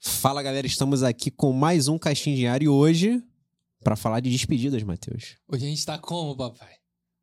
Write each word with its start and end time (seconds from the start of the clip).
Fala 0.00 0.42
galera, 0.42 0.66
estamos 0.66 1.02
aqui 1.02 1.30
com 1.30 1.52
mais 1.52 1.88
um 1.88 1.98
Caixinha 1.98 2.36
Diário 2.36 2.64
e 2.66 2.68
hoje 2.68 3.22
para 3.82 3.96
falar 3.96 4.20
de 4.20 4.30
despedidas, 4.30 4.82
Matheus. 4.82 5.36
Hoje 5.46 5.66
a 5.66 5.68
gente 5.68 5.84
tá 5.84 5.98
como, 5.98 6.34
papai? 6.36 6.74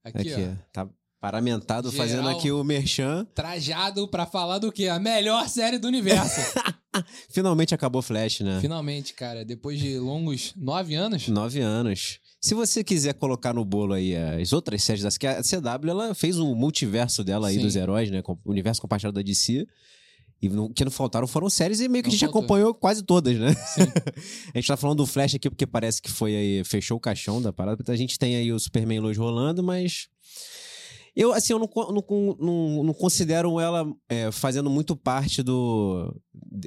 Aqui, 0.03 0.19
Aqui, 0.19 0.33
ó. 0.35 0.55
tá 0.71 0.89
paramentado 1.19 1.89
Geral. 1.91 2.07
fazendo 2.07 2.29
aqui 2.29 2.51
o 2.51 2.63
merchan. 2.63 3.25
Trajado 3.33 4.07
pra 4.07 4.25
falar 4.25 4.59
do 4.59 4.71
quê? 4.71 4.87
A 4.87 4.99
melhor 4.99 5.47
série 5.49 5.77
do 5.79 5.87
universo. 5.87 6.41
Finalmente 7.29 7.73
acabou 7.73 8.01
Flash, 8.01 8.41
né? 8.41 8.59
Finalmente, 8.61 9.13
cara, 9.13 9.45
depois 9.45 9.79
de 9.79 9.97
longos 9.97 10.53
nove 10.55 10.93
anos. 10.95 11.27
Nove 11.27 11.59
anos. 11.59 12.19
Se 12.41 12.55
você 12.55 12.83
quiser 12.83 13.13
colocar 13.13 13.53
no 13.53 13.63
bolo 13.63 13.93
aí 13.93 14.15
as 14.15 14.51
outras 14.51 14.83
séries 14.83 15.15
que 15.15 15.27
a 15.27 15.43
CW 15.43 15.89
ela 15.91 16.15
fez 16.15 16.39
um 16.39 16.55
multiverso 16.55 17.23
dela 17.23 17.49
aí 17.49 17.55
Sim. 17.55 17.61
dos 17.61 17.75
heróis, 17.75 18.09
né? 18.09 18.23
O 18.25 18.37
universo 18.51 18.81
compartilhado 18.81 19.13
da 19.13 19.21
DC. 19.21 19.67
E 20.41 20.49
o 20.49 20.69
que 20.69 20.83
não 20.83 20.89
faltaram 20.91 21.27
foram 21.27 21.47
séries 21.51 21.79
e 21.81 21.87
meio 21.87 22.03
que 22.03 22.09
Não 22.09 22.15
a 22.15 22.17
gente 22.17 22.21
faltou. 22.21 22.39
acompanhou 22.39 22.73
quase 22.73 23.03
todas, 23.03 23.37
né? 23.37 23.53
A 24.55 24.57
gente 24.57 24.67
tá 24.67 24.75
falando 24.75 24.97
do 24.97 25.05
Flash 25.05 25.35
aqui 25.35 25.47
porque 25.51 25.67
parece 25.67 26.01
que 26.01 26.09
foi 26.09 26.35
aí, 26.35 26.63
fechou 26.63 26.97
o 26.97 26.99
caixão 26.99 27.39
da 27.39 27.53
parada. 27.53 27.83
A 27.87 27.95
gente 27.95 28.17
tem 28.17 28.35
aí 28.35 28.51
o 28.51 28.59
Superman 28.59 29.01
Lois 29.01 29.17
rolando, 29.17 29.61
mas. 29.61 30.07
Eu, 31.15 31.33
assim, 31.33 31.51
eu 31.51 31.59
não, 31.59 31.69
não, 31.75 32.37
não, 32.39 32.83
não 32.85 32.93
considero 32.93 33.59
ela 33.59 33.85
é, 34.07 34.31
fazendo 34.31 34.69
muito 34.69 34.95
parte 34.95 35.43
do. 35.43 36.15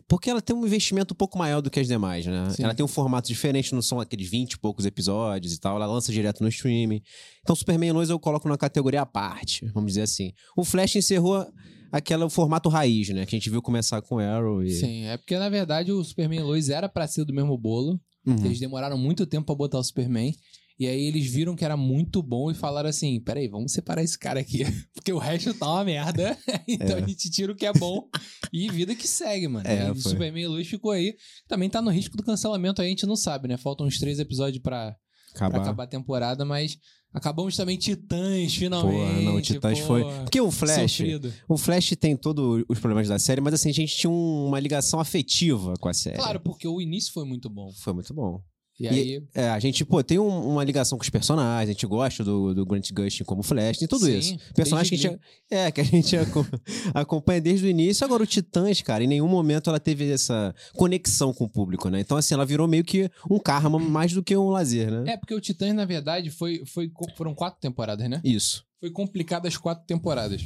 Porque 0.07 0.29
ela 0.29 0.43
tem 0.43 0.55
um 0.55 0.67
investimento 0.67 1.15
um 1.15 1.17
pouco 1.17 1.39
maior 1.39 1.63
do 1.63 1.71
que 1.71 1.81
as 1.81 1.87
demais, 1.87 2.27
né? 2.27 2.51
Sim. 2.51 2.63
Ela 2.65 2.75
tem 2.75 2.85
um 2.85 2.89
formato 2.89 3.27
diferente, 3.27 3.75
não 3.75 3.81
são 3.81 4.01
aqueles 4.01 4.29
20 4.29 4.53
e 4.53 4.59
poucos 4.59 4.85
episódios 4.85 5.55
e 5.55 5.61
tal. 5.61 5.77
Ela 5.77 5.87
lança 5.87 6.13
direto 6.13 6.43
no 6.43 6.49
streaming. 6.49 7.01
Então, 7.41 7.57
Superman 7.57 7.93
Lois 7.93 8.11
eu 8.11 8.19
coloco 8.19 8.47
na 8.49 8.59
categoria 8.59 9.01
à 9.01 9.07
parte, 9.07 9.67
vamos 9.73 9.93
dizer 9.93 10.03
assim. 10.03 10.33
O 10.55 10.63
Flash 10.63 10.97
encerrou 10.97 11.47
aquele 11.91 12.29
formato 12.29 12.69
raiz, 12.69 13.09
né? 13.11 13.25
Que 13.25 13.37
a 13.37 13.39
gente 13.39 13.49
viu 13.49 13.63
começar 13.63 14.03
com 14.03 14.19
Arrow 14.19 14.63
e. 14.63 14.73
Sim, 14.73 15.05
é 15.05 15.17
porque 15.17 15.39
na 15.39 15.49
verdade 15.49 15.91
o 15.91 16.05
Superman 16.05 16.41
e 16.41 16.43
Lois 16.43 16.69
era 16.69 16.89
pra 16.89 17.07
ser 17.07 17.25
do 17.25 17.33
mesmo 17.33 17.57
bolo. 17.57 17.99
Uhum. 18.27 18.45
Eles 18.45 18.59
demoraram 18.59 18.99
muito 18.99 19.25
tempo 19.27 19.47
pra 19.47 19.55
botar 19.55 19.79
o 19.79 19.85
Superman. 19.85 20.35
E 20.79 20.89
aí 20.89 21.05
eles 21.05 21.31
viram 21.31 21.55
que 21.55 21.65
era 21.65 21.77
muito 21.77 22.21
bom 22.23 22.51
e 22.51 22.55
falaram 22.55 22.89
assim: 22.89 23.21
peraí, 23.21 23.47
vamos 23.49 23.73
separar 23.73 24.03
esse 24.03 24.19
cara 24.19 24.41
aqui. 24.41 24.65
Porque 24.93 25.13
o 25.13 25.19
resto 25.19 25.55
tá 25.55 25.71
uma 25.71 25.85
merda. 25.85 26.37
então 26.67 26.97
É. 26.99 27.03
a 27.03 27.07
gente 27.07 27.31
tira 27.31 27.53
o 27.53 27.55
que 27.57 27.65
é 27.67 27.73
bom 27.73 28.09
e 28.53 28.69
vida 28.71 28.95
que 28.95 29.07
segue, 29.07 29.47
mano. 29.47 29.67
É, 29.69 29.87
e 29.87 29.91
o. 29.91 29.95
Superman 29.97 30.43
e 30.43 30.49
Lois 30.49 30.67
ficou 30.67 30.91
aí. 30.91 31.15
Também 31.47 31.71
tá 31.71 31.81
no 31.81 31.91
risco 31.91 32.17
do 32.17 32.25
cancelamento, 32.25 32.81
aí 32.83 32.89
a 32.89 32.91
gente 32.91 33.07
não 33.07 33.15
sabe, 33.17 33.47
né? 33.49 33.57
Faltam 33.57 33.87
uns 33.87 33.99
três 33.99 34.19
episódios 34.19 34.61
pra, 34.63 34.97
pra 35.33 35.47
Acabar. 35.47 35.63
acabar 35.63 35.85
a 35.85 35.87
temporada, 35.87 36.45
mas 36.45 36.77
acabamos 37.13 37.57
também 37.57 37.77
Titãs, 37.79 38.57
finalmente. 38.57 38.99
Porra, 38.99 39.21
não, 39.23 39.37
o 39.37 39.41
Titãs 39.41 39.79
foi. 39.79 40.03
Porque 40.25 40.41
o 40.41 40.51
Flash. 40.51 40.91
Sofrido. 40.91 41.33
O 41.49 41.57
Flash 41.57 41.91
tem 42.01 42.17
todos 42.17 42.65
os 42.69 42.81
problemas 42.81 43.07
da 43.07 43.19
série, 43.21 43.41
mas 43.41 43.55
assim, 43.55 43.71
a 43.71 43.73
gente 43.73 43.95
tinha 43.97 44.11
um- 44.11 44.47
uma 44.49 44.59
ligação 44.59 44.99
afetiva 44.99 45.75
com 45.81 45.89
a 45.89 45.95
série. 45.95 46.17
Claro, 46.17 46.41
porque 46.41 46.67
o 46.67 46.81
início 46.81 47.13
foi 47.13 47.25
muito 47.25 47.49
bom. 47.49 47.71
Foi 47.81 47.93
muito 47.93 48.13
bom. 48.13 48.43
E 48.79 48.89
aí. 48.89 49.23
É, 49.33 49.51
a 49.51 49.59
gente, 49.61 49.85
pô, 49.85 50.03
tem 50.03 50.19
um- 50.19 50.49
uma 50.51 50.65
ligação 50.65 50.99
com 50.99 51.03
os 51.05 51.09
personagens, 51.11 51.69
a 51.71 51.73
gente 51.73 51.87
gosta 51.87 52.25
do, 52.25 52.53
do 52.53 52.67
Grant 52.67 52.91
Gustin 52.93 53.23
como 53.23 53.41
Flash, 53.43 53.79
tem 53.79 53.87
tudo 53.87 54.05
Sim, 54.07 54.19
isso. 54.19 54.37
Personagem 54.53 54.99
que 54.99 55.07
a 55.07 55.11
gente, 55.11 55.21
é, 55.49 55.71
que 55.71 55.81
a 55.81 55.85
gente 55.85 56.17
aco- 56.19 56.45
acompanha 56.93 57.41
desde 57.41 57.67
o 57.67 57.69
início. 57.71 58.05
Agora, 58.05 58.25
o 58.25 58.27
Titãs, 58.27 58.83
cara, 58.83 59.05
em 59.05 59.07
nenhum 59.07 59.29
momento 59.29 59.71
ela 59.71 59.79
teve 59.79 60.11
essa 60.11 60.53
conexão 60.75 61.33
com 61.33 61.45
o 61.45 61.49
público, 61.49 61.89
né? 61.89 62.01
Então, 62.01 62.17
assim, 62.17 62.35
ela 62.35 62.45
virou 62.45 62.67
meio 62.67 62.83
que 62.83 63.09
um 63.31 63.39
karma 63.39 63.79
mais 63.79 64.13
do 64.13 64.25
que 64.25 64.37
um 64.37 64.49
lazer, 64.49 64.91
né? 64.91 65.13
É, 65.13 65.17
porque 65.17 65.35
o 65.35 65.41
Titãs, 65.41 65.73
na 65.73 65.85
verdade, 65.85 66.31
foi, 66.31 66.65
foi, 66.67 66.91
foram 67.17 67.33
quatro 67.33 67.61
temporadas, 67.61 68.09
né? 68.11 68.21
Isso. 68.25 68.65
Foi 68.81 68.91
complicado 68.91 69.47
as 69.47 69.57
quatro 69.57 69.87
temporadas. 69.87 70.45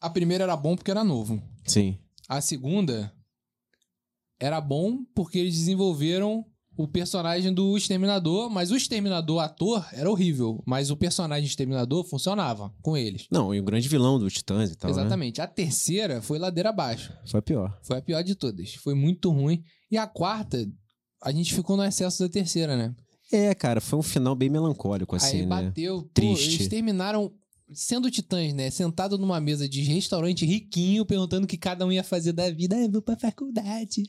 A 0.00 0.10
primeira 0.10 0.42
era 0.42 0.56
bom 0.56 0.74
porque 0.74 0.90
era 0.90 1.04
novo. 1.04 1.40
Sim. 1.64 1.96
A 2.28 2.40
segunda 2.40 3.12
era 4.40 4.60
bom 4.60 5.04
porque 5.14 5.38
eles 5.38 5.54
desenvolveram 5.54 6.44
o 6.76 6.88
personagem 6.88 7.52
do 7.52 7.76
Exterminador, 7.76 8.48
mas 8.50 8.70
o 8.70 8.76
Exterminador 8.76 9.40
ator 9.40 9.86
era 9.92 10.10
horrível, 10.10 10.62
mas 10.66 10.90
o 10.90 10.96
personagem 10.96 11.46
Exterminador 11.46 12.04
funcionava 12.04 12.72
com 12.82 12.96
eles. 12.96 13.26
Não, 13.30 13.54
e 13.54 13.60
o 13.60 13.62
grande 13.64 13.88
vilão 13.88 14.18
dos 14.18 14.32
Titãs 14.32 14.70
e 14.70 14.76
tal. 14.76 14.90
né? 14.90 15.00
Exatamente. 15.00 15.40
A 15.40 15.46
terceira 15.46 16.22
foi 16.22 16.38
ladeira 16.38 16.70
abaixo. 16.70 17.12
Foi 17.26 17.38
a 17.40 17.42
pior. 17.42 17.78
Foi 17.82 17.98
a 17.98 18.02
pior 18.02 18.22
de 18.22 18.34
todas. 18.34 18.74
Foi 18.74 18.94
muito 18.94 19.30
ruim. 19.30 19.62
E 19.90 19.96
a 19.98 20.06
quarta, 20.06 20.66
a 21.22 21.30
gente 21.30 21.54
ficou 21.54 21.76
no 21.76 21.84
excesso 21.84 22.22
da 22.22 22.28
terceira, 22.28 22.76
né? 22.76 22.94
É, 23.30 23.54
cara, 23.54 23.80
foi 23.80 23.98
um 23.98 24.02
final 24.02 24.34
bem 24.34 24.50
melancólico, 24.50 25.16
assim, 25.16 25.40
Aí 25.40 25.46
né? 25.46 25.62
bateu. 25.64 26.02
Pô, 26.02 26.10
Triste. 26.14 26.54
eles 26.56 26.68
terminaram 26.68 27.32
sendo 27.72 28.10
titãs, 28.10 28.52
né? 28.52 28.70
Sentado 28.70 29.18
numa 29.18 29.40
mesa 29.40 29.68
de 29.68 29.82
restaurante 29.82 30.46
riquinho, 30.46 31.04
perguntando 31.04 31.44
o 31.44 31.48
que 31.48 31.56
cada 31.56 31.84
um 31.86 31.92
ia 31.92 32.02
fazer 32.02 32.32
da 32.32 32.50
vida. 32.50 32.76
Ah, 32.76 32.80
eu 32.80 32.90
vou 32.90 33.02
pra 33.02 33.16
faculdade. 33.16 34.02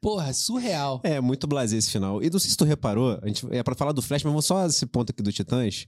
Porra, 0.00 0.32
surreal. 0.32 1.00
É, 1.04 1.20
muito 1.20 1.46
blasé 1.46 1.76
esse 1.76 1.90
final. 1.90 2.22
E 2.22 2.30
não 2.30 2.38
sei 2.38 2.50
se 2.50 2.56
tu 2.56 2.64
reparou, 2.64 3.18
a 3.22 3.26
gente, 3.26 3.46
é 3.50 3.62
pra 3.62 3.74
falar 3.74 3.92
do 3.92 4.02
Flash, 4.02 4.22
mas 4.22 4.32
vamos 4.32 4.46
só 4.46 4.66
esse 4.66 4.86
ponto 4.86 5.10
aqui 5.10 5.22
do 5.22 5.32
Titãs. 5.32 5.86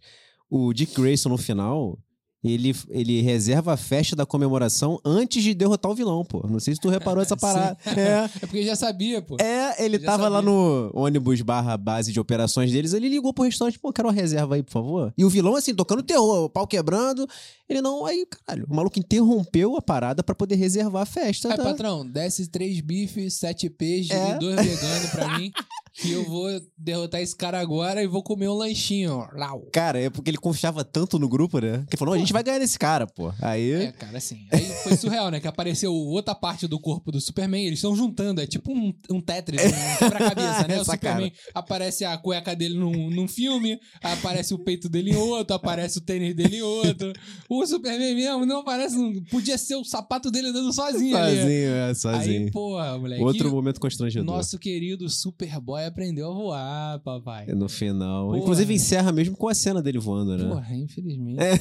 O 0.48 0.72
Dick 0.72 0.94
Grayson 0.94 1.28
no 1.28 1.38
final, 1.38 1.98
ele, 2.42 2.74
ele 2.88 3.20
reserva 3.20 3.74
a 3.74 3.76
festa 3.76 4.16
da 4.16 4.24
comemoração 4.24 4.98
antes 5.04 5.42
de 5.42 5.52
derrotar 5.54 5.90
o 5.90 5.94
vilão, 5.94 6.24
pô. 6.24 6.46
Não 6.48 6.58
sei 6.58 6.74
se 6.74 6.80
tu 6.80 6.88
reparou 6.88 7.22
essa 7.22 7.36
parada. 7.38 7.76
É. 7.86 8.24
É 8.24 8.46
porque 8.46 8.62
já 8.64 8.74
sabia, 8.74 9.20
pô. 9.20 9.36
É, 9.40 9.84
ele 9.84 9.98
tava 9.98 10.28
lá 10.28 10.38
sabia. 10.38 10.50
no 10.50 10.90
ônibus 10.94 11.42
barra 11.42 11.76
base 11.76 12.12
de 12.12 12.18
operações 12.18 12.72
deles, 12.72 12.92
ele 12.94 13.08
ligou 13.08 13.34
pro 13.34 13.44
restaurante, 13.44 13.78
pô, 13.78 13.92
quero 13.92 14.08
uma 14.08 14.14
reserva 14.14 14.54
aí, 14.54 14.62
por 14.62 14.72
favor. 14.72 15.12
E 15.18 15.24
o 15.24 15.28
vilão, 15.28 15.54
assim, 15.54 15.74
tocando 15.74 16.02
terror, 16.02 16.44
o 16.44 16.48
pau 16.48 16.66
quebrando. 16.66 17.26
Ele 17.68 17.80
não, 17.82 18.04
aí, 18.06 18.26
caralho, 18.26 18.66
o 18.68 18.74
maluco 18.74 18.98
interrompeu 18.98 19.76
a 19.76 19.82
parada 19.82 20.22
pra 20.24 20.34
poder 20.34 20.56
reservar 20.56 21.02
a 21.02 21.06
festa. 21.06 21.50
Aí, 21.50 21.56
da- 21.56 21.62
patrão, 21.64 22.04
desce 22.06 22.48
três 22.48 22.80
bifes, 22.80 23.34
sete 23.34 23.68
peixes 23.70 24.10
É. 24.10 24.36
e 24.36 24.38
dois 24.38 24.56
veganos 24.56 25.10
pra 25.10 25.38
mim. 25.38 25.52
Que 25.92 26.12
eu 26.12 26.24
vou 26.24 26.48
derrotar 26.78 27.20
esse 27.20 27.34
cara 27.34 27.58
agora 27.60 28.02
e 28.02 28.06
vou 28.06 28.22
comer 28.22 28.48
um 28.48 28.54
lanchinho. 28.54 29.26
Lau. 29.34 29.66
Cara, 29.72 30.00
é 30.00 30.08
porque 30.08 30.30
ele 30.30 30.38
confiava 30.38 30.84
tanto 30.84 31.18
no 31.18 31.28
grupo, 31.28 31.58
né? 31.58 31.84
Que 31.88 31.94
ele 31.94 31.98
falou, 31.98 32.14
não, 32.14 32.16
a 32.16 32.24
gente 32.24 32.32
vai 32.32 32.42
ganhar 32.42 32.58
desse 32.60 32.78
cara, 32.78 33.06
pô. 33.06 33.32
Aí. 33.40 33.72
É, 33.72 33.92
cara, 33.92 34.18
assim. 34.18 34.46
Aí 34.52 34.64
foi 34.84 34.96
surreal, 34.96 35.30
né? 35.30 35.40
Que 35.40 35.48
apareceu 35.48 35.92
outra 35.92 36.34
parte 36.34 36.66
do 36.66 36.78
corpo 36.78 37.10
do 37.10 37.20
Superman, 37.20 37.66
eles 37.66 37.78
estão 37.80 37.94
juntando, 37.96 38.40
é 38.40 38.46
tipo 38.46 38.72
um, 38.72 38.92
um 39.10 39.20
Tetris, 39.20 39.60
um 39.64 39.96
quebra-cabeça, 39.98 40.68
né? 40.68 40.80
O 40.80 40.84
Superman 40.84 41.32
aparece 41.54 42.04
a 42.04 42.16
cueca 42.16 42.54
dele 42.54 42.74
num, 42.78 43.10
num 43.10 43.26
filme, 43.28 43.78
aparece 44.02 44.54
o 44.54 44.58
peito 44.58 44.88
dele 44.88 45.10
em 45.10 45.16
outro, 45.16 45.54
aparece 45.56 45.98
o 45.98 46.00
tênis 46.00 46.34
dele 46.34 46.58
em 46.58 46.62
outro. 46.62 47.12
O 47.48 47.66
Superman 47.66 48.14
mesmo 48.14 48.46
não 48.46 48.60
aparece. 48.60 48.96
um- 48.96 49.22
Podia 49.24 49.58
ser 49.58 49.74
o 49.76 49.84
sapato 49.84 50.30
dele 50.30 50.48
andando 50.48 50.72
sozinho, 50.72 51.16
ali. 51.16 51.36
Sozinho, 51.36 51.70
é, 51.74 51.94
sozinho. 51.94 52.44
Aí, 52.46 52.50
porra, 52.50 52.98
moleque. 52.98 53.22
Outro 53.22 53.50
momento 53.50 53.80
constrangedor. 53.80 54.24
Nosso 54.24 54.58
querido 54.58 55.08
Superboy 55.08 55.79
aprendeu 55.86 56.30
a 56.30 56.34
voar, 56.34 57.00
papai. 57.00 57.46
No 57.46 57.68
final. 57.68 58.26
Porra. 58.26 58.38
Inclusive 58.38 58.74
encerra 58.74 59.12
mesmo 59.12 59.36
com 59.36 59.48
a 59.48 59.54
cena 59.54 59.82
dele 59.82 59.98
voando, 59.98 60.36
né? 60.36 60.48
Porra, 60.48 60.74
infelizmente. 60.74 61.40
É. 61.40 61.58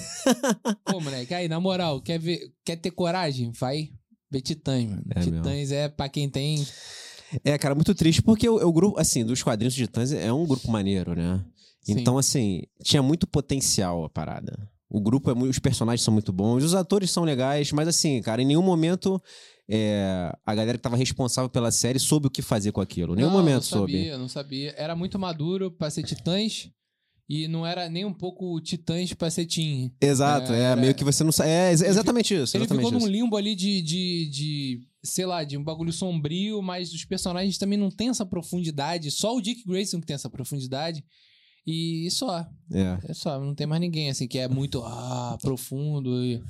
Pô, 0.92 1.00
moleque, 1.00 1.34
aí, 1.34 1.48
na 1.48 1.60
moral, 1.60 2.02
quer 2.02 2.20
ver, 2.20 2.54
quer 2.64 2.76
ter 2.76 2.92
coragem? 2.92 3.52
Vai 3.52 3.90
ver 4.32 4.42
Titãs, 4.42 4.86
mano. 4.86 5.04
É 5.16 5.20
Titãs 5.20 5.72
é 5.72 5.90
pra 5.90 6.10
quem 6.10 6.30
tem. 6.30 6.66
É, 7.44 7.58
cara, 7.58 7.76
muito 7.76 7.94
triste, 7.94 8.22
porque 8.22 8.48
o, 8.50 8.56
o 8.56 8.74
grupo, 8.74 9.00
assim, 9.00 9.24
dos 9.24 9.44
quadrinhos 9.44 9.74
de 9.74 9.86
Titãs 9.86 10.12
é 10.12 10.32
um 10.34 10.46
grupo 10.46 10.72
maneiro, 10.72 11.16
né? 11.16 11.44
Sim. 11.82 11.94
Então, 11.94 12.18
assim, 12.18 12.64
tinha 12.84 13.02
muito 13.02 13.28
potencial 13.28 14.04
a 14.04 14.10
parada. 14.10 14.70
O 14.90 15.00
grupo 15.00 15.30
é 15.30 15.36
muito. 15.36 15.52
Os 15.52 15.60
personagens 15.60 16.04
são 16.04 16.14
muito 16.14 16.34
bons, 16.34 16.64
os 16.64 16.74
atores 16.74 17.12
são 17.12 17.24
legais, 17.24 17.72
mas 17.72 17.88
assim, 17.88 18.22
cara, 18.22 18.42
em 18.42 18.46
nenhum 18.46 18.64
momento 18.64 19.22
é, 19.70 20.36
a 20.46 20.56
galera 20.56 20.78
que 20.78 20.82
tava 20.84 20.96
responsável 20.98 21.50
pela 21.50 21.72
série 21.72 22.00
soube 22.00 22.28
o 22.28 22.30
que 22.32 22.42
fazer 22.42 22.72
com 22.72 22.82
aquilo. 22.82 23.16
Nenhum 23.16 23.28
não, 23.30 23.38
momento 23.38 23.56
não 23.56 23.62
soube. 23.62 23.92
sabia, 23.94 24.18
não 24.18 24.28
sabia. 24.28 24.74
Era 24.78 24.96
muito 24.96 25.20
maduro 25.20 25.70
pra 25.72 25.90
ser 25.92 26.04
Titãs 26.04 26.70
e 27.30 27.48
não 27.48 27.64
era 27.68 27.88
nem 27.88 28.04
um 28.06 28.14
pouco 28.14 28.60
Titãs 28.62 29.14
pra 29.14 29.30
ser 29.30 29.46
Teen. 29.46 29.94
Exato, 30.02 30.52
É, 30.52 30.58
é, 30.60 30.64
era- 30.64 30.82
meio 30.82 30.96
que 30.96 31.04
você 31.04 31.24
não 31.24 31.32
sabe. 31.32 31.50
É, 31.52 31.70
ex- 31.70 31.82
exatamente 31.84 32.34
isso. 32.34 32.58
Ele 32.58 32.64
Exatamente 32.64 32.86
ficou 32.88 32.98
isso. 32.98 33.06
num 33.08 33.12
limbo 33.14 33.38
ali 33.38 33.54
de, 33.56 33.82
de, 33.84 34.30
de, 34.32 34.80
sei 35.04 35.28
lá, 35.28 35.44
de 35.44 35.56
um 35.56 35.64
bagulho 35.64 35.94
sombrio, 35.94 36.62
mas 36.64 36.92
os 36.92 37.06
personagens 37.06 37.60
também 37.60 37.78
não 37.78 37.92
têm 37.92 38.10
essa 38.10 38.26
profundidade. 38.26 39.12
Só 39.12 39.36
o 39.36 39.42
Dick 39.42 39.64
Grayson 39.68 40.00
que 40.02 40.08
tem 40.08 40.16
essa 40.16 40.30
profundidade. 40.30 41.04
E 41.68 42.10
só. 42.10 42.48
É. 42.74 42.98
É 43.08 43.14
só, 43.14 43.40
não 43.40 43.54
tem 43.54 43.68
mais 43.68 43.80
ninguém 43.82 44.10
assim 44.10 44.28
que 44.28 44.40
é 44.40 44.48
muito 44.48 44.82
ah, 44.84 45.38
profundo. 45.40 46.24
E... 46.26 46.42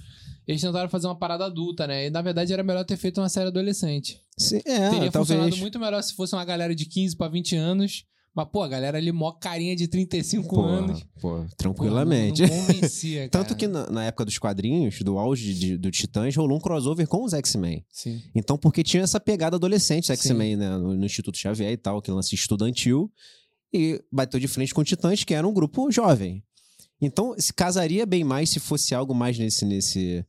Eles 0.50 0.62
tentaram 0.62 0.90
fazer 0.90 1.06
uma 1.08 1.16
parada 1.18 1.46
adulta, 1.46 1.86
né? 1.86 2.08
E 2.08 2.10
na 2.10 2.22
verdade 2.22 2.52
era 2.52 2.64
melhor 2.64 2.84
ter 2.84 2.98
feito 2.98 3.22
uma 3.22 3.30
série 3.30 3.48
adolescente. 3.50 4.20
Sim, 4.38 4.58
é, 4.66 4.90
Teria 4.90 5.12
talvez. 5.12 5.14
funcionado 5.14 5.58
muito 5.58 5.80
melhor 5.80 6.02
se 6.02 6.16
fosse 6.16 6.34
uma 6.36 6.44
galera 6.44 6.74
de 6.74 6.86
15 6.86 7.16
pra 7.16 7.28
20 7.28 7.56
anos. 7.56 8.04
Mas, 8.34 8.48
pô, 8.52 8.62
a 8.62 8.68
galera 8.68 8.98
ali 8.98 9.12
mó 9.12 9.32
carinha 9.32 9.76
de 9.76 9.88
35 9.88 10.48
Pô, 10.56 10.62
anos. 10.62 11.04
pô, 11.20 11.40
Pô, 11.42 11.46
tranquilamente. 11.58 12.44
Não, 12.44 12.48
não 12.50 12.66
convencia, 12.66 13.28
cara. 13.30 13.44
Tanto 13.44 13.56
que 13.58 13.68
na, 13.68 13.90
na 13.90 14.06
época 14.06 14.24
dos 14.24 14.38
quadrinhos, 14.38 15.00
do 15.02 15.18
auge 15.18 15.54
de- 15.54 15.78
do 15.78 15.90
Titãs, 15.92 16.36
rolou 16.36 16.58
um 16.58 16.62
crossover 16.62 17.08
com 17.08 17.24
os 17.24 17.34
X-Men. 17.34 17.84
Sim. 17.92 18.22
Então, 18.36 18.56
porque 18.58 18.84
tinha 18.84 19.04
essa 19.04 19.20
pegada 19.20 19.56
adolescente. 19.58 20.12
X-Men, 20.12 20.56
né? 20.58 20.70
No, 20.78 20.96
no 20.96 21.06
Instituto 21.06 21.38
Xavier 21.38 21.72
e 21.72 21.78
tal, 21.78 22.02
que 22.02 22.12
lance 22.12 22.34
estudantil. 22.36 23.12
E 23.74 24.02
bateu 24.12 24.40
de 24.40 24.48
frente 24.48 24.74
com 24.74 24.84
Titãs, 24.84 25.24
que 25.24 25.34
era 25.34 25.48
um 25.48 25.54
grupo 25.54 25.92
jovem. 25.92 26.44
Então, 27.02 27.34
se 27.38 27.54
casaria 27.54 28.06
bem 28.06 28.24
mais 28.24 28.50
se 28.50 28.60
fosse 28.60 28.94
algo 28.94 29.14
mais 29.16 29.38
nesse, 29.38 29.66
nesse, 29.66 30.26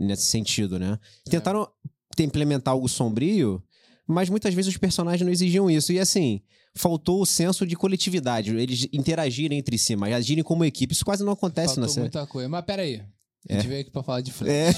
nesse 0.00 0.24
sentido, 0.26 0.78
né? 0.78 0.98
Tentaram 1.24 1.68
te- 2.16 2.24
implementar 2.24 2.72
algo 2.74 2.88
sombrio, 2.88 3.62
mas 4.06 4.28
muitas 4.28 4.52
vezes 4.54 4.72
os 4.72 4.78
personagens 4.78 5.24
não 5.24 5.32
exigiam 5.32 5.70
isso. 5.70 5.92
E 5.92 6.00
assim, 6.00 6.40
faltou 6.74 7.22
o 7.22 7.26
senso 7.26 7.66
de 7.66 7.76
coletividade, 7.76 8.54
eles 8.56 8.88
interagirem 8.92 9.58
entre 9.58 9.78
si, 9.78 9.94
mas 9.94 10.14
agirem 10.14 10.42
como 10.42 10.64
equipe. 10.64 10.92
Isso 10.92 11.04
quase 11.04 11.22
não 11.24 11.32
acontece 11.32 11.74
Faltou 11.74 11.82
na 11.82 11.88
série. 11.88 12.00
muita 12.02 12.26
coisa. 12.26 12.48
Mas 12.48 12.64
peraí. 12.64 13.02
A 13.48 13.54
gente 13.54 13.68
veio 13.68 13.80
aqui 13.80 13.90
pra 13.90 14.02
falar 14.02 14.20
de 14.20 14.32
Flash. 14.32 14.50
É. 14.50 14.72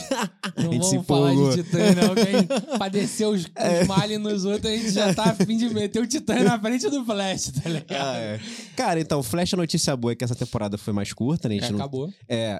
Não 0.62 0.70
vamos 0.78 1.06
falar 1.06 1.34
de 1.34 1.62
Titã, 1.62 1.94
não. 1.94 2.14
Que 2.14 2.20
a 2.20 2.40
gente 2.40 2.78
padeceu 2.78 3.30
os, 3.30 3.42
os 3.44 3.86
males 3.88 4.20
nos 4.20 4.44
outros, 4.44 4.66
a 4.72 4.76
gente 4.76 4.90
já 4.92 5.12
tá 5.14 5.24
a 5.24 5.34
fim 5.34 5.56
de 5.56 5.68
meter 5.70 6.00
o 6.00 6.06
Titã 6.06 6.42
na 6.44 6.60
frente 6.60 6.88
do 6.88 7.04
Flash, 7.04 7.50
tá 7.52 7.68
ligado? 7.68 7.90
Ah, 8.14 8.16
é. 8.18 8.40
Cara, 8.76 9.00
então, 9.00 9.22
Flash, 9.22 9.54
a 9.54 9.56
notícia 9.56 9.96
boa 9.96 10.12
é 10.12 10.14
que 10.14 10.22
essa 10.22 10.34
temporada 10.36 10.76
foi 10.78 10.92
mais 10.92 11.12
curta, 11.12 11.48
né? 11.48 11.54
A 11.54 11.58
É, 11.58 11.60
gente 11.62 11.72
não 11.72 11.78
acabou. 11.80 12.12
É. 12.28 12.58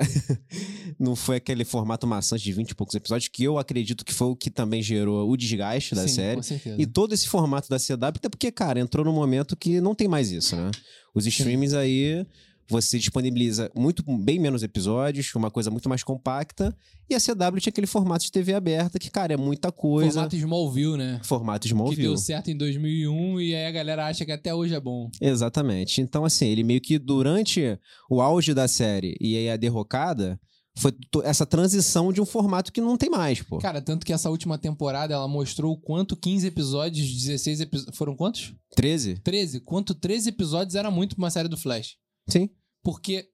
não 0.99 1.15
foi 1.15 1.37
aquele 1.37 1.65
formato 1.65 2.07
maçante 2.07 2.43
de 2.43 2.53
20 2.53 2.71
e 2.71 2.75
poucos 2.75 2.95
episódios, 2.95 3.29
que 3.29 3.45
eu 3.45 3.59
acredito 3.59 4.05
que 4.05 4.13
foi 4.15 4.29
o 4.29 4.37
que 4.37 4.51
também 4.51 4.83
gerou 4.83 5.31
o 5.31 5.37
desgaste 5.37 5.95
da 5.95 6.09
Sim, 6.09 6.15
série. 6.15 6.37
com 6.37 6.43
certeza. 6.43 6.77
E 6.81 6.87
todo 6.87 7.13
esse 7.13 7.29
formato 7.29 7.69
da 7.69 7.79
CW, 7.79 8.07
até 8.17 8.29
porque, 8.29 8.51
cara, 8.51 8.81
entrou 8.81 9.05
num 9.05 9.13
momento 9.15 9.57
que 9.57 9.81
não 9.81 9.95
tem 9.95 10.09
mais 10.09 10.31
isso, 10.33 10.57
né? 10.57 10.71
Os 11.15 11.27
streamings 11.27 11.75
aí, 11.75 12.25
você 12.71 12.99
disponibiliza 12.99 13.71
muito 13.75 14.03
bem 14.07 14.39
menos 14.39 14.63
episódios, 14.63 15.35
uma 15.35 15.51
coisa 15.51 15.71
muito 15.71 15.89
mais 15.89 16.05
compacta, 16.05 16.75
e 17.09 17.15
a 17.15 17.19
CW 17.19 17.59
tinha 17.59 17.71
aquele 17.71 17.87
formato 17.87 18.25
de 18.25 18.31
TV 18.31 18.55
aberta 18.55 18.99
que, 18.99 19.11
cara, 19.11 19.35
é 19.35 19.37
muita 19.37 19.73
coisa. 19.73 20.13
Formato 20.13 20.37
Smallville, 20.37 20.97
né? 20.97 21.21
Formato 21.25 21.63
Que 21.67 21.75
Smallville. 21.75 22.03
deu 22.03 22.17
certo 22.17 22.51
em 22.51 22.57
2001 22.57 23.41
e 23.41 23.55
aí 23.55 23.67
a 23.67 23.71
galera 23.73 24.07
acha 24.07 24.25
que 24.25 24.33
até 24.33 24.55
hoje 24.55 24.75
é 24.75 24.81
bom. 24.81 25.11
Exatamente. 25.21 26.01
Então, 26.01 26.25
assim, 26.25 26.47
ele 26.47 26.63
meio 26.63 26.81
que 26.81 26.99
durante 26.99 27.79
o 28.09 28.21
auge 28.21 28.55
da 28.55 28.69
série 28.69 29.17
e 29.21 29.37
aí 29.37 29.51
a 29.51 29.57
derrocada, 29.57 30.39
foi 30.79 30.93
essa 31.25 31.45
transição 31.45 32.13
de 32.13 32.21
um 32.21 32.25
formato 32.25 32.73
que 32.73 32.81
não 32.81 32.97
tem 32.97 33.11
mais, 33.11 33.43
pô. 33.43 33.59
Cara, 33.59 33.83
tanto 33.83 34.07
que 34.07 34.13
essa 34.13 34.31
última 34.31 34.57
temporada 34.57 35.13
ela 35.13 35.27
mostrou 35.29 35.73
o 35.73 35.77
quanto 35.77 36.17
15 36.17 36.47
episódios, 36.47 37.13
16 37.13 37.61
episódios. 37.63 37.97
Foram 37.97 38.15
quantos? 38.17 38.55
13? 38.77 39.17
13. 39.17 39.61
Quanto 39.61 39.95
13 39.95 40.29
episódios 40.29 40.77
era 40.77 40.91
muito 40.91 41.17
pra 41.17 41.25
uma 41.25 41.31
série 41.31 41.49
do 41.49 41.57
Flash. 41.57 41.97
Sim. 42.29 42.49
Porque 42.83 43.27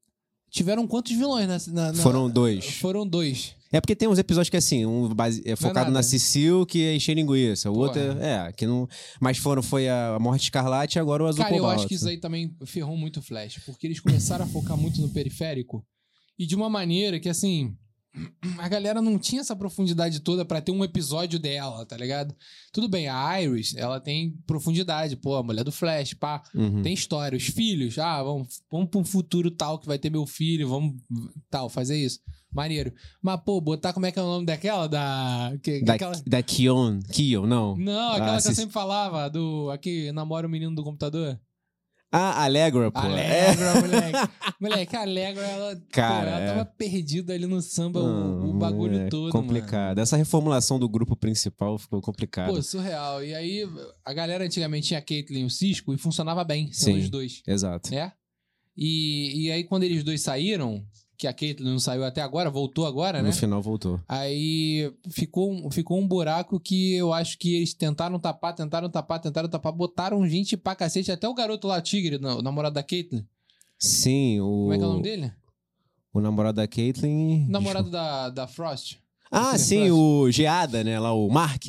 tiveram 0.50 0.87
quantos 0.87 1.12
vilões 1.12 1.46
na. 1.46 1.72
na- 1.72 1.93
na- 1.93 2.02
Foram 2.02 2.28
dois. 2.31 2.64
Foram 2.78 3.06
dois. 3.06 3.54
É 3.72 3.81
porque 3.81 3.96
tem 3.96 4.08
uns 4.08 4.19
episódios 4.19 4.48
que, 4.48 4.56
assim, 4.56 4.87
um 4.87 5.12
base- 5.12 5.43
é 5.44 5.54
focado 5.56 5.87
na 5.90 5.94
nada. 5.94 6.02
Cecil, 6.04 6.64
que 6.64 6.82
é 6.84 6.94
encher 6.94 7.14
linguiça. 7.14 7.70
O 7.70 7.75
Pô, 7.75 7.81
outro 7.81 8.00
é, 8.00 8.48
é, 8.48 8.52
que 8.52 8.66
não. 8.66 8.88
Mas 9.20 9.38
foram, 9.38 9.62
foi 9.62 9.88
a 9.88 10.16
Morte 10.20 10.44
Escarlate 10.44 10.98
e 10.98 11.00
agora 11.00 11.25
o 11.25 11.26
Azul 11.26 11.43
Cara, 11.43 11.54
eu 11.54 11.58
Cobalto. 11.60 11.81
acho 11.81 11.88
que 11.88 11.94
isso 11.94 12.08
aí 12.08 12.16
também 12.19 12.54
ferrou 12.64 12.96
muito 12.96 13.19
o 13.19 13.22
Flash, 13.22 13.60
porque 13.66 13.87
eles 13.87 14.00
começaram 14.00 14.44
a 14.44 14.48
focar 14.48 14.76
muito 14.76 15.00
no 15.00 15.08
periférico 15.10 15.84
e 16.38 16.46
de 16.46 16.54
uma 16.54 16.70
maneira 16.70 17.19
que, 17.20 17.28
assim, 17.28 17.76
a 18.58 18.68
galera 18.68 19.02
não 19.02 19.18
tinha 19.18 19.40
essa 19.40 19.54
profundidade 19.54 20.20
toda 20.20 20.44
pra 20.44 20.60
ter 20.60 20.72
um 20.72 20.82
episódio 20.84 21.38
dela, 21.38 21.84
tá 21.86 21.96
ligado? 21.96 22.34
Tudo 22.72 22.88
bem, 22.88 23.08
a 23.08 23.40
Iris, 23.42 23.74
ela 23.76 24.00
tem 24.00 24.32
profundidade, 24.46 25.16
pô, 25.16 25.36
a 25.36 25.42
mulher 25.42 25.64
do 25.64 25.72
Flash, 25.72 26.14
pá, 26.14 26.42
Uhum. 26.54 26.82
tem 26.82 26.92
história. 26.94 27.36
Os 27.36 27.44
filhos, 27.46 27.98
ah, 27.98 28.22
vamos, 28.22 28.60
vamos 28.70 28.88
pra 28.90 29.00
um 29.00 29.04
futuro 29.04 29.50
tal 29.50 29.78
que 29.78 29.86
vai 29.86 29.98
ter 29.98 30.10
meu 30.10 30.26
filho, 30.26 30.68
vamos 30.68 30.94
tal, 31.50 31.68
fazer 31.68 31.96
isso. 31.96 32.20
Maneiro. 32.52 32.90
Mas, 33.20 33.38
pô, 33.44 33.60
botar 33.60 33.92
como 33.92 34.06
é 34.06 34.12
que 34.12 34.18
é 34.18 34.22
o 34.22 34.26
nome 34.26 34.46
daquela? 34.46 34.88
Da. 34.88 35.52
Que, 35.62 35.82
Da, 35.84 35.94
aquela... 35.94 36.14
da 36.26 36.42
Kion. 36.42 37.00
Kion, 37.12 37.46
não. 37.46 37.76
Não, 37.76 38.12
aquela 38.12 38.36
Ah, 38.36 38.40
que 38.40 38.48
eu 38.48 38.50
se- 38.52 38.54
sempre 38.54 38.72
falava, 38.72 39.28
do. 39.28 39.68
Aqui 39.70 40.10
namora 40.12 40.46
o 40.46 40.50
menino 40.50 40.74
do 40.74 40.82
computador. 40.82 41.38
Ah, 42.16 42.44
Allegra, 42.44 42.90
pô. 42.90 43.00
É. 43.00 43.48
Alegra, 43.48 43.74
moleque. 43.80 44.30
Moleque, 44.58 44.96
a 44.96 45.00
Alegra, 45.02 45.42
ela, 45.42 45.82
Cara, 45.90 46.14
pô, 46.22 46.26
ela 46.28 46.40
é. 46.40 46.46
tava 46.46 46.64
perdida 46.64 47.34
ali 47.34 47.46
no 47.46 47.60
samba, 47.60 48.00
o, 48.00 48.04
o 48.04 48.50
Hum, 48.54 48.58
bagulho 48.58 48.98
é 48.98 49.08
todo, 49.08 49.30
Complicado. 49.30 49.98
Essa 49.98 50.16
reformulação 50.16 50.78
do 50.78 50.88
grupo 50.88 51.14
principal 51.14 51.78
ficou 51.78 51.98
mano. 51.98 52.04
complicado. 52.06 52.54
Pô, 52.54 52.62
surreal. 52.62 53.22
E 53.22 53.34
aí, 53.34 53.68
a 54.04 54.12
galera 54.14 54.44
antigamente 54.44 54.88
tinha 54.88 54.98
a 54.98 55.02
Caitlyn 55.02 55.42
e 55.42 55.44
o 55.44 55.50
Cisco 55.50 55.92
e 55.92 55.98
funcionava 55.98 56.42
bem, 56.42 56.72
sendo 56.72 56.94
Sim. 56.96 57.00
os 57.02 57.10
dois, 57.10 57.42
Exato. 57.46 57.90
né? 57.90 58.12
E, 58.76 59.46
e 59.46 59.50
aí, 59.52 59.64
quando 59.64 59.82
eles 59.84 60.02
dois 60.02 60.20
saíram, 60.22 60.84
que 61.16 61.26
a 61.26 61.32
Caitlyn 61.32 61.70
não 61.70 61.78
saiu 61.78 62.04
até 62.04 62.20
agora, 62.20 62.50
voltou 62.50 62.86
agora, 62.86 63.22
né? 63.22 63.28
No 63.28 63.34
final 63.34 63.62
voltou. 63.62 64.00
Aí 64.08 64.92
ficou, 65.10 65.50
um- 65.52 65.70
ficou 65.70 65.98
um 65.98 66.06
buraco 66.06 66.60
que 66.60 66.94
eu 66.94 67.12
acho 67.12 67.38
que 67.38 67.56
eles 67.56 67.72
tentaram 67.74 68.18
tapar, 68.18 68.54
tentaram 68.54 68.88
tapar, 68.90 69.18
tentaram 69.20 69.48
tapar, 69.48 69.72
botaram 69.72 70.26
gente 70.28 70.56
pra 70.56 70.74
cacete, 70.74 71.10
até 71.10 71.28
o 71.28 71.34
garoto 71.34 71.66
lá, 71.66 71.80
Tigre, 71.80 72.16
o 72.16 72.42
namorado 72.42 72.74
da 72.74 72.82
Caitlyn. 72.82 73.24
Sim, 73.78 74.40
o. 74.40 74.44
Como 74.44 74.72
é 74.72 74.78
que 74.78 74.84
é 74.84 74.86
o 74.86 74.90
nome 74.90 75.02
dele? 75.02 75.32
O 76.12 76.20
namorado 76.20 76.56
da 76.56 76.66
Caitlyn. 76.66 77.46
Namorado 77.48 77.90
da, 77.90 78.30
da 78.30 78.46
Frost. 78.46 78.96
Ah, 79.30 79.58
sim, 79.58 79.86
Frost. 79.86 79.92
o 79.92 80.30
Geada, 80.30 80.82
né? 80.84 80.98
Lá, 80.98 81.12
o 81.12 81.28
Mark. 81.28 81.64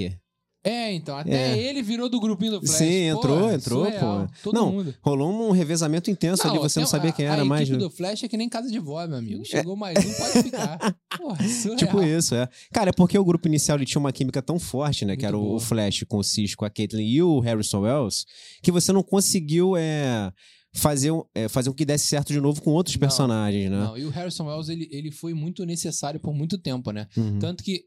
É, 0.68 0.94
então, 0.94 1.18
até 1.18 1.54
É. 1.54 1.58
ele 1.58 1.82
virou 1.82 2.10
do 2.10 2.20
grupinho 2.20 2.52
do 2.54 2.60
Flash. 2.60 2.78
Sim, 2.78 2.86
entrou, 3.10 3.40
Pô, 3.40 3.52
entrou, 3.52 3.86
surreal. 3.86 4.28
pô. 4.28 4.34
Todo 4.44 4.56
Não, 4.56 4.72
mundo. 4.72 4.96
Rolou 5.02 5.32
um 5.32 5.52
revezamento 5.52 6.12
intenso 6.12 6.48
ali, 6.48 6.60
você 6.60 6.80
não 6.80 6.88
sabia 6.88 7.12
quem 7.12 7.26
era 7.26 7.42
a 7.42 7.46
mais. 7.46 7.70
né? 7.70 7.78
do 7.78 7.90
Flash 7.90 8.24
é 8.24 8.28
que 8.28 8.36
nem 8.38 8.50
casa 8.50 8.70
de 8.70 8.80
vó, 8.80 9.06
meu 9.08 9.18
amigo. 9.18 9.46
Chegou 9.46 9.76
mais 9.76 9.98
um, 9.98 10.14
pode 10.14 10.44
ficar. 10.44 10.78
Porra, 11.18 11.48
surreal. 11.48 11.78
Tipo 11.78 12.04
isso, 12.04 12.36
é. 12.36 12.48
Cara, 12.74 12.90
é 12.90 12.94
porque 12.94 13.18
o 13.18 13.24
grupo 13.26 13.48
inicial 13.48 13.78
ele 13.78 13.86
tinha 13.86 14.00
uma 14.00 14.12
química 14.12 14.42
tão 14.42 14.60
forte, 14.60 15.06
né? 15.06 15.16
que 15.16 15.24
Muito 15.24 15.28
era 15.28 15.38
o, 15.38 15.42
boa. 15.42 15.56
o 15.56 15.60
Flash 15.60 16.04
com 16.08 16.18
o 16.18 16.24
Cisco, 16.24 16.66
a 16.66 16.70
Caitlyn 16.70 17.06
e 17.08 17.22
o 17.24 17.40
Harrison 17.40 17.82
Wells, 17.82 18.26
que 18.62 18.72
você 18.72 18.92
não 18.92 19.04
conseguiu 19.04 19.76
é, 19.78 20.32
fazer, 20.74 21.12
é, 21.34 21.48
fazer 21.48 21.70
o 21.70 21.74
que 21.74 21.86
desse 21.86 22.08
certo 22.08 22.34
de 22.34 22.40
novo 22.42 22.62
com 22.62 22.72
outros 22.72 22.96
Não, 22.96 23.00
personagens, 23.00 23.70
né? 23.72 23.78
Não, 23.78 23.98
e 23.98 24.06
o 24.06 24.10
Harrison 24.10 24.46
Wells, 24.48 24.70
ele, 24.70 24.88
ele 24.92 25.12
foi 25.12 25.34
muito 25.34 25.66
necessário 25.66 26.20
por 26.20 26.34
muito 26.34 26.58
tempo, 26.58 26.92
né? 26.92 27.08
Uhum. 27.16 27.40
Tanto 27.40 27.64
que 27.64 27.84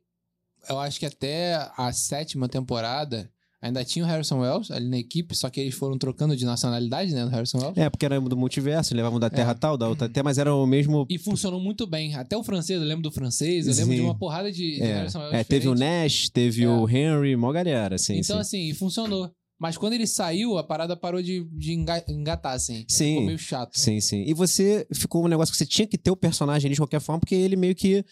eu 0.69 0.79
acho 0.79 0.99
que 0.99 1.07
até 1.07 1.55
a 1.77 1.93
sétima 1.93 2.49
temporada 2.49 3.31
ainda 3.63 3.85
tinha 3.85 4.05
o 4.05 4.09
Harrison 4.09 4.39
Wells 4.41 4.73
ali 4.73 4.89
na 4.89 4.97
equipe, 4.97 5.37
só 5.37 5.51
que 5.51 5.61
eles 5.61 5.75
foram 5.75 5.99
trocando 5.99 6.35
de 6.35 6.47
nacionalidade, 6.47 7.13
né, 7.13 7.25
do 7.25 7.31
Harrison 7.31 7.59
Wells. 7.59 7.79
É, 7.79 7.91
porque 7.91 8.07
era 8.07 8.19
do 8.19 8.37
multiverso, 8.37 8.95
levavam 8.95 9.21
da 9.21 9.29
Terra 9.29 9.51
É. 9.51 9.55
tal, 9.55 9.77
da 9.77 9.87
outra 9.87 10.07
até, 10.07 10.23
mas 10.23 10.39
era 10.39 10.55
o 10.55 10.67
mesmo. 10.67 11.07
E 11.11 11.19
funcionou 11.19 11.61
muito 11.61 11.87
bem. 11.87 12.15
Até 12.15 12.37
o 12.37 12.43
francês, 12.43 12.81
eu 12.81 12.87
lembro 12.87 13.03
do 13.03 13.13
francês, 13.13 13.67
eu 13.67 13.75
lembro 13.75 13.91
Sim. 13.93 13.97
de 13.97 14.01
uma 14.03 14.17
porrada 14.19 14.51
de, 14.51 14.77
de 14.77 14.83
É, 14.83 14.95
Harrison 14.95 15.19
Wells 15.19 15.37
é, 15.37 15.45
teve 15.45 15.69
o. 15.69 15.75
Nash, 15.75 16.31
teve 16.31 16.63
É. 16.65 16.69
o 16.69 16.89
Henry, 16.89 17.37
mó 17.37 17.53
galera, 17.53 17.97
assim. 17.97 18.15
Então, 18.19 18.37
sim. 18.37 18.41
assim, 18.41 18.71
e 18.71 18.75
funcionou. 18.75 19.31
Mas 19.63 19.77
quando 19.77 19.93
ele 19.93 20.07
saiu, 20.07 20.57
a 20.57 20.65
parada 20.65 20.97
parou 20.97 21.21
de, 21.21 21.45
de 21.53 21.75
enga- 21.75 22.03
engatar, 22.09 22.55
assim. 22.55 22.87
Sim. 22.89 23.09
Ficou 23.11 23.27
meio 23.27 23.39
chato. 23.39 23.79
Sim, 23.79 24.01
sim. 24.01 24.25
E 24.27 24.33
você 24.33 24.87
ficou 24.91 25.23
um 25.23 25.29
negócio 25.29 25.53
que 25.53 25.59
você 25.59 25.67
tinha 25.67 25.87
que 25.87 25.99
ter 25.99 26.11
o 26.11 26.17
personagem 26.17 26.67
ali 26.67 26.75
de 26.77 26.81
qualquer 26.81 26.99
forma, 26.99 27.21
porque 27.21 27.35
ele 27.35 27.57
meio 27.57 27.75
que 27.75 28.03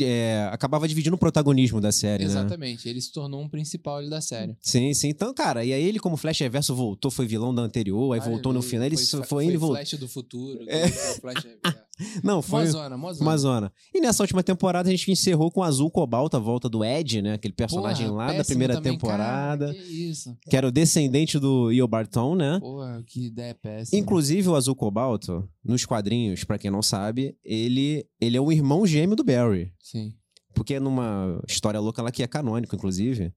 é, 0.00 0.48
acabava 0.52 0.88
dividindo 0.88 1.14
o 1.14 1.18
protagonismo 1.18 1.80
da 1.80 1.92
série, 1.92 2.24
né? 2.24 2.30
Exatamente. 2.30 2.88
Ele 2.88 3.00
se 3.00 3.12
tornou 3.12 3.40
um 3.40 3.48
principal 3.48 3.98
ali 3.98 4.10
da 4.10 4.20
série. 4.20 4.56
Sim, 4.60 4.92
sim. 4.92 5.08
Então, 5.08 5.32
cara, 5.32 5.64
e 5.64 5.72
aí 5.72 5.82
ele, 5.82 6.00
como 6.00 6.16
Flash 6.16 6.40
Reverso, 6.40 6.74
voltou, 6.74 7.10
foi 7.10 7.26
vilão 7.26 7.54
da 7.54 7.62
anterior, 7.62 8.12
aí 8.12 8.20
voltou 8.20 8.52
no 8.52 8.60
Ele 8.60 8.66
final. 8.66 8.86
Ele 8.86 8.96
foi, 8.96 9.22
foi, 9.24 9.46
e 9.46 9.56
voltou. 9.56 9.76
Flash 9.76 9.94
do 9.94 10.08
futuro. 10.08 10.64
É. 10.68 10.88
Flash... 10.88 11.46
Não, 12.22 12.42
foi 12.42 12.64
Mó 12.64 12.70
zona, 12.70 12.96
mó 12.96 13.12
zona. 13.12 13.30
uma 13.30 13.38
zona. 13.38 13.72
E 13.94 14.00
nessa 14.00 14.22
última 14.22 14.42
temporada 14.42 14.88
a 14.88 14.92
gente 14.92 15.10
encerrou 15.10 15.50
com 15.50 15.62
Azul 15.62 15.90
Cobalto, 15.90 16.36
a 16.36 16.40
volta 16.40 16.68
do 16.68 16.84
Ed, 16.84 17.22
né? 17.22 17.32
Aquele 17.34 17.54
personagem 17.54 18.08
Porra, 18.08 18.26
lá 18.26 18.32
da 18.34 18.44
primeira 18.44 18.74
também, 18.74 18.92
temporada. 18.92 19.66
cara, 19.68 19.78
que 19.78 20.10
isso. 20.10 20.36
Que 20.48 20.56
era 20.56 20.68
o 20.68 20.70
descendente 20.70 21.38
do 21.38 21.72
Io 21.72 21.88
Barton, 21.88 22.34
né? 22.34 22.58
Porra, 22.60 23.02
que 23.06 23.28
ideia 23.28 23.54
péssima. 23.54 23.98
Inclusive, 23.98 24.46
o 24.48 24.54
Azul 24.54 24.76
Cobalto, 24.76 25.48
nos 25.66 25.84
quadrinhos, 25.84 26.44
pra 26.44 26.58
quem 26.58 26.70
não 26.70 26.82
sabe, 26.82 27.36
ele, 27.44 28.06
ele 28.20 28.36
é 28.36 28.40
o 28.40 28.52
irmão 28.52 28.86
gêmeo 28.86 29.16
do 29.16 29.24
Barry. 29.24 29.72
Sim. 29.80 30.12
Porque 30.54 30.78
numa 30.80 31.42
história 31.48 31.78
louca 31.80 32.00
lá 32.02 32.10
que 32.10 32.22
é 32.22 32.26
canônico, 32.26 32.74
inclusive, 32.74 33.32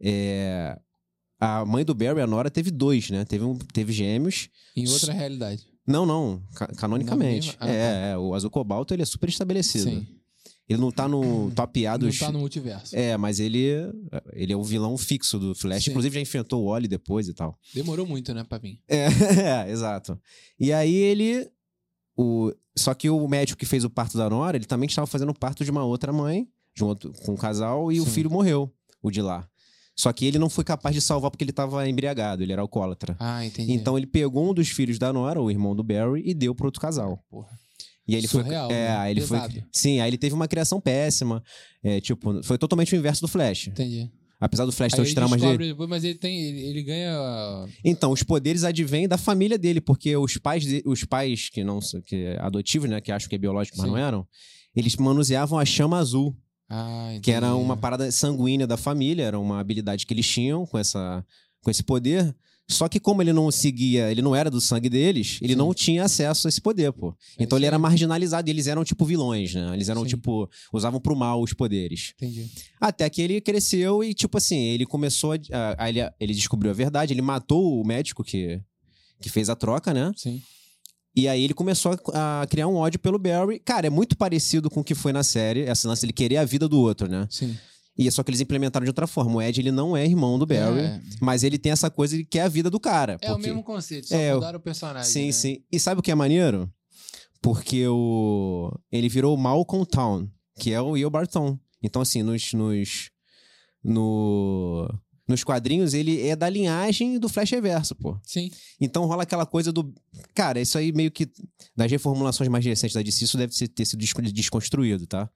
é, 0.00 0.78
a 1.38 1.64
mãe 1.64 1.84
do 1.84 1.94
Barry, 1.94 2.20
a 2.20 2.26
Nora, 2.26 2.50
teve 2.50 2.70
dois, 2.70 3.10
né? 3.10 3.24
Teve, 3.24 3.44
um, 3.44 3.56
teve 3.56 3.92
gêmeos. 3.92 4.48
Em 4.74 4.88
outra 4.88 5.12
realidade. 5.12 5.64
Não, 5.86 6.04
não, 6.04 6.42
ca- 6.54 6.66
canonicamente. 6.68 7.48
mesma? 7.48 7.58
Ah, 7.60 7.70
é, 7.70 8.10
é, 8.12 8.18
o 8.18 8.34
Azul 8.34 8.50
Cobalto 8.50 8.92
ele 8.92 9.02
é 9.02 9.06
super 9.06 9.28
estabelecido. 9.28 9.84
Sim. 9.90 10.06
Ele 10.68 10.80
não 10.80 10.90
tá 10.90 11.06
no 11.06 11.50
top 11.54 11.86
A 11.86 11.96
Não 11.96 12.10
tá 12.10 12.32
no 12.32 12.40
multiverso. 12.40 12.96
É, 12.96 13.16
mas 13.16 13.38
ele, 13.38 13.68
ele 14.32 14.52
é 14.52 14.56
o 14.56 14.64
vilão 14.64 14.98
fixo 14.98 15.38
do 15.38 15.54
Flash. 15.54 15.84
Sim. 15.84 15.90
Inclusive 15.90 16.14
já 16.16 16.20
enfrentou 16.20 16.64
o 16.64 16.70
Wally 16.70 16.88
depois 16.88 17.28
e 17.28 17.34
tal. 17.34 17.56
Demorou 17.72 18.04
muito, 18.04 18.34
né, 18.34 18.42
pra 18.42 18.58
vir. 18.58 18.80
É, 18.88 19.06
é, 19.68 19.70
exato. 19.70 20.20
E 20.58 20.72
aí 20.72 20.94
ele. 20.94 21.48
O, 22.16 22.52
só 22.76 22.94
que 22.94 23.10
o 23.10 23.28
médico 23.28 23.58
que 23.58 23.66
fez 23.66 23.84
o 23.84 23.90
parto 23.90 24.16
da 24.16 24.28
Nora, 24.30 24.56
ele 24.56 24.64
também 24.64 24.86
estava 24.86 25.06
fazendo 25.06 25.30
o 25.30 25.38
parto 25.38 25.64
de 25.64 25.70
uma 25.70 25.84
outra 25.84 26.12
mãe, 26.12 26.48
de 26.74 26.82
um 26.82 26.88
outro, 26.88 27.12
com 27.24 27.32
um 27.32 27.36
casal, 27.36 27.92
e 27.92 28.00
o 28.00 28.04
Sim. 28.04 28.10
filho 28.10 28.30
morreu, 28.30 28.72
o 29.02 29.10
de 29.10 29.20
lá. 29.20 29.46
Só 29.94 30.12
que 30.12 30.26
ele 30.26 30.38
não 30.38 30.50
foi 30.50 30.62
capaz 30.62 30.94
de 30.94 31.00
salvar 31.00 31.30
porque 31.30 31.42
ele 31.42 31.50
estava 31.50 31.88
embriagado, 31.88 32.42
ele 32.42 32.52
era 32.52 32.60
alcoólatra. 32.60 33.16
Ah, 33.18 33.44
entendi. 33.44 33.72
Então 33.72 33.96
ele 33.96 34.06
pegou 34.06 34.50
um 34.50 34.52
dos 34.52 34.68
filhos 34.68 34.98
da 34.98 35.10
Nora, 35.12 35.40
o 35.40 35.50
irmão 35.50 35.74
do 35.74 35.82
Barry, 35.82 36.22
e 36.24 36.34
deu 36.34 36.54
pro 36.54 36.66
outro 36.66 36.80
casal. 36.80 37.24
Porra. 37.30 37.48
E 38.06 38.14
aí 38.14 38.20
ele 38.20 38.28
Surreal, 38.28 38.68
foi. 38.68 38.76
É, 38.76 38.88
né? 38.88 38.96
aí 38.96 39.12
ele 39.12 39.20
foi. 39.22 39.38
Sim, 39.72 40.00
aí 40.00 40.08
ele 40.08 40.18
teve 40.18 40.34
uma 40.34 40.46
criação 40.46 40.80
péssima. 40.80 41.42
É, 41.82 42.00
tipo, 42.00 42.42
foi 42.42 42.56
totalmente 42.56 42.94
o 42.94 42.96
inverso 42.96 43.22
do 43.22 43.28
Flash. 43.28 43.68
Entendi. 43.68 44.10
Apesar 44.38 44.66
do 44.66 44.72
Flash 44.72 44.92
ter 44.92 45.00
os 45.00 45.08
ele 45.08 45.14
tramas 45.14 45.40
dele. 45.40 45.68
depois, 45.68 45.88
mas 45.88 46.04
ele 46.04 46.14
tem. 46.16 46.38
Ele, 46.42 46.60
ele 46.66 46.82
ganha. 46.82 47.66
Então, 47.84 48.12
os 48.12 48.22
poderes 48.22 48.64
advêm 48.64 49.08
da 49.08 49.16
família 49.16 49.56
dele, 49.56 49.80
porque 49.80 50.14
os 50.16 50.36
pais, 50.36 50.62
de- 50.62 50.82
os 50.84 51.04
pais 51.04 51.48
que 51.48 51.64
não 51.64 51.80
são- 51.80 52.02
que 52.02 52.16
é 52.16 52.38
adotivos, 52.40 52.88
né, 52.90 53.00
que 53.00 53.10
acham 53.10 53.28
que 53.28 53.34
é 53.34 53.38
biológico, 53.38 53.78
mas 53.78 53.86
Sim. 53.86 53.92
não 53.92 53.98
eram, 53.98 54.26
eles 54.74 54.94
manuseavam 54.96 55.58
a 55.58 55.64
chama 55.64 55.98
azul, 55.98 56.36
Ah, 56.68 57.16
que 57.22 57.30
era 57.30 57.54
uma 57.54 57.76
parada 57.76 58.10
sanguínea 58.12 58.66
da 58.66 58.76
família, 58.76 59.22
era 59.24 59.38
uma 59.38 59.58
habilidade 59.60 60.04
que 60.04 60.12
eles 60.12 60.26
tinham 60.28 60.66
com 60.66 60.76
essa 60.76 61.24
com 61.66 61.70
esse 61.72 61.82
poder. 61.82 62.32
Só 62.68 62.88
que 62.88 62.98
como 63.00 63.22
ele 63.22 63.32
não 63.32 63.50
seguia, 63.50 64.08
ele 64.10 64.22
não 64.22 64.34
era 64.34 64.48
do 64.50 64.60
sangue 64.60 64.88
deles, 64.88 65.38
ele 65.42 65.52
Sim. 65.54 65.58
não 65.58 65.72
tinha 65.74 66.04
acesso 66.04 66.46
a 66.46 66.48
esse 66.48 66.60
poder, 66.60 66.92
pô. 66.92 67.10
É 67.38 67.42
Então 67.42 67.58
ele 67.58 67.66
era 67.66 67.76
marginalizado, 67.78 68.48
e 68.48 68.52
eles 68.52 68.66
eram 68.68 68.84
tipo 68.84 69.04
vilões, 69.04 69.52
né? 69.54 69.70
Eles 69.74 69.88
eram 69.88 70.02
Sim. 70.02 70.08
tipo 70.10 70.48
usavam 70.72 71.00
pro 71.00 71.14
mal 71.16 71.40
os 71.42 71.52
poderes. 71.52 72.12
Entendi. 72.16 72.48
Até 72.80 73.08
que 73.10 73.20
ele 73.22 73.40
cresceu 73.40 74.02
e, 74.04 74.12
tipo 74.14 74.36
assim, 74.38 74.58
ele 74.58 74.84
começou 74.86 75.32
a. 75.32 75.36
a- 75.52 75.84
a- 75.84 75.88
ele, 75.88 76.00
ele 76.20 76.34
descobriu 76.34 76.70
a 76.70 76.74
verdade, 76.74 77.12
ele 77.12 77.22
matou 77.22 77.80
o 77.80 77.84
médico 77.86 78.22
que, 78.24 78.60
que 79.20 79.28
fez 79.28 79.48
a 79.48 79.54
troca, 79.56 79.92
né? 79.94 80.12
Sim. 80.16 80.40
E 81.14 81.26
aí 81.28 81.42
ele 81.44 81.54
começou 81.54 81.96
a, 82.12 82.42
a 82.42 82.46
criar 82.48 82.66
um 82.68 82.74
ódio 82.74 82.98
pelo 83.00 83.18
Barry. 83.18 83.58
Cara, 83.60 83.86
é 83.86 83.90
muito 83.90 84.16
parecido 84.16 84.68
com 84.68 84.80
o 84.80 84.84
que 84.84 84.94
foi 84.94 85.12
na 85.12 85.22
série, 85.22 85.62
essa 85.62 85.88
lance 85.88 86.04
ele 86.04 86.12
querer 86.12 86.36
a 86.38 86.44
vida 86.44 86.68
do 86.68 86.78
outro, 86.80 87.08
né? 87.08 87.26
Sim. 87.30 87.56
E 87.98 88.06
é 88.06 88.10
só 88.10 88.22
que 88.22 88.30
eles 88.30 88.40
implementaram 88.40 88.84
de 88.84 88.90
outra 88.90 89.06
forma. 89.06 89.36
O 89.36 89.42
Ed, 89.42 89.58
ele 89.60 89.70
não 89.72 89.96
é 89.96 90.04
irmão 90.04 90.38
do 90.38 90.44
Barry, 90.46 90.80
É, 90.80 91.00
mas 91.20 91.42
ele 91.42 91.58
tem 91.58 91.72
essa 91.72 91.90
coisa 91.90 92.22
que 92.24 92.38
é 92.38 92.42
a 92.42 92.48
vida 92.48 92.68
do 92.70 92.78
cara. 92.78 93.16
é 93.22 93.30
o 93.30 93.34
porque- 93.34 93.46
mesmo 93.48 93.62
conceito, 93.62 94.08
só 94.08 94.14
É, 94.16 94.34
mudaram 94.34 94.58
o 94.58 94.62
personagem. 94.62 95.10
Sim, 95.10 95.26
né? 95.26 95.32
sim. 95.32 95.64
E 95.72 95.80
sabe 95.80 96.00
o 96.00 96.02
que 96.02 96.10
é 96.10 96.14
maneiro? 96.14 96.70
Porque 97.40 97.86
o... 97.88 98.70
ele 98.92 99.08
virou 99.08 99.34
o 99.34 99.38
Malcolm 99.38 99.86
Town, 99.86 100.28
que 100.58 100.72
é 100.72 100.80
o 100.80 100.90
Will 100.90 101.08
Barton. 101.10 101.58
Então, 101.82 102.02
assim, 102.02 102.22
nos, 102.22 102.52
nos, 102.52 103.10
no, 103.82 104.88
nos 105.28 105.44
quadrinhos, 105.44 105.94
ele 105.94 106.26
é 106.26 106.34
da 106.36 106.48
linhagem 106.48 107.18
do 107.18 107.28
Flash 107.28 107.50
Reverso, 107.50 107.94
pô. 107.94 108.18
Sim. 108.24 108.50
Então 108.80 109.04
rola 109.06 109.22
aquela 109.22 109.46
coisa 109.46 109.72
do. 109.72 109.94
Cara, 110.34 110.60
isso 110.60 110.76
aí 110.76 110.92
meio 110.92 111.10
que. 111.10 111.28
Das 111.76 111.90
reformulações 111.90 112.48
mais 112.50 112.64
recentes 112.64 112.94
da 112.94 113.02
DC, 113.02 113.24
isso 113.24 113.36
deve 113.38 113.52
ter 113.68 113.84
sido 113.84 114.00
descon- 114.00 114.22
desconstruído, 114.22 115.06
tá? 115.06 115.30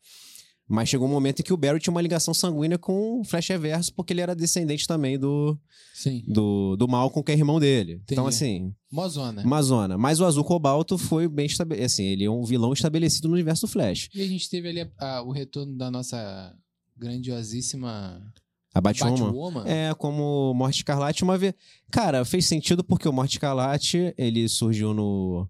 Mas 0.73 0.89
chegou 0.89 1.09
um 1.09 1.11
momento 1.11 1.41
em 1.41 1.43
que 1.43 1.53
o 1.53 1.57
Barry 1.57 1.81
tinha 1.81 1.91
uma 1.91 2.01
ligação 2.01 2.33
sanguínea 2.33 2.79
com 2.79 3.21
o 3.21 3.25
Flash 3.25 3.49
Reverso, 3.49 3.93
porque 3.93 4.13
ele 4.13 4.21
era 4.21 4.37
descendente 4.37 4.87
também 4.87 5.19
do, 5.19 5.59
Sim. 5.93 6.23
do, 6.29 6.77
do 6.77 6.87
Malcolm, 6.87 7.25
que 7.25 7.33
é 7.33 7.35
irmão 7.35 7.59
dele. 7.59 8.01
Então, 8.05 8.25
Entendi. 8.29 8.37
assim, 8.37 8.75
Mozona. 8.91 9.43
uma 9.43 9.61
zona. 9.63 9.99
Mas 9.99 10.21
o 10.21 10.25
Azul 10.25 10.45
Cobalto 10.45 10.97
foi 10.97 11.27
bem 11.27 11.47
estabelecido. 11.47 11.87
Assim, 11.87 12.05
ele 12.05 12.25
é 12.25 12.31
um 12.31 12.45
vilão 12.45 12.73
estabelecido 12.73 13.27
no 13.27 13.35
universo 13.35 13.67
do 13.67 13.73
Flash. 13.73 14.09
E 14.15 14.23
a 14.23 14.27
gente 14.29 14.49
teve 14.49 14.69
ali 14.69 14.81
a- 14.83 14.89
a- 15.17 15.23
o 15.23 15.33
retorno 15.33 15.77
da 15.77 15.91
nossa 15.91 16.55
grandiosíssima 16.97 18.23
A 18.73 18.81
Batwoman. 18.81 19.17
Batwoman. 19.27 19.65
É, 19.67 19.93
como 19.95 20.55
Morte 20.55 20.77
Escarlate 20.79 21.25
uma 21.25 21.37
vez. 21.37 21.55
Cara, 21.91 22.25
fez 22.25 22.47
sentido 22.47 22.85
porque 22.85 23.09
o 23.09 23.13
Morte 23.13 23.33
Escarlate, 23.33 24.15
ele 24.17 24.49
surgiu 24.49 24.95
no. 24.95 25.49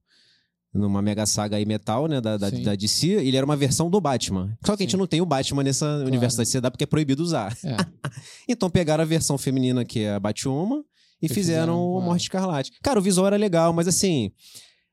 Numa 0.72 1.02
mega 1.02 1.26
saga 1.26 1.56
aí 1.56 1.66
metal, 1.66 2.06
né? 2.06 2.20
Da, 2.20 2.36
da, 2.36 2.48
Sim. 2.48 2.62
da 2.62 2.74
DC. 2.76 3.08
Ele 3.08 3.36
era 3.36 3.44
uma 3.44 3.56
versão 3.56 3.90
do 3.90 4.00
Batman. 4.00 4.56
Só 4.64 4.76
que 4.76 4.82
a 4.82 4.84
gente 4.84 4.92
Sim. 4.92 4.98
não 4.98 5.06
tem 5.06 5.20
o 5.20 5.26
Batman 5.26 5.64
nesse 5.64 5.84
universo 5.84 6.36
da 6.36 6.44
CW 6.44 6.70
porque 6.70 6.84
é 6.84 6.86
proibido 6.86 7.22
usar. 7.22 7.56
É. 7.64 7.76
Então 8.48 8.70
pegaram 8.70 9.02
a 9.02 9.06
versão 9.06 9.36
feminina, 9.36 9.84
que 9.84 10.00
é 10.00 10.12
a 10.14 10.20
Batwoman, 10.20 10.82
e, 11.20 11.28
fizeram 11.28 11.34
fizeram 11.34 11.80
o. 11.80 12.00
Morte 12.00 12.22
Escarlate. 12.22 12.70
Cara, 12.82 12.98
o 12.98 13.02
visual 13.02 13.26
era 13.26 13.36
legal, 13.36 13.72
mas 13.72 13.86
assim. 13.88 14.30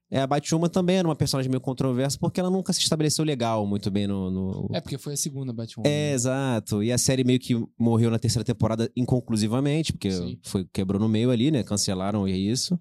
é, 0.10 0.19
a 0.19 0.25
Batwoman 0.27 0.67
também 0.69 0.98
era 0.98 1.07
uma 1.07 1.15
personagem 1.15 1.50
meio 1.50 1.62
controversa 1.62 2.17
porque 2.19 2.39
ela 2.39 2.50
nunca 2.50 2.74
se 2.74 2.79
estabeleceu 2.81 3.24
legal 3.24 3.65
muito 3.67 3.91
bem 3.91 4.07
no. 4.07 4.31
no- 4.31 4.69
É 4.74 4.81
porque 4.81 4.98
foi 4.98 5.13
a 5.13 5.17
segunda 5.17 5.53
Batwoman. 5.53 5.88
é, 5.88 6.12
exato. 6.13 6.81
E 6.84 6.91
a 6.91 6.98
série 6.98 7.24
meio 7.24 7.39
que 7.39 7.53
morreu 7.79 8.10
na 8.10 8.17
terceira 8.19 8.43
temporada 8.43 8.89
inconclusivamente, 8.96 9.93
porque 9.93 10.12
Sim. 10.12 10.39
foi, 10.43 10.65
quebrou 10.74 11.00
no 11.00 11.07
meio 11.07 11.29
ali, 11.29 11.51
né? 11.51 11.63
Cancelaram 11.63 12.27
e 12.27 12.31
é 12.31 12.38
isso. 12.38 12.79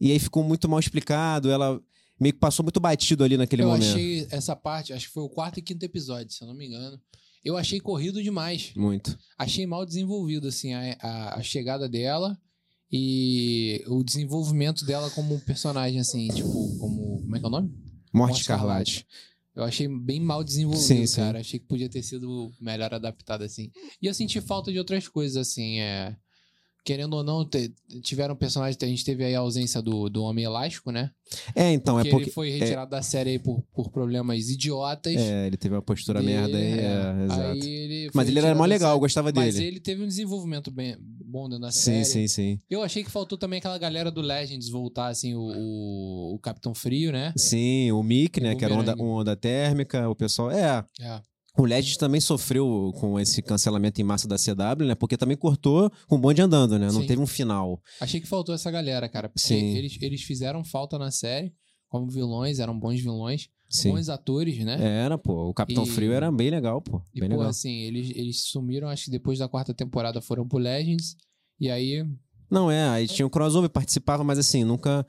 E 0.00 0.10
aí 0.10 0.18
ficou 0.18 0.42
muito 0.42 0.68
mal 0.68 0.80
explicado, 0.80 1.50
ela 1.50 1.80
meio 2.18 2.32
que 2.32 2.38
passou 2.40 2.62
muito 2.62 2.80
batido 2.80 3.24
ali 3.24 3.36
naquele 3.36 3.62
eu 3.62 3.68
momento. 3.68 3.84
achei 3.84 4.26
essa 4.30 4.54
parte, 4.56 4.92
acho 4.92 5.06
que 5.08 5.12
foi 5.12 5.22
o 5.22 5.28
quarto 5.28 5.58
e 5.58 5.62
quinto 5.62 5.84
episódio, 5.84 6.32
se 6.32 6.42
eu 6.42 6.48
não 6.48 6.54
me 6.54 6.66
engano. 6.66 7.00
Eu 7.44 7.56
achei 7.56 7.80
corrido 7.80 8.22
demais. 8.22 8.72
Muito. 8.76 9.18
Achei 9.38 9.66
mal 9.66 9.86
desenvolvido, 9.86 10.48
assim, 10.48 10.74
a, 10.74 10.96
a, 11.00 11.34
a 11.38 11.42
chegada 11.42 11.88
dela 11.88 12.38
e 12.92 13.82
o 13.86 14.02
desenvolvimento 14.02 14.84
dela 14.84 15.08
como 15.10 15.40
personagem, 15.40 16.00
assim, 16.00 16.28
tipo, 16.28 16.50
como. 16.78 17.20
Como 17.22 17.36
é 17.36 17.38
que 17.38 17.44
é 17.44 17.48
o 17.48 17.50
nome? 17.50 17.68
Morte, 17.68 18.12
Morte 18.12 18.40
Escarlate. 18.40 19.06
Eu 19.54 19.64
achei 19.64 19.86
bem 19.88 20.20
mal 20.20 20.42
desenvolvido, 20.44 20.82
Sim, 20.86 21.06
sim. 21.06 21.16
cara. 21.16 21.40
Achei 21.40 21.58
que 21.60 21.66
podia 21.66 21.88
ter 21.88 22.02
sido 22.02 22.52
melhor 22.60 22.92
adaptado, 22.92 23.42
assim. 23.42 23.70
E 24.02 24.06
eu 24.06 24.14
senti 24.14 24.40
falta 24.40 24.72
de 24.72 24.78
outras 24.78 25.06
coisas, 25.08 25.36
assim, 25.36 25.80
é. 25.80 26.16
Querendo 26.90 27.14
ou 27.14 27.22
não, 27.22 27.48
tiveram 28.02 28.34
personagens. 28.34 28.76
A 28.82 28.86
gente 28.86 29.04
teve 29.04 29.24
aí 29.24 29.32
a 29.32 29.38
ausência 29.38 29.80
do, 29.80 30.10
do 30.10 30.24
Homem 30.24 30.44
Elástico, 30.44 30.90
né? 30.90 31.12
É, 31.54 31.70
então, 31.70 31.94
porque 31.94 32.08
é 32.08 32.10
porque. 32.10 32.24
ele 32.24 32.32
foi 32.32 32.50
retirado 32.50 32.90
da 32.90 33.00
série 33.00 33.30
aí 33.30 33.38
por, 33.38 33.62
por 33.72 33.90
problemas 33.90 34.50
idiotas. 34.50 35.14
É, 35.14 35.46
ele 35.46 35.56
teve 35.56 35.76
uma 35.76 35.82
postura 35.82 36.20
dele, 36.20 36.32
merda 36.32 36.58
aí, 36.58 36.64
é. 36.64 36.82
é, 36.82 37.24
exato. 37.26 37.42
Aí 37.42 37.60
ele 37.60 38.10
Mas 38.12 38.28
ele 38.28 38.40
era 38.40 38.56
mó 38.56 38.64
legal, 38.64 38.96
eu 38.96 38.98
gostava 38.98 39.30
Mas 39.32 39.54
dele. 39.54 39.68
ele 39.68 39.78
teve 39.78 40.02
um 40.02 40.06
desenvolvimento 40.08 40.68
bem 40.68 40.96
bom 40.98 41.48
dentro 41.48 41.62
da 41.62 41.70
Sim, 41.70 42.02
série. 42.02 42.04
sim, 42.04 42.26
sim. 42.26 42.60
Eu 42.68 42.82
achei 42.82 43.04
que 43.04 43.10
faltou 43.12 43.38
também 43.38 43.60
aquela 43.60 43.78
galera 43.78 44.10
do 44.10 44.20
Legends 44.20 44.68
voltar, 44.68 45.06
assim, 45.06 45.32
o, 45.36 45.42
o, 45.42 46.34
o 46.34 46.38
Capitão 46.40 46.74
Frio, 46.74 47.12
né? 47.12 47.32
Sim, 47.36 47.92
o 47.92 48.02
Mick, 48.02 48.40
né? 48.40 48.54
O 48.54 48.56
Que 48.56 48.64
era 48.64 48.74
onda, 48.74 49.00
onda 49.00 49.36
térmica, 49.36 50.08
o 50.08 50.16
pessoal. 50.16 50.50
É, 50.50 50.84
É. 51.00 51.20
O 51.60 51.64
Legend 51.66 51.98
também 51.98 52.20
sofreu 52.20 52.92
com 52.98 53.18
esse 53.20 53.42
cancelamento 53.42 54.00
em 54.00 54.04
massa 54.04 54.26
da 54.26 54.36
CW, 54.36 54.84
né? 54.86 54.94
Porque 54.94 55.16
também 55.16 55.36
cortou 55.36 55.90
com 56.08 56.16
o 56.16 56.18
bonde 56.18 56.40
andando, 56.40 56.78
né? 56.78 56.86
Não 56.90 57.00
Sim. 57.02 57.06
teve 57.06 57.20
um 57.20 57.26
final. 57.26 57.80
Achei 58.00 58.20
que 58.20 58.26
faltou 58.26 58.54
essa 58.54 58.70
galera, 58.70 59.08
cara. 59.08 59.28
Porque 59.28 59.46
Sim. 59.46 59.76
eles, 59.76 59.98
eles 60.00 60.22
fizeram 60.22 60.64
falta 60.64 60.98
na 60.98 61.10
série 61.10 61.52
como 61.88 62.08
vilões, 62.08 62.60
eram 62.60 62.78
bons 62.78 63.00
vilões, 63.00 63.48
Sim. 63.68 63.90
bons 63.90 64.08
atores, 64.08 64.58
né? 64.64 64.78
Era, 64.80 65.18
pô. 65.18 65.48
O 65.48 65.52
Capitão 65.54 65.82
E- 65.84 65.88
Frio 65.90 66.12
era 66.12 66.30
bem 66.30 66.48
legal, 66.50 66.80
pô. 66.80 67.02
E, 67.14 67.20
Bem 67.20 67.28
pô, 67.28 67.36
legal. 67.36 67.50
assim, 67.50 67.70
eles, 67.80 68.10
eles 68.16 68.42
sumiram, 68.44 68.88
acho 68.88 69.06
que 69.06 69.10
depois 69.10 69.38
da 69.40 69.48
quarta 69.48 69.74
temporada 69.74 70.20
foram 70.22 70.46
pro 70.46 70.56
Legends. 70.58 71.16
E 71.58 71.68
aí, 71.70 72.04
Não, 72.50 72.70
é. 72.70 72.88
Aí 72.88 73.06
tinha 73.08 73.26
um 73.26 73.30
crossover, 73.30 73.68
participava, 73.68 74.22
mas 74.24 74.38
assim, 74.38 74.64
nunca. 74.64 75.04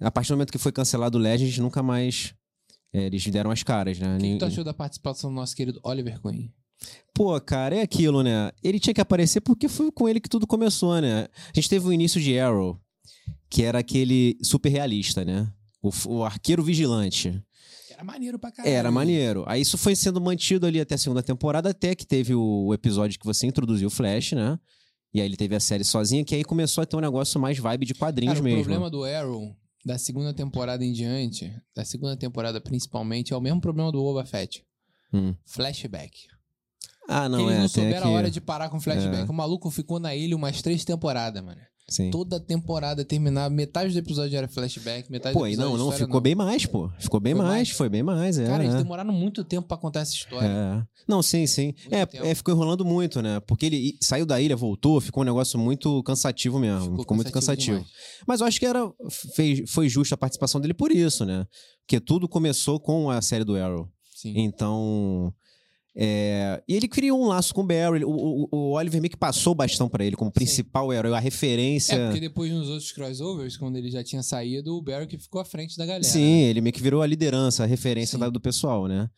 A 0.00 0.10
partir 0.10 0.28
do 0.30 0.36
momento 0.36 0.50
que 0.50 0.58
foi 0.58 0.72
cancelado 0.72 1.16
o 1.16 1.20
Legend, 1.20 1.60
nunca 1.60 1.82
mais. 1.82 2.34
É, 2.92 3.06
eles 3.06 3.24
deram 3.26 3.50
as 3.50 3.62
caras, 3.62 3.98
né? 3.98 4.16
o 4.16 4.20
que, 4.20 4.32
que 4.32 4.38
tu 4.38 4.44
achou 4.44 4.64
da 4.64 4.74
participação 4.74 5.30
do 5.30 5.36
nosso 5.36 5.56
querido 5.56 5.80
Oliver 5.82 6.20
Queen? 6.20 6.52
Pô, 7.14 7.38
cara, 7.40 7.76
é 7.76 7.82
aquilo, 7.82 8.22
né? 8.22 8.50
Ele 8.62 8.80
tinha 8.80 8.92
que 8.92 9.00
aparecer 9.00 9.40
porque 9.40 9.68
foi 9.68 9.90
com 9.92 10.08
ele 10.08 10.20
que 10.20 10.28
tudo 10.28 10.46
começou, 10.46 11.00
né? 11.00 11.28
A 11.48 11.52
gente 11.54 11.68
teve 11.68 11.86
o 11.86 11.92
início 11.92 12.20
de 12.20 12.38
Arrow, 12.38 12.78
que 13.48 13.62
era 13.62 13.78
aquele 13.78 14.36
super 14.42 14.68
realista, 14.68 15.24
né? 15.24 15.50
O, 15.80 15.90
o 16.06 16.24
arqueiro 16.24 16.62
vigilante. 16.62 17.40
Era 17.90 18.04
maneiro 18.04 18.38
pra 18.38 18.50
caralho. 18.50 18.74
Era 18.74 18.90
maneiro. 18.90 19.44
Aí 19.46 19.60
isso 19.60 19.78
foi 19.78 19.94
sendo 19.94 20.20
mantido 20.20 20.66
ali 20.66 20.80
até 20.80 20.94
a 20.94 20.98
segunda 20.98 21.22
temporada, 21.22 21.70
até 21.70 21.94
que 21.94 22.06
teve 22.06 22.34
o 22.34 22.72
episódio 22.74 23.18
que 23.18 23.26
você 23.26 23.46
introduziu 23.46 23.88
o 23.88 23.90
Flash, 23.90 24.32
né? 24.32 24.58
E 25.14 25.20
aí 25.20 25.26
ele 25.26 25.36
teve 25.36 25.54
a 25.54 25.60
série 25.60 25.84
sozinha, 25.84 26.24
que 26.24 26.34
aí 26.34 26.42
começou 26.42 26.82
a 26.82 26.86
ter 26.86 26.96
um 26.96 27.00
negócio 27.00 27.38
mais 27.38 27.58
vibe 27.58 27.84
de 27.86 27.94
quadrinhos 27.94 28.34
Cara, 28.34 28.40
o 28.40 28.44
mesmo. 28.44 28.62
problema 28.62 28.90
do 28.90 29.04
Arrow, 29.04 29.54
da 29.84 29.98
segunda 29.98 30.32
temporada 30.32 30.84
em 30.84 30.92
diante, 30.92 31.54
da 31.74 31.84
segunda 31.84 32.16
temporada 32.16 32.60
principalmente, 32.60 33.32
é 33.32 33.36
o 33.36 33.40
mesmo 33.40 33.60
problema 33.60 33.90
do 33.90 33.98
Boba 33.98 34.24
Fett. 34.24 34.64
Hum. 35.12 35.34
Flashback. 35.44 36.28
Ah, 37.08 37.28
não, 37.28 37.40
Eles 37.40 37.52
é. 37.52 37.54
não 37.54 37.60
tem 37.60 37.68
souberam 37.68 37.98
aqui... 37.98 38.08
a 38.08 38.10
hora 38.10 38.30
de 38.30 38.40
parar 38.40 38.68
com 38.70 38.80
flashback. 38.80 39.28
É. 39.28 39.30
O 39.30 39.34
maluco 39.34 39.70
ficou 39.70 39.98
na 39.98 40.14
ilha 40.14 40.36
umas 40.36 40.62
três 40.62 40.84
temporadas, 40.84 41.42
mano. 41.42 41.60
Sim. 41.88 42.10
Toda 42.10 42.40
temporada 42.40 43.04
terminava, 43.04 43.52
metade 43.52 43.92
do 43.92 43.98
episódio 43.98 44.36
era 44.36 44.48
flashback, 44.48 45.10
metade 45.10 45.34
Pô, 45.34 45.40
do 45.40 45.46
episódio 45.46 45.70
não, 45.70 45.76
não, 45.76 45.84
história 45.86 46.06
ficou 46.06 46.20
bem 46.20 46.34
mais, 46.34 46.64
pô. 46.64 46.90
Ficou 46.98 47.20
bem 47.20 47.34
Foi 47.34 47.42
mais, 47.42 47.52
mais? 47.52 47.70
foi 47.70 47.88
bem 47.88 48.02
mais, 48.02 48.38
é. 48.38 48.46
Cara, 48.46 48.64
eles 48.64 48.76
demoraram 48.76 49.12
muito 49.12 49.44
tempo 49.44 49.68
pra 49.68 49.76
contar 49.76 50.00
essa 50.00 50.14
história. 50.14 50.46
É. 50.46 50.82
Não, 51.06 51.22
sim, 51.22 51.46
sim. 51.46 51.74
É, 51.90 52.30
é, 52.30 52.34
ficou 52.34 52.54
enrolando 52.54 52.84
muito, 52.84 53.20
né? 53.20 53.40
Porque 53.40 53.66
ele 53.66 53.96
saiu 54.00 54.24
da 54.24 54.40
ilha, 54.40 54.56
voltou, 54.56 55.00
ficou 55.00 55.22
um 55.22 55.26
negócio 55.26 55.58
muito 55.58 56.02
cansativo 56.04 56.58
mesmo. 56.58 56.98
Ficou, 56.98 57.16
muito 57.16 57.32
cansativo. 57.32 57.78
demais. 57.78 57.92
Mas 58.26 58.40
eu 58.40 58.46
acho 58.46 58.60
que 58.60 58.66
era, 58.66 58.90
fez, 59.34 59.70
foi 59.70 59.88
justa 59.88 60.14
a 60.14 60.18
participação 60.18 60.60
dele 60.60 60.74
por 60.74 60.92
isso, 60.92 61.24
né? 61.24 61.44
Porque 61.80 62.00
tudo 62.00 62.28
começou 62.28 62.78
com 62.80 63.10
a 63.10 63.20
série 63.20 63.44
do 63.44 63.56
Arrow. 63.56 63.88
Sim. 64.14 64.34
Então. 64.36 65.34
É, 65.94 66.62
E 66.66 66.74
ele 66.74 66.88
criou 66.88 67.20
um 67.22 67.26
laço 67.28 67.52
com 67.54 67.60
o 67.62 67.66
Barry. 67.66 68.04
O, 68.04 68.10
o, 68.10 68.48
o 68.50 68.70
Oliver 68.72 69.00
meio 69.00 69.10
que 69.10 69.16
passou 69.16 69.52
o 69.52 69.54
bastão 69.54 69.88
pra 69.88 70.04
ele 70.04 70.16
como 70.16 70.30
principal 70.30 70.92
herói, 70.92 71.12
a 71.12 71.18
referência. 71.20 71.94
É, 71.94 72.06
porque 72.06 72.20
depois 72.20 72.50
nos 72.50 72.68
outros 72.68 72.92
crossovers, 72.92 73.56
quando 73.56 73.76
ele 73.76 73.90
já 73.90 74.02
tinha 74.02 74.22
saído, 74.22 74.74
o 74.76 74.82
Barry 74.82 75.06
que 75.06 75.18
ficou 75.18 75.40
à 75.40 75.44
frente 75.44 75.76
da 75.76 75.84
galera. 75.84 76.02
Sim, 76.04 76.40
ele 76.42 76.60
meio 76.60 76.72
que 76.72 76.82
virou 76.82 77.02
a 77.02 77.06
liderança, 77.06 77.62
a 77.64 77.66
referência 77.66 78.16
Sim. 78.16 78.20
da- 78.20 78.30
do 78.30 78.40
pessoal, 78.40 78.86
né? 78.86 79.08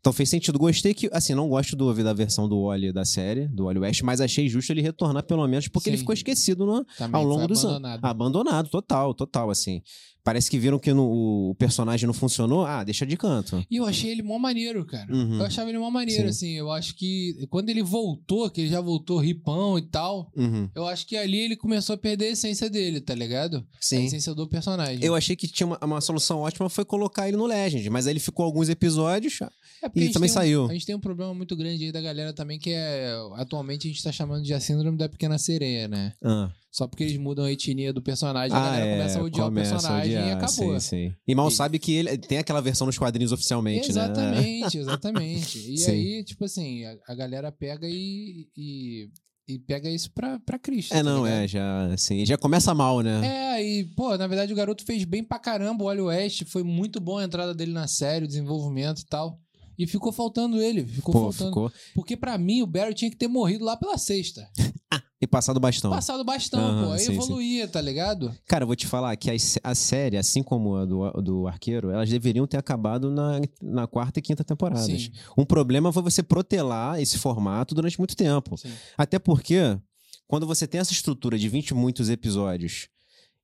Então 0.00 0.12
fez 0.12 0.28
sentido. 0.28 0.58
Gostei 0.58 0.92
que, 0.92 1.08
assim, 1.14 1.34
não 1.34 1.48
gosto 1.48 1.74
do, 1.74 1.94
da 2.04 2.12
versão 2.12 2.46
do 2.46 2.64
Wally 2.66 2.92
da 2.92 3.06
série, 3.06 3.48
do 3.48 3.64
Wally 3.64 3.78
West, 3.78 4.02
mas 4.02 4.20
achei 4.20 4.46
justo 4.50 4.70
ele 4.70 4.82
retornar 4.82 5.22
pelo 5.24 5.46
menos, 5.48 5.66
porque 5.68 5.88
ele 5.88 5.96
Sim. 5.96 6.02
ficou 6.02 6.12
esquecido 6.12 6.66
no, 6.66 6.84
ao 7.10 7.24
longo 7.24 7.48
dos 7.48 7.64
anos. 7.64 7.76
abandonado. 7.76 8.04
Abandonado, 8.04 8.68
total, 8.68 9.14
total, 9.14 9.48
assim. 9.50 9.80
Parece 10.24 10.50
que 10.50 10.58
viram 10.58 10.78
que 10.78 10.90
no- 10.94 11.50
o 11.50 11.54
personagem 11.56 12.06
não 12.06 12.14
funcionou. 12.14 12.64
Ah, 12.64 12.82
deixa 12.82 13.04
de 13.04 13.14
canto. 13.14 13.62
E 13.70 13.76
eu 13.76 13.84
achei 13.84 14.10
ele 14.10 14.22
mó 14.22 14.38
maneiro, 14.38 14.82
cara. 14.86 15.12
Uhum. 15.14 15.38
Eu 15.38 15.44
achava 15.44 15.68
ele 15.68 15.78
mó 15.78 15.90
maneiro, 15.90 16.22
Sim. 16.22 16.28
assim. 16.30 16.50
Eu 16.52 16.72
acho 16.72 16.94
que 16.96 17.46
quando 17.50 17.68
ele 17.68 17.82
voltou, 17.82 18.48
que 18.50 18.62
ele 18.62 18.70
já 18.70 18.80
voltou 18.80 19.18
ripão 19.18 19.78
e 19.78 19.82
tal, 19.82 20.32
Uhum. 20.34 20.66
eu 20.74 20.86
acho 20.86 21.06
que 21.06 21.14
ali 21.14 21.36
ele 21.38 21.56
começou 21.56 21.92
a 21.92 21.98
perder 21.98 22.24
a 22.24 22.30
essência 22.30 22.70
dele, 22.70 23.02
tá 23.02 23.14
ligado? 23.14 23.58
A 23.58 23.62
Sim. 23.78 24.06
essência 24.06 24.34
do 24.34 24.48
personagem. 24.48 25.04
Eu 25.04 25.14
achei 25.14 25.36
que 25.36 25.46
tinha 25.46 25.66
uma, 25.66 25.78
uma 25.82 26.00
solução 26.00 26.38
ótima 26.40 26.70
foi 26.70 26.86
colocar 26.86 27.28
ele 27.28 27.36
no 27.36 27.44
Legend, 27.44 27.90
mas 27.90 28.06
aí 28.06 28.14
ele 28.14 28.20
ficou 28.20 28.46
alguns 28.46 28.70
episódios. 28.70 29.40
É 29.42 29.90
E 29.94 30.08
a 30.08 30.12
também 30.12 30.30
um- 30.30 30.32
saiu. 30.32 30.66
a 30.70 30.72
gente 30.72 30.86
tem 30.86 30.94
um 30.94 31.00
problema 31.00 31.34
muito 31.34 31.54
grande 31.54 31.84
aí 31.84 31.92
da 31.92 32.00
galera 32.00 32.32
também, 32.32 32.58
que 32.58 32.70
é. 32.70 33.12
Atualmente 33.34 33.86
a 33.86 33.90
gente 33.90 34.02
tá 34.02 34.10
chamando 34.10 34.42
de 34.42 34.54
a 34.54 34.58
síndrome 34.60 34.96
da 34.96 35.06
pequena 35.06 35.36
sereia, 35.36 35.86
né? 35.86 36.14
Ah, 36.24 36.50
Só 36.74 36.88
porque 36.88 37.04
eles 37.04 37.16
mudam 37.16 37.44
a 37.44 37.52
etnia 37.52 37.92
do 37.92 38.02
personagem, 38.02 38.56
a 38.56 38.60
ah 38.60 38.64
galera 38.64 38.84
é, 38.86 38.96
começa 38.98 39.20
a 39.20 39.22
odiar 39.22 39.46
começa 39.46 39.70
o 39.70 39.74
a 39.74 39.80
personagem 39.80 40.12
e 40.12 40.18
odiar, 40.18 40.36
acabou. 40.38 40.80
Sim, 40.80 41.08
sim. 41.08 41.14
E 41.24 41.32
mal 41.32 41.46
E- 41.46 41.52
sabe 41.52 41.78
que 41.78 41.92
ele 41.94 42.18
tem 42.18 42.38
aquela 42.38 42.60
versão 42.60 42.84
nos 42.84 42.98
quadrinhos 42.98 43.30
oficialmente, 43.30 43.92
né? 43.92 44.02
Exatamente, 44.02 44.78
exatamente. 44.78 45.72
E 45.72 45.78
Sim. 45.78 45.90
aí, 45.92 46.24
tipo 46.24 46.44
assim, 46.44 46.84
a, 46.84 46.96
a 47.06 47.14
galera 47.14 47.52
pega 47.52 47.86
e, 47.88 48.48
e, 48.56 49.08
e 49.46 49.56
pega 49.60 49.88
isso 49.88 50.10
pra, 50.12 50.40
pra 50.40 50.58
Cristo. 50.58 50.92
É, 50.94 50.96
tá 50.96 51.02
não, 51.04 51.22
ligado? 51.24 51.42
é, 51.44 51.46
já, 51.46 51.86
assim, 51.92 52.26
já 52.26 52.36
começa 52.36 52.74
mal, 52.74 53.02
né? 53.02 53.20
É, 53.24 53.64
e, 53.64 53.84
pô, 53.94 54.16
na 54.18 54.26
verdade 54.26 54.52
o 54.52 54.56
garoto 54.56 54.84
fez 54.84 55.04
bem 55.04 55.22
pra 55.22 55.38
caramba 55.38 55.84
o 55.84 55.86
Wally 55.86 56.00
West. 56.00 56.42
Foi 56.46 56.64
muito 56.64 56.98
bom 57.00 57.18
a 57.18 57.24
entrada 57.24 57.54
dele 57.54 57.70
na 57.72 57.86
série, 57.86 58.24
o 58.24 58.28
desenvolvimento 58.28 59.02
e 59.02 59.06
tal. 59.06 59.38
E 59.78 59.86
ficou 59.86 60.10
faltando 60.10 60.60
ele, 60.60 60.84
ficou 60.84 61.12
Pô, 61.12 61.20
faltando. 61.30 61.50
ficou. 61.50 61.72
Porque 61.94 62.16
pra 62.16 62.36
mim 62.36 62.62
o 62.62 62.66
Barry 62.66 62.94
tinha 62.94 63.10
que 63.12 63.16
ter 63.16 63.28
morrido 63.28 63.64
lá 63.64 63.76
pela 63.76 63.96
sexta. 63.96 64.44
E 65.24 65.26
passado 65.26 65.58
bastão. 65.58 65.90
Passado 65.90 66.22
bastão, 66.22 66.60
Aham, 66.60 66.84
pô. 66.84 66.92
Aí 66.92 66.98
sim, 66.98 67.06
sim. 67.06 67.12
evoluía, 67.14 67.66
tá 67.66 67.80
ligado? 67.80 68.30
Cara, 68.46 68.64
eu 68.64 68.66
vou 68.66 68.76
te 68.76 68.86
falar 68.86 69.16
que 69.16 69.30
a, 69.30 69.34
a 69.62 69.74
série, 69.74 70.18
assim 70.18 70.42
como 70.42 70.76
a 70.76 70.84
do, 70.84 71.10
do 71.22 71.46
Arqueiro, 71.46 71.90
elas 71.90 72.10
deveriam 72.10 72.46
ter 72.46 72.58
acabado 72.58 73.10
na, 73.10 73.40
na 73.62 73.86
quarta 73.86 74.18
e 74.18 74.22
quinta 74.22 74.44
temporadas. 74.44 74.84
Sim. 74.84 75.10
Um 75.36 75.46
problema 75.46 75.90
foi 75.90 76.02
você 76.02 76.22
protelar 76.22 77.00
esse 77.00 77.16
formato 77.16 77.74
durante 77.74 77.98
muito 77.98 78.14
tempo. 78.14 78.58
Sim. 78.58 78.70
Até 78.98 79.18
porque, 79.18 79.78
quando 80.28 80.46
você 80.46 80.66
tem 80.66 80.78
essa 80.78 80.92
estrutura 80.92 81.38
de 81.38 81.48
20 81.48 81.70
e 81.70 81.74
muitos 81.74 82.10
episódios 82.10 82.88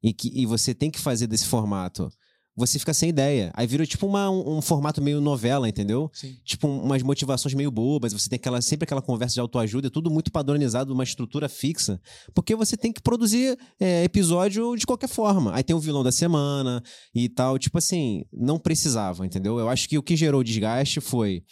e, 0.02 0.12
que, 0.12 0.30
e 0.34 0.44
você 0.44 0.75
tem 0.75 0.90
que 0.90 1.00
fazer 1.00 1.26
desse 1.26 1.46
formato, 1.46 2.12
você 2.61 2.79
fica 2.79 2.95
sem 2.95 3.09
ideia. 3.09 3.50
Aí 3.55 3.67
vira 3.67 3.85
tipo 3.87 4.07
uma- 4.07 4.31
um, 4.31 4.59
um 4.59 4.62
formato 4.62 5.02
meio 5.02 5.21
novela, 5.21 5.69
entendeu? 5.69 6.11
Sim. 6.12 6.37
Tipo, 6.45 6.69
umas 6.69 7.02
motivações 7.02 7.55
meio 7.55 7.71
bobas, 7.71 8.12
você 8.12 8.29
tem 8.29 8.37
aquela, 8.37 8.61
sempre 8.62 8.85
aquela 8.85 9.02
conversa 9.02 9.35
de 9.35 9.40
autoajuda, 9.40 9.88
é 9.88 9.90
tudo 9.90 10.11
muito 10.11 10.31
padronizado, 10.31 10.93
uma 10.93 11.02
estrutura 11.05 11.49
fixa, 11.49 12.00
porque 12.35 12.55
você 12.55 12.76
tem 12.76 12.93
que 12.93 13.00
produzir 13.02 13.59
é, 13.81 14.05
episódio 14.05 14.76
de 14.76 14.87
qualquer 14.87 15.09
forma. 15.09 15.55
Aí 15.55 15.62
tem 15.64 15.75
o 15.75 15.81
vilão 15.81 16.02
da 16.05 16.12
semana 16.12 16.83
e 17.14 17.29
tal, 17.29 17.59
tipo 17.59 17.79
assim, 17.79 18.25
não 18.33 18.59
precisava, 18.59 19.25
entendeu? 19.26 19.59
Eu 19.59 19.69
acho 19.69 19.88
que 19.88 19.99
o 19.99 20.02
que 20.02 20.14
gerou 20.17 20.40
o 20.40 20.45
desgaste 20.45 21.00
foi 21.00 21.43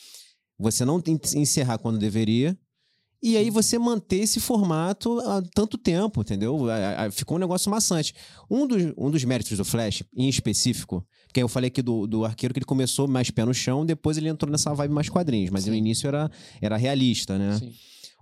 você 0.59 0.85
não 0.85 0.99
en- 1.07 1.19
encerrar 1.41 1.79
quando 1.79 1.99
deveria, 1.99 2.57
e 3.23 3.37
aí 3.37 3.51
você 3.51 3.79
manter 3.79 4.21
esse 4.21 4.39
formato 4.39 5.19
há 5.21 5.43
tanto 5.55 5.77
tempo, 5.77 6.21
entendeu? 6.21 6.59
Ficou 7.11 7.37
um 7.37 7.41
negócio 7.41 7.71
maçante. 7.71 8.15
Um 8.49 8.67
dos, 8.67 8.93
um 8.97 9.11
dos 9.11 9.25
méritos 9.25 9.57
do 9.57 9.65
Flash, 9.65 10.05
em 10.17 10.29
específico, 10.29 11.05
porque 11.27 11.43
eu 11.43 11.49
falei 11.49 11.69
aqui 11.69 11.83
do, 11.83 12.07
do 12.07 12.25
arqueiro 12.25 12.55
que 12.55 12.59
ele 12.59 12.65
começou 12.67 13.09
mais 13.09 13.31
pé 13.31 13.45
no 13.45 13.53
chão, 13.53 13.85
depois 13.85 14.17
ele 14.17 14.29
entrou 14.29 14.51
nessa 14.51 14.73
vibe 14.73 14.93
mais 14.95 15.09
quadrinhos, 15.09 15.51
mas 15.51 15.65
Sim. 15.65 15.71
no 15.71 15.77
início 15.77 16.07
era, 16.07 16.31
era 16.61 16.77
realista, 16.77 17.37
né? 17.37 17.59
Sim. 17.59 17.73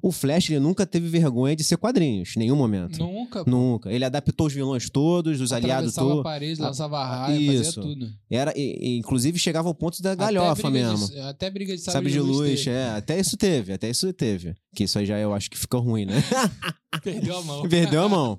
O 0.03 0.13
Flash, 0.13 0.51
ele 0.51 0.61
nunca 0.61 0.85
teve 0.87 1.09
vergonha 1.09 1.57
de 1.57 1.65
ser 1.65 1.77
quadrinhos, 1.79 2.35
em 2.37 2.41
nenhum 2.41 2.55
momento. 2.57 2.99
Nunca. 2.99 3.45
pô. 3.45 3.51
Nunca. 3.51 3.91
Ele 3.91 4.05
adaptou 4.05 4.47
os 4.47 4.53
vilões 4.53 4.91
todos, 4.91 5.41
os 5.41 5.53
aliados 5.53 5.95
todos. 5.95 6.23
parede, 6.23 6.61
lançava 6.61 7.05
raio, 7.05 7.41
isso. 7.41 7.65
fazia 7.65 7.83
tudo. 7.83 8.13
Era, 8.31 8.53
e- 8.57 8.99
inclusive 8.99 9.39
chegava 9.39 9.69
ao 9.69 9.75
ponto 9.75 10.01
da 10.03 10.13
Até 10.13 10.25
galhofa 10.25 10.71
briga 10.71 10.91
mesmo. 10.91 11.09
De, 11.09 11.19
até 11.21 11.51
briga 11.51 11.75
de 11.75 11.81
Sabe 11.83 11.93
sabre, 11.95 12.13
de 12.13 12.21
luz, 12.21 12.65
teve. 12.65 12.77
é. 12.77 12.89
Até 12.91 13.19
isso 13.19 13.37
teve, 13.37 13.73
até 13.73 13.89
isso 13.91 14.13
teve. 14.13 14.55
Que 14.75 14.85
isso 14.85 14.99
aí 14.99 15.07
já 15.07 15.19
eu 15.19 15.33
acho 15.33 15.51
que 15.51 15.57
fica 15.59 15.79
ruim, 15.79 16.05
né? 16.05 16.23
Perdeu 17.03 17.37
a 17.39 17.43
mão. 17.43 17.63
Perdeu 17.69 18.03
a 18.03 18.09
mão. 18.09 18.39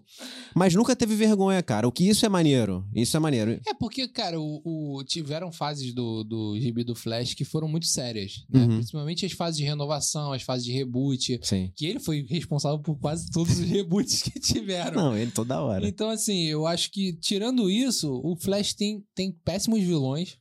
Mas 0.56 0.74
nunca 0.74 0.96
teve 0.96 1.16
vergonha, 1.16 1.62
cara. 1.62 1.88
O 1.88 1.92
que 1.92 2.08
isso 2.08 2.26
é 2.26 2.30
maneiro. 2.30 2.86
Isso 2.94 3.16
é 3.16 3.20
maneiro. 3.20 3.60
É 3.68 3.74
porque, 3.74 4.08
cara, 4.08 4.40
o, 4.40 4.62
o- 4.64 5.04
tiveram 5.04 5.52
fases 5.52 5.94
do, 5.94 6.24
do 6.24 6.60
gibi 6.60 6.84
do 6.84 6.96
Flash 6.96 7.34
que 7.34 7.44
foram 7.46 7.68
muito 7.68 7.86
sérias, 7.86 8.44
né? 8.50 8.62
Uhum. 8.62 8.68
Principalmente 8.78 9.26
as 9.26 9.32
fases 9.32 9.58
de 9.58 9.64
renovação, 9.64 10.32
as 10.34 10.42
fases 10.42 10.66
de 10.66 10.72
reboot. 10.72 11.40
Sim. 11.48 11.72
Que 11.76 11.86
ele 11.86 12.00
foi 12.00 12.26
responsável 12.28 12.80
por 12.80 13.00
quase 13.00 13.32
todos 13.32 13.58
os 13.58 13.64
reboots 13.70 14.22
que 14.22 14.38
tiveram. 14.38 15.02
Não, 15.02 15.18
ele 15.18 15.32
toda 15.32 15.62
hora. 15.62 15.88
Então, 15.88 16.10
assim, 16.10 16.44
eu 16.44 16.68
acho 16.68 16.92
que, 16.92 17.14
tirando 17.14 17.70
isso, 17.70 18.20
o 18.22 18.36
Flash 18.36 18.74
tem, 18.74 19.02
tem 19.16 19.32
péssimos 19.32 19.80
vilões, 19.80 20.38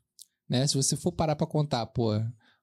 né? 0.48 0.66
Se 0.66 0.74
você 0.74 0.96
for 0.96 1.12
parar 1.12 1.36
pra 1.36 1.46
contar, 1.46 1.86
pô, 1.86 2.12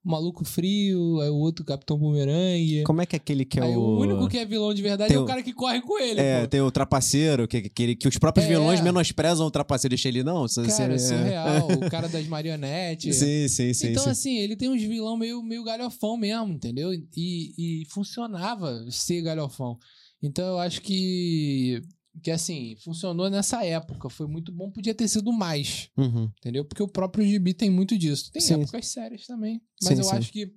o 0.04 0.10
Maluco 0.12 0.44
Frio, 0.44 1.22
aí 1.22 1.30
o 1.30 1.36
outro 1.36 1.64
Capitão 1.64 1.98
Bumerangue. 1.98 2.84
Como 2.84 3.02
é 3.02 3.06
que 3.06 3.16
é 3.16 3.18
aquele 3.18 3.46
que 3.46 3.60
é 3.60 3.64
aí 3.64 3.76
o. 3.76 3.80
o 3.80 4.00
único 4.02 4.28
que 4.28 4.38
é 4.38 4.46
vilão 4.46 4.74
de 4.74 4.82
verdade 4.82 5.08
Tem 5.10 5.18
é 5.18 5.20
o 5.20 5.26
cara 5.26 5.42
que 5.42 5.54
corre 5.54 5.82
com 5.82 5.98
ele, 5.98 6.20
É, 6.20 6.42
pô. 6.42 6.48
tem 6.48 6.62
o 6.62 6.70
trapaceiro, 6.70 7.48
que, 7.48 7.70
que, 7.70 7.96
que 7.96 8.08
os 8.08 8.18
próprios 8.18 8.46
É. 8.46 8.50
vilões 8.50 8.82
menosprezam 8.82 9.48
o 9.48 9.52
trapaceiro. 9.52 9.94
Deixa 9.94 10.10
ele, 10.10 10.24
não. 10.24 10.46
Cara, 10.48 10.94
é. 10.96 10.98
surreal. 10.98 11.68
o 11.72 11.90
cara 11.90 12.10
das 12.10 12.28
marionetes. 12.28 13.16
Sim, 13.16 13.48
sim, 13.48 13.74
sim. 13.74 13.88
então, 13.92 14.04
sim. 14.04 14.10
assim, 14.10 14.38
ele 14.38 14.56
tem 14.56 14.70
uns 14.70 14.82
vilão 14.82 15.16
meio, 15.18 15.42
meio 15.42 15.64
galhofão 15.64 16.18
mesmo, 16.18 16.52
entendeu? 16.54 16.94
E, 16.94 17.04
e 17.16 17.86
funcionava 17.90 18.86
ser 18.90 19.22
galhofão. 19.22 19.78
Então, 20.22 20.46
eu 20.46 20.60
acho 20.60 20.82
que, 20.82 21.82
que, 22.22 22.30
assim, 22.32 22.76
funcionou 22.84 23.30
nessa 23.30 23.66
época. 23.66 24.10
Foi 24.10 24.28
muito 24.28 24.52
bom, 24.52 24.70
podia 24.70 24.94
ter 24.94 25.08
sido 25.08 25.32
mais, 25.34 25.90
Uhum. 25.98 26.30
entendeu? 26.38 26.64
Porque 26.66 26.84
o 26.84 26.88
próprio 26.88 27.26
gibi 27.26 27.54
tem 27.54 27.70
muito 27.70 27.98
disso. 27.98 28.32
Tem 28.32 28.42
Sim. 28.42 28.62
épocas 28.62 28.88
sérias 28.88 29.26
também. 29.26 29.62
Mas 29.82 29.94
Sim, 29.94 30.04
eu 30.04 30.04
sim. 30.10 30.16
acho 30.16 30.32
que 30.32 30.54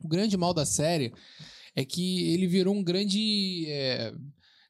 o 0.00 0.08
grande 0.08 0.36
mal 0.36 0.54
da 0.54 0.64
série 0.64 1.12
é 1.74 1.84
que 1.84 2.28
ele 2.32 2.46
virou 2.46 2.74
um 2.74 2.82
grande... 2.84 3.66
é, 3.68 4.12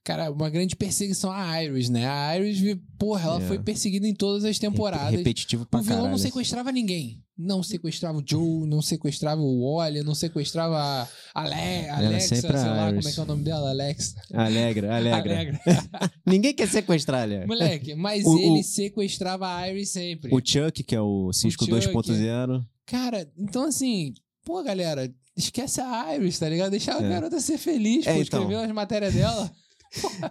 Cara, 0.04 0.30
uma 0.30 0.48
grande 0.48 0.74
perseguição 0.74 1.30
à 1.30 1.62
Iris, 1.62 1.90
né? 1.90 2.08
A 2.08 2.38
Iris, 2.38 2.78
porra, 2.98 3.24
ela 3.24 3.42
É. 3.42 3.46
foi 3.46 3.58
perseguida 3.58 4.06
em 4.08 4.14
todas 4.14 4.42
as 4.44 4.58
temporadas. 4.58 5.11
Repetitivo 5.11 5.66
pra 5.66 5.80
O 5.80 5.82
vilão 5.82 5.96
caralho. 5.98 6.12
não 6.12 6.18
sequestrava 6.18 6.72
ninguém. 6.72 7.22
Não 7.37 7.62
sequestrava 7.62 8.18
o 8.18 8.22
Joe, 8.26 8.66
não 8.66 8.80
sequestrava 8.80 9.40
o 9.40 9.76
Wally, 9.76 10.02
não 10.02 10.14
sequestrava 10.14 10.76
a 10.76 11.08
Ale 11.34 11.54
Alexa, 11.90 12.34
sei 12.37 12.50
a 12.50 12.52
lá 12.52 12.90
Iris. 12.90 12.98
como 13.04 13.08
é 13.08 13.12
que 13.12 13.20
é 13.20 13.22
o 13.22 13.26
nome 13.26 13.44
dela, 13.44 13.68
Alexa. 13.70 14.14
Alegra, 14.32 14.96
alegra. 14.96 15.34
Alegra. 15.37 15.61
Ninguém 16.26 16.54
quer 16.54 16.68
sequestrar, 16.68 17.22
aliás. 17.22 17.46
Moleque, 17.46 17.94
mas 17.94 18.24
O- 18.24 18.38
ele 18.38 18.61
o- 18.61 18.64
sequestrava 18.64 19.54
a 19.56 19.68
Iris 19.70 19.90
sempre. 19.90 20.34
O 20.34 20.40
Chuck, 20.42 20.82
que 20.82 20.94
é 20.96 21.00
o 21.00 21.30
Cisco 21.34 21.64
Chuck. 21.66 21.87
2.0. 21.87 22.64
Cara, 22.87 23.30
então 23.38 23.64
assim, 23.64 24.14
pô, 24.44 24.62
galera, 24.64 25.12
esquece 25.37 25.80
a 25.82 26.14
Iris, 26.16 26.38
tá 26.38 26.48
ligado? 26.48 26.70
Deixa 26.70 26.94
a 26.96 27.04
É. 27.04 27.08
garota 27.08 27.38
ser 27.40 27.58
feliz, 27.58 28.06
É, 28.06 28.14
pô, 28.14 28.22
então. 28.22 28.40
escreveu 28.40 28.64
as 28.64 28.72
matérias 28.72 29.12
dela. 29.14 29.52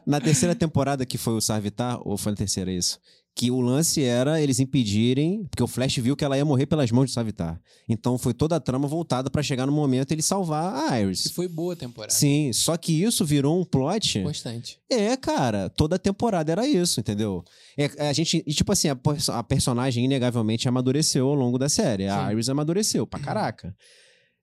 Na 0.05 0.19
terceira 0.21 0.55
temporada, 0.55 1.05
que 1.05 1.17
foi 1.17 1.33
o 1.33 1.41
Sarvitar, 1.41 1.99
ou 2.07 2.17
foi 2.17 2.31
na 2.31 2.37
terceira 2.37 2.71
isso? 2.71 2.99
Que 3.35 3.51
o 3.51 3.61
lance 3.61 4.03
era 4.03 4.41
eles 4.41 4.59
impedirem, 4.59 5.45
porque 5.45 5.61
o 5.61 5.67
Flash 5.67 5.97
viu 5.97 6.15
que 6.15 6.25
ela 6.25 6.35
ia 6.35 6.43
morrer 6.43 6.65
pelas 6.65 6.89
mãos 6.89 7.05
de 7.05 7.11
Sarvitar. 7.11 7.61
Então 7.87 8.17
foi 8.17 8.33
toda 8.33 8.55
a 8.55 8.59
trama 8.59 8.87
voltada 8.87 9.29
pra 9.29 9.43
chegar 9.43 9.67
no 9.67 9.71
momento 9.71 10.11
ele 10.11 10.23
salvar 10.23 10.91
a 10.91 10.99
Iris. 10.99 11.29
foi 11.31 11.47
boa 11.47 11.73
a 11.73 11.75
temporada. 11.75 12.11
Sim, 12.11 12.51
só 12.51 12.75
que 12.75 13.03
isso 13.03 13.23
virou 13.23 13.59
um 13.61 13.63
plot. 13.63 14.23
Constante. 14.23 14.79
É, 14.89 15.15
cara, 15.15 15.69
toda 15.69 15.99
temporada 15.99 16.51
era 16.51 16.67
isso, 16.67 16.99
entendeu? 16.99 17.43
É, 17.77 18.09
a 18.09 18.13
gente, 18.13 18.43
e 18.45 18.53
tipo 18.55 18.71
assim, 18.71 18.89
a, 18.89 18.97
a 19.33 19.43
personagem 19.43 20.05
inegavelmente 20.05 20.67
amadureceu 20.67 21.27
ao 21.27 21.35
longo 21.35 21.59
da 21.59 21.69
série. 21.69 22.07
A 22.07 22.25
Sim. 22.25 22.31
Iris 22.31 22.49
amadureceu 22.49 23.05
pra 23.05 23.19
caraca. 23.19 23.75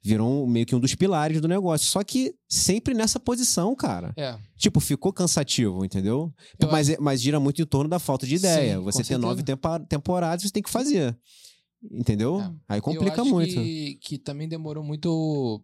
Virou 0.06 0.46
meio 0.46 0.66
que 0.66 0.74
um 0.76 0.80
dos 0.80 0.94
pilares 0.94 1.40
do 1.40 1.48
negócio. 1.48 1.86
Só 1.88 2.04
que 2.04 2.34
sempre 2.46 2.92
nessa 2.92 3.18
posição, 3.18 3.74
cara. 3.74 4.12
É. 4.18 4.36
Tipo, 4.56 4.78
ficou 4.78 5.10
cansativo, 5.12 5.82
entendeu? 5.82 6.30
Eu 6.60 6.70
mas, 6.70 6.90
é- 6.90 6.98
mas 7.00 7.22
gira 7.22 7.40
muito 7.40 7.62
em 7.62 7.64
torno 7.64 7.88
da 7.88 7.98
falta 7.98 8.26
de 8.26 8.34
ideia. 8.34 8.76
Sim, 8.76 8.82
você 8.82 8.98
certeza. 8.98 9.18
nove 9.18 9.42
tempa- 9.42 9.80
temporadas, 9.80 10.42
você 10.44 10.50
tem 10.50 10.62
que 10.62 10.68
fazer. 10.68 11.16
Entendeu? 11.90 12.40
É. 12.40 12.52
Aí 12.68 12.78
eu 12.78 12.82
complica 12.82 13.22
acho 13.22 13.30
muito. 13.30 13.54
Que, 13.54 13.98
que 14.02 14.18
também 14.18 14.46
demorou 14.48 14.84
muito. 14.84 15.62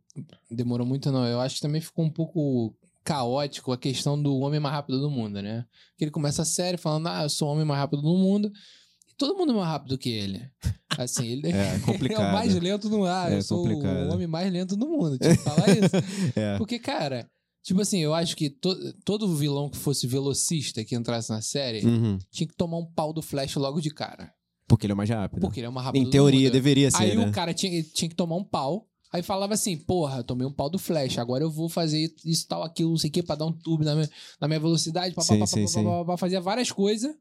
Demorou 0.50 0.86
muito, 0.86 1.10
não. 1.12 1.26
Eu 1.26 1.40
acho 1.40 1.56
que 1.56 1.60
também 1.62 1.80
ficou 1.80 2.04
um 2.04 2.10
pouco 2.10 2.74
caótico 3.04 3.72
a 3.72 3.78
questão 3.78 4.20
do 4.22 4.38
homem 4.38 4.60
mais 4.60 4.74
rápido 4.74 5.00
do 5.00 5.10
mundo, 5.10 5.40
né? 5.42 5.64
Que 5.98 6.04
ele 6.04 6.10
começa 6.10 6.42
a 6.42 6.46
série 6.46 6.76
falando, 6.76 7.08
ah, 7.08 7.22
eu 7.24 7.28
sou 7.30 7.48
o 7.48 7.52
homem 7.52 7.64
mais 7.64 7.80
rápido 7.80 8.02
do 8.02 8.16
mundo. 8.16 8.50
E 9.10 9.14
todo 9.16 9.36
mundo 9.36 9.52
é 9.52 9.56
mais 9.56 9.68
rápido 9.68 9.98
que 9.98 10.10
ele. 10.10 10.42
Assim, 11.04 11.26
ele, 11.26 11.48
É, 11.48 11.50
ele 11.50 11.58
é 11.76 11.78
complicado. 11.80 12.28
o 12.28 12.32
mais 12.32 12.54
lento 12.54 12.88
no 12.88 13.04
ar. 13.04 13.32
É 13.32 13.36
eu 13.38 13.42
sou 13.42 13.62
complicado. 13.62 14.08
o 14.08 14.12
homem 14.14 14.26
mais 14.26 14.52
lento 14.52 14.76
do 14.76 14.86
mundo. 14.88 15.18
Tinha 15.18 15.36
que 15.36 15.42
falar 15.42 15.68
isso. 15.70 15.90
É. 16.36 16.56
Porque, 16.58 16.78
cara, 16.78 17.26
tipo 17.62 17.80
assim, 17.80 17.98
eu 17.98 18.14
acho 18.14 18.36
que 18.36 18.48
to- 18.50 18.92
todo 19.04 19.34
vilão 19.34 19.68
que 19.68 19.76
fosse 19.76 20.06
velocista 20.06 20.84
que 20.84 20.94
entrasse 20.94 21.30
na 21.30 21.40
série 21.42 21.84
Uhum. 21.86 22.18
tinha 22.30 22.46
que 22.46 22.54
tomar 22.56 22.78
um 22.78 22.86
pau 22.86 23.12
do 23.12 23.22
Flash 23.22 23.54
logo 23.56 23.80
de 23.80 23.90
cara. 23.90 24.32
Porque 24.68 24.86
ele 24.86 24.92
é 24.92 24.96
mais 24.96 25.10
rápido. 25.10 25.40
Porque 25.40 25.58
ele 25.60 25.66
é 25.66 25.70
mais 25.70 25.84
rápido 25.86 26.00
em 26.00 26.04
do 26.04 26.10
teoria, 26.10 26.50
deveria 26.50 26.90
ser, 26.90 27.02
Aí 27.02 27.16
né? 27.16 27.26
o 27.28 27.32
cara 27.32 27.52
tinha, 27.52 27.82
tinha 27.82 28.08
que 28.08 28.14
tomar 28.14 28.36
um 28.36 28.44
pau. 28.44 28.86
Aí 29.12 29.20
falava 29.24 29.54
assim, 29.54 29.76
porra, 29.76 30.22
tomei 30.22 30.46
um 30.46 30.52
pau 30.52 30.70
do 30.70 30.78
Flash, 30.78 31.18
agora 31.18 31.42
eu 31.42 31.50
vou 31.50 31.68
fazer 31.68 32.14
isso, 32.24 32.46
tal, 32.46 32.62
aquilo, 32.62 32.90
não 32.90 32.96
sei 32.96 33.10
o 33.10 33.12
que, 33.12 33.24
pra 33.24 33.34
dar 33.34 33.46
um 33.46 33.52
tubo 33.52 33.82
na 33.82 33.96
minha, 33.96 34.08
na 34.40 34.46
minha 34.46 34.60
velocidade, 34.60 35.12
pá, 35.12 35.22
pá, 35.22 35.26
Sim, 35.26 35.38
pá, 35.40 35.46
sim, 35.48 35.62
pá, 35.62 35.66
sim. 35.66 35.82
pá, 35.84 35.90
pá, 35.90 36.04
pá, 36.04 36.16
fazia 36.16 36.40
várias 36.40 36.70
coisas. 36.70 37.12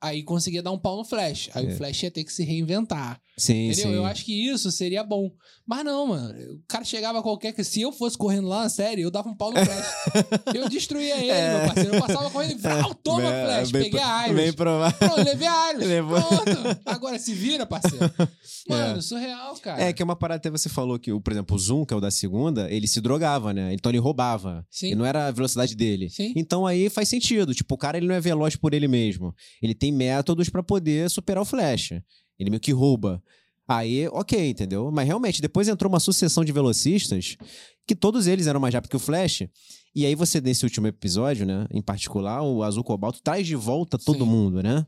Aí 0.00 0.22
conseguia 0.22 0.62
dar 0.62 0.70
um 0.72 0.78
pau 0.78 0.96
no 0.96 1.04
Flash. 1.04 1.50
Aí 1.54 1.66
É. 1.66 1.68
o 1.72 1.76
Flash 1.76 2.02
ia 2.02 2.10
ter 2.10 2.24
que 2.24 2.32
se 2.32 2.44
reinventar. 2.44 3.20
Sim, 3.36 3.66
Entendeu? 3.70 3.90
sim. 3.90 3.94
Eu 3.94 4.04
acho 4.04 4.24
que 4.24 4.48
isso 4.50 4.70
seria 4.72 5.04
bom. 5.04 5.30
Mas 5.64 5.84
não, 5.84 6.08
mano. 6.08 6.34
O 6.54 6.60
cara 6.66 6.82
chegava 6.84 7.20
a 7.20 7.22
qualquer. 7.22 7.52
que 7.52 7.62
Se 7.62 7.80
eu 7.80 7.92
fosse 7.92 8.18
correndo 8.18 8.48
lá 8.48 8.64
na 8.64 8.68
série, 8.68 9.02
eu 9.02 9.12
dava 9.12 9.28
um 9.28 9.34
pau 9.36 9.52
no 9.52 9.64
Flash. 9.64 9.86
eu 10.56 10.68
destruía 10.68 11.16
ele, 11.18 11.30
É. 11.30 11.58
meu 11.58 11.66
parceiro. 11.68 11.94
Eu 11.94 12.00
passava 12.00 12.30
correndo 12.30 12.52
e. 12.52 12.54
Vrau, 12.56 12.94
toma, 12.94 13.20
Bem- 13.30 13.44
Flash. 13.44 13.70
bem 13.70 13.82
Peguei 13.84 14.00
a 14.00 14.24
Iris. 14.28 14.36
Bem 14.42 14.52
provável. 14.52 14.98
Pronto, 14.98 15.24
levei 15.24 15.46
a 15.46 15.72
Iris. 15.72 15.86
Levou. 15.86 16.20
Pronto. 16.20 16.80
Agora 16.84 17.18
se 17.18 17.32
vira, 17.32 17.64
parceiro. 17.64 17.98
Mano, 18.68 18.98
É. 18.98 19.00
surreal, 19.00 19.54
cara. 19.58 19.82
É, 19.84 19.92
que 19.92 20.02
é 20.02 20.04
uma 20.04 20.16
parada 20.16 20.38
até 20.38 20.50
você 20.50 20.68
falou 20.68 20.98
que, 20.98 21.16
por 21.20 21.32
exemplo, 21.32 21.54
o 21.56 21.58
Zoom, 21.58 21.86
que 21.86 21.94
é 21.94 21.96
o 21.96 22.00
da 22.00 22.10
segunda, 22.10 22.68
ele 22.70 22.88
se 22.88 23.00
drogava, 23.00 23.54
né? 23.54 23.72
Então 23.72 23.90
ele 23.90 23.98
roubava. 23.98 24.66
Sim. 24.68 24.88
E 24.88 24.94
não 24.96 25.06
era 25.06 25.28
a 25.28 25.30
velocidade 25.30 25.76
dele. 25.76 26.10
Sim. 26.10 26.32
Então 26.36 26.66
aí 26.66 26.90
faz 26.90 27.08
sentido. 27.08 27.54
Tipo, 27.54 27.76
o 27.76 27.78
cara 27.78 27.96
ele 27.98 28.06
não 28.08 28.14
é 28.16 28.20
veloz 28.20 28.56
por 28.56 28.74
ele 28.74 28.88
mesmo. 28.88 29.32
Ele 29.62 29.74
tem 29.74 29.87
métodos 29.92 30.48
pra 30.48 30.62
poder 30.62 31.10
superar 31.10 31.42
o 31.42 31.46
Flash. 31.46 31.92
Ele 32.38 32.50
meio 32.50 32.60
que 32.60 32.72
rouba. 32.72 33.22
Aí, 33.66 34.08
ok, 34.08 34.48
entendeu? 34.48 34.90
Mas 34.90 35.06
realmente, 35.06 35.42
depois 35.42 35.68
entrou 35.68 35.92
uma 35.92 36.00
sucessão 36.00 36.42
de 36.44 36.52
velocistas 36.52 37.36
que 37.86 37.94
todos 37.94 38.26
eles 38.26 38.46
eram 38.46 38.60
mais 38.60 38.72
rápidos 38.72 38.90
que 38.90 38.96
o 38.96 39.00
Flash. 39.00 39.42
E 39.94 40.06
aí 40.06 40.14
você, 40.14 40.40
nesse 40.40 40.64
último 40.64 40.86
episódio, 40.86 41.44
né? 41.44 41.66
Em 41.70 41.82
particular, 41.82 42.42
o 42.42 42.62
Azul 42.62 42.84
Cobalto 42.84 43.20
traz 43.22 43.46
de 43.46 43.56
volta 43.56 43.98
todo 43.98 44.24
Sim. 44.24 44.30
mundo, 44.30 44.62
né? 44.62 44.86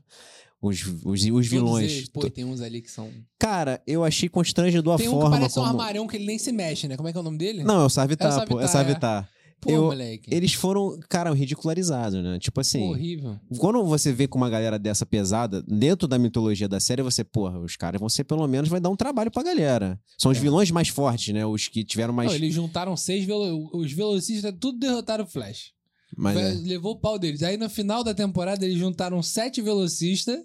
Os, 0.61 0.83
os, 1.03 1.23
os 1.25 1.47
vilões. 1.47 1.91
eles, 1.91 2.09
pô, 2.09 2.29
tem 2.29 2.45
uns 2.45 2.61
ali 2.61 2.81
que 2.81 2.89
são. 2.89 3.09
Cara, 3.39 3.81
eu 3.85 4.03
achei 4.03 4.29
constrangedor 4.29 4.93
a 4.93 4.97
Tem 4.97 5.07
um 5.07 5.11
que 5.11 5.17
forma 5.17 5.37
parece 5.37 5.59
um 5.59 5.63
como... 5.63 5.81
armarão 5.81 6.07
que 6.07 6.15
ele 6.17 6.25
nem 6.27 6.37
se 6.37 6.51
mexe, 6.51 6.87
né? 6.87 6.95
Como 6.95 7.09
é 7.09 7.11
que 7.11 7.17
é 7.17 7.21
o 7.21 7.23
nome 7.23 7.37
dele? 7.37 7.63
Não, 7.63 7.75
é 7.75 7.77
o 7.79 7.83
É 7.83 7.85
o 7.85 7.89
Savitar, 7.89 8.47
pô. 8.47 8.61
É 8.61 8.65
o 8.65 8.67
Savitar, 8.67 9.27
é. 9.27 9.40
Pô, 9.61 9.69
eu- 9.71 9.83
moleque. 9.85 10.33
Eles 10.33 10.53
foram, 10.53 10.99
cara, 11.07 11.31
ridicularizados, 11.33 12.23
né? 12.23 12.39
Tipo 12.39 12.59
assim... 12.61 12.81
Horrível. 12.89 13.39
Quando 13.59 13.83
você 13.85 14.11
vê 14.11 14.27
com 14.27 14.37
uma 14.37 14.49
galera 14.49 14.79
dessa 14.79 15.05
pesada, 15.05 15.61
dentro 15.67 16.07
da 16.07 16.17
mitologia 16.17 16.67
da 16.67 16.79
série, 16.79 17.03
você, 17.03 17.23
porra, 17.23 17.59
os 17.59 17.75
caras 17.75 17.99
vão 17.99 18.09
ser 18.09 18.23
pelo 18.23 18.47
menos, 18.47 18.69
vai 18.69 18.79
dar 18.79 18.89
um 18.89 18.95
trabalho 18.95 19.29
pra 19.31 19.43
galera. 19.43 19.99
São 20.17 20.31
os 20.31 20.37
É. 20.37 20.41
vilões 20.41 20.71
mais 20.71 20.87
fortes, 20.87 21.33
né? 21.33 21.45
Os 21.45 21.67
que 21.67 21.83
tiveram 21.83 22.13
mais. 22.13 22.29
Não, 22.29 22.35
eles 22.35 22.53
juntaram 22.53 22.97
seis 22.97 23.23
velo... 23.25 23.69
Os 23.73 23.91
velocistas, 23.93 24.53
tudo 24.59 24.79
derrotaram 24.79 25.23
o 25.25 25.27
Flash. 25.27 25.71
mais 26.17 26.37
Fe- 26.37 26.43
é. 26.43 26.51
Levou 26.67 26.93
o 26.93 26.99
pau 26.99 27.17
deles. 27.19 27.43
Aí 27.43 27.55
no 27.55 27.69
final 27.69 28.03
da 28.03 28.13
temporada 28.13 28.65
eles 28.65 28.77
juntaram 28.79 29.21
sete 29.23 29.61
velocistas 29.61 30.37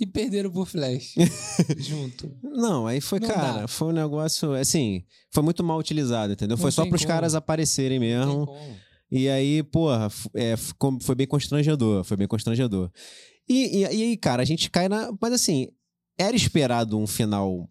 e 0.00 0.06
perderam 0.06 0.50
pro 0.50 0.64
Flash. 0.64 1.14
junto. 1.76 2.34
Não, 2.42 2.86
aí 2.86 3.00
foi, 3.02 3.20
Não 3.20 3.28
cara, 3.28 3.60
dá. 3.60 3.68
foi 3.68 3.88
um 3.88 3.92
negócio, 3.92 4.54
assim, 4.54 5.04
foi 5.30 5.42
muito 5.42 5.62
mal 5.62 5.78
utilizado, 5.78 6.32
entendeu? 6.32 6.56
Não 6.56 6.62
foi 6.62 6.72
só 6.72 6.86
pros 6.86 7.02
como. 7.02 7.12
caras 7.12 7.34
aparecerem 7.34 8.00
mesmo. 8.00 8.48
E 9.10 9.28
aí, 9.28 9.62
porra, 9.62 10.08
é, 10.34 10.54
foi 11.02 11.14
bem 11.14 11.26
constrangedor, 11.26 12.02
foi 12.04 12.16
bem 12.16 12.26
constrangedor. 12.26 12.90
E, 13.46 13.78
e, 13.78 13.80
e 13.82 14.02
aí, 14.02 14.16
cara, 14.16 14.42
a 14.42 14.46
gente 14.46 14.70
cai 14.70 14.88
na. 14.88 15.12
Mas 15.20 15.34
assim, 15.34 15.68
era 16.16 16.34
esperado 16.34 16.96
um 16.96 17.06
final 17.06 17.68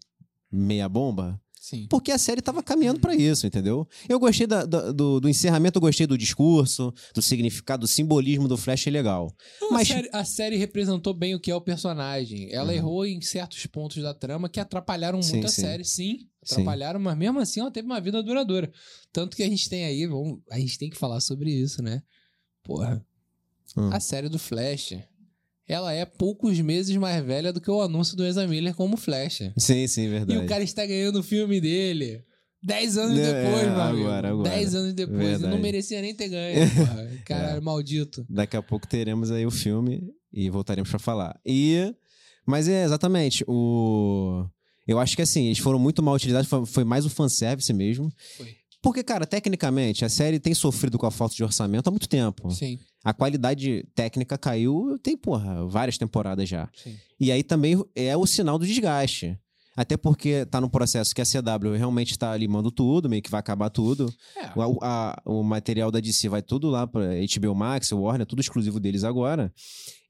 meia 0.52 0.88
bomba? 0.88 1.40
Sim. 1.70 1.86
Porque 1.88 2.10
a 2.10 2.18
série 2.18 2.42
tava 2.42 2.64
caminhando 2.64 2.98
pra 2.98 3.14
isso, 3.14 3.46
entendeu? 3.46 3.86
Eu 4.08 4.18
gostei 4.18 4.44
da- 4.44 4.64
da- 4.66 4.90
do, 4.90 5.20
do 5.20 5.28
encerramento, 5.28 5.76
eu 5.78 5.80
gostei 5.80 6.04
do 6.04 6.18
discurso, 6.18 6.92
do 7.14 7.22
significado, 7.22 7.82
do 7.82 7.86
simbolismo 7.86 8.48
do 8.48 8.56
Flash 8.56 8.88
é 8.88 8.90
legal. 8.90 9.32
Não, 9.60 9.70
Mas- 9.70 9.88
a, 9.88 9.94
série, 9.94 10.10
a 10.12 10.24
série 10.24 10.56
representou 10.56 11.14
bem 11.14 11.32
o 11.36 11.38
que 11.40 11.48
é 11.48 11.54
o 11.54 11.60
personagem. 11.60 12.52
Ela 12.52 12.70
Uhum. 12.70 12.74
errou 12.76 13.06
em 13.06 13.20
certos 13.20 13.64
pontos 13.66 14.02
da 14.02 14.12
trama 14.12 14.48
que 14.48 14.58
atrapalharam 14.58 15.22
Sim, 15.22 15.34
muito 15.34 15.46
a 15.46 15.48
sim. 15.48 15.62
série, 15.62 15.84
sim. 15.84 16.18
Sim. 16.42 16.54
Atrapalharam, 16.54 16.98
mas 16.98 17.16
mesmo 17.16 17.38
assim 17.38 17.60
ela 17.60 17.70
teve 17.70 17.86
uma 17.86 18.00
vida 18.00 18.20
duradoura. 18.20 18.72
Tanto 19.12 19.36
que 19.36 19.42
a 19.44 19.48
gente 19.48 19.68
tem 19.68 19.84
aí, 19.84 20.06
vamos, 20.06 20.40
a 20.50 20.58
gente 20.58 20.76
tem 20.76 20.90
que 20.90 20.96
falar 20.96 21.20
sobre 21.20 21.52
isso, 21.52 21.82
né? 21.82 22.02
Porra. 22.64 23.04
Hum. 23.76 23.90
A 23.92 24.00
série 24.00 24.28
do 24.28 24.38
Flash, 24.40 24.94
ela 25.72 25.92
é 25.92 26.04
poucos 26.04 26.58
meses 26.60 26.94
mais 26.96 27.24
velha 27.24 27.52
do 27.52 27.60
que 27.60 27.70
o 27.70 27.80
anúncio 27.80 28.16
do 28.16 28.24
Ezra 28.24 28.46
Miller 28.46 28.74
como 28.74 28.96
Flash. 28.96 29.42
Sim, 29.56 29.86
sim, 29.86 30.02
E 30.04 30.08
verdade. 30.08 30.38
o 30.44 30.46
cara 30.46 30.62
está 30.62 30.84
ganhando 30.86 31.20
o 31.20 31.22
filme 31.22 31.60
dele. 31.60 32.22
Dez 32.62 32.98
anos 32.98 33.18
É, 33.18 33.42
depois, 33.44 33.62
meu 33.68 33.80
amigo. 33.80 34.06
agora, 34.06 34.28
agora. 34.28 34.50
Dez 34.50 34.74
anos 34.74 34.92
depois. 34.92 35.18
E 35.18 35.22
Verdade. 35.24 35.44
É. 35.46 35.48
não 35.56 35.58
merecia 35.58 36.02
nem 36.02 36.14
ter 36.14 36.28
ganho. 36.28 36.60
Caralho, 37.24 37.62
maldito. 37.62 38.26
Daqui 38.28 38.56
a 38.56 38.62
pouco 38.62 38.86
teremos 38.86 39.30
aí 39.30 39.46
o 39.46 39.50
filme 39.50 40.02
e 40.32 40.50
voltaremos 40.50 40.90
pra 40.90 40.98
falar. 40.98 41.40
E. 41.46 41.94
Mas 42.46 42.68
é 42.68 42.84
exatamente. 42.84 43.44
O. 43.48 44.44
Eu 44.86 44.98
acho 44.98 45.14
que 45.16 45.22
assim, 45.22 45.46
eles 45.46 45.58
foram 45.58 45.78
muito 45.78 46.02
mal 46.02 46.14
utilizados, 46.16 46.48
foi, 46.48 46.66
foi 46.66 46.84
mais 46.84 47.06
o 47.06 47.10
fanservice 47.10 47.72
mesmo. 47.72 48.12
Foi. 48.36 48.56
Porque, 48.82 49.02
cara, 49.02 49.26
tecnicamente, 49.26 50.04
a 50.04 50.08
série 50.08 50.38
tem 50.40 50.54
sofrido 50.54 50.98
com 50.98 51.06
a 51.06 51.10
falta 51.10 51.34
de 51.34 51.44
orçamento 51.44 51.86
há 51.88 51.90
muito 51.90 52.08
tempo. 52.08 52.50
Sim, 52.50 52.78
A 53.04 53.12
qualidade 53.12 53.86
técnica 53.94 54.38
caiu, 54.38 54.98
tem, 55.02 55.16
porra, 55.16 55.66
várias 55.66 55.98
temporadas 55.98 56.48
já. 56.48 56.68
sim. 56.74 56.96
E 57.18 57.30
aí 57.30 57.42
também 57.42 57.82
é 57.94 58.16
o 58.16 58.24
sinal 58.26 58.58
do 58.58 58.66
desgaste. 58.66 59.38
Até 59.76 59.96
porque 59.96 60.44
tá 60.46 60.60
num 60.60 60.68
processo 60.68 61.14
que 61.14 61.20
a 61.20 61.24
CW 61.24 61.74
realmente 61.76 62.18
tá 62.18 62.36
limando 62.36 62.70
tudo, 62.70 63.08
meio 63.08 63.22
que 63.22 63.30
vai 63.30 63.38
acabar 63.38 63.70
tudo. 63.70 64.12
É, 64.36 64.50
O, 64.58 64.78
a- 64.82 65.22
o 65.24 65.42
material 65.42 65.90
da 65.90 66.00
DC 66.00 66.28
vai 66.28 66.42
tudo 66.42 66.68
lá 66.68 66.86
pra 66.86 67.04
HBO 67.14 67.54
Max, 67.54 67.92
o 67.92 68.00
Warner, 68.00 68.26
tudo 68.26 68.40
exclusivo 68.40 68.80
deles 68.80 69.04
agora. 69.04 69.52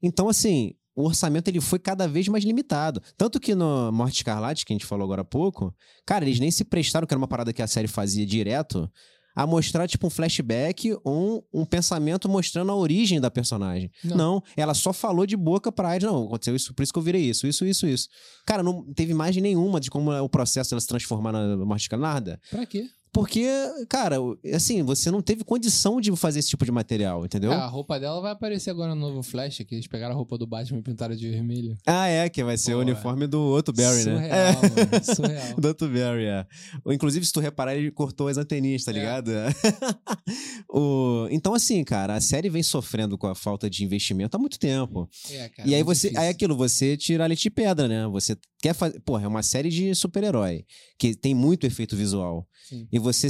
Então, 0.01 0.27
assim, 0.27 0.73
o 0.95 1.05
orçamento 1.05 1.47
ele 1.47 1.61
foi 1.61 1.79
cada 1.79 2.07
vez 2.07 2.27
mais 2.27 2.43
limitado. 2.43 3.01
Tanto 3.17 3.39
que 3.39 3.55
no 3.55 3.91
Morte 3.91 4.17
Escarlate, 4.17 4.65
que 4.65 4.73
a 4.73 4.75
gente 4.75 4.85
falou 4.85 5.05
agora 5.05 5.21
há 5.21 5.25
pouco, 5.25 5.73
cara, 6.05 6.25
eles 6.25 6.39
nem 6.39 6.51
se 6.51 6.63
prestaram, 6.63 7.07
que 7.07 7.13
era 7.13 7.19
uma 7.19 7.27
parada 7.27 7.53
que 7.53 7.61
a 7.61 7.67
série 7.67 7.87
fazia 7.87 8.25
direto, 8.25 8.89
a 9.35 9.47
mostrar, 9.47 9.87
tipo, 9.87 10.07
um 10.07 10.09
flashback 10.09 10.93
ou 11.03 11.45
um, 11.53 11.61
um 11.61 11.65
pensamento 11.65 12.27
mostrando 12.27 12.71
a 12.71 12.75
origem 12.75 13.19
da 13.19 13.31
personagem. 13.31 13.89
Não. 14.03 14.17
Não. 14.17 14.43
ela 14.57 14.73
só 14.73 14.91
falou 14.91 15.25
de 15.25 15.37
boca 15.37 15.71
pra 15.71 15.95
Iris, 15.95 16.07
não, 16.09 16.25
aconteceu 16.25 16.55
isso, 16.55 16.73
por 16.73 16.83
isso 16.83 16.91
que 16.91 16.99
eu 16.99 17.03
virei 17.03 17.21
isso, 17.21 17.47
isso, 17.47 17.65
isso, 17.65 17.87
isso. 17.87 18.09
Cara, 18.45 18.61
não 18.61 18.93
teve 18.93 19.11
imagem 19.11 19.41
nenhuma 19.41 19.79
de 19.79 19.89
como 19.89 20.11
é 20.11 20.21
o 20.21 20.29
processo 20.29 20.71
dela 20.71 20.81
se 20.81 20.87
transformar 20.87 21.31
na 21.31 21.57
Morte 21.57 21.83
Escarlate, 21.83 22.01
nada. 22.13 22.39
pra 22.49 22.65
quê? 22.65 22.89
Porque, 23.13 23.45
cara, 23.89 24.21
o- 24.21 24.37
assim, 24.53 24.81
você 24.83 25.11
não 25.11 25.21
teve 25.21 25.43
condição 25.43 25.99
de 25.99 26.15
fazer 26.15 26.39
esse 26.39 26.47
tipo 26.49 26.63
de 26.63 26.71
material, 26.71 27.25
entendeu? 27.25 27.51
É, 27.51 27.55
a 27.55 27.65
roupa 27.67 27.99
dela 27.99 28.21
vai 28.21 28.31
aparecer 28.31 28.69
agora 28.69 28.95
no 28.95 29.01
novo 29.01 29.21
Flash, 29.21 29.57
que 29.67 29.75
eles 29.75 29.85
pegaram 29.87 30.13
a 30.13 30.17
roupa 30.17 30.37
do 30.37 30.47
Batman 30.47 30.79
e 30.79 30.81
pintaram 30.81 31.13
de 31.15 31.29
vermelho. 31.29 31.75
Ah, 31.85 32.07
é, 32.07 32.29
que 32.29 32.41
vai 32.43 32.57
ser 32.57 32.73
o 32.73 32.77
Pô, 32.77 32.81
uniforme 32.83 33.27
do 33.27 33.39
outro 33.41 33.73
Barry, 33.73 34.05
né? 34.05 34.13
Surreal, 34.15 34.37
É. 34.37 34.53
mano. 34.53 35.15
Surreal. 35.15 35.55
Do 35.61 35.67
outro 35.67 35.87
Barry, 35.89 36.25
é. 36.25 36.45
Inclusive, 36.87 37.25
se 37.25 37.33
tu 37.33 37.39
reparar, 37.41 37.75
ele 37.75 37.91
cortou 37.91 38.29
as 38.29 38.37
anteninhas, 38.37 38.83
tá 38.85 38.91
É. 38.91 38.93
ligado? 38.93 39.29
o... 40.69 41.27
Então, 41.31 41.53
assim, 41.53 41.83
cara, 41.83 42.15
a 42.15 42.21
série 42.21 42.49
vem 42.49 42.63
sofrendo 42.63 43.17
com 43.17 43.27
a 43.27 43.35
falta 43.35 43.69
de 43.69 43.83
investimento 43.83 44.35
há 44.35 44.39
muito 44.39 44.57
tempo. 44.59 45.09
É, 45.29 45.49
cara, 45.49 45.67
e 45.69 45.75
aí 45.75 45.83
você. 45.83 46.07
difícil. 46.07 46.19
Aí 46.21 46.27
é 46.27 46.29
aquilo, 46.31 46.55
você 46.55 46.97
tira 46.97 47.23
a 47.23 47.27
leite 47.27 47.43
de 47.43 47.49
pedra, 47.49 47.87
né? 47.87 48.07
Você 48.07 48.37
quer 48.61 48.73
fazer. 48.73 48.99
Porra, 49.01 49.25
é 49.25 49.27
uma 49.27 49.43
série 49.43 49.69
de 49.69 49.93
super-herói 49.95 50.65
que 50.97 51.15
tem 51.15 51.33
muito 51.33 51.65
efeito 51.65 51.95
visual. 51.95 52.47
Sim. 52.69 52.87
E 52.91 52.99
você 53.01 53.27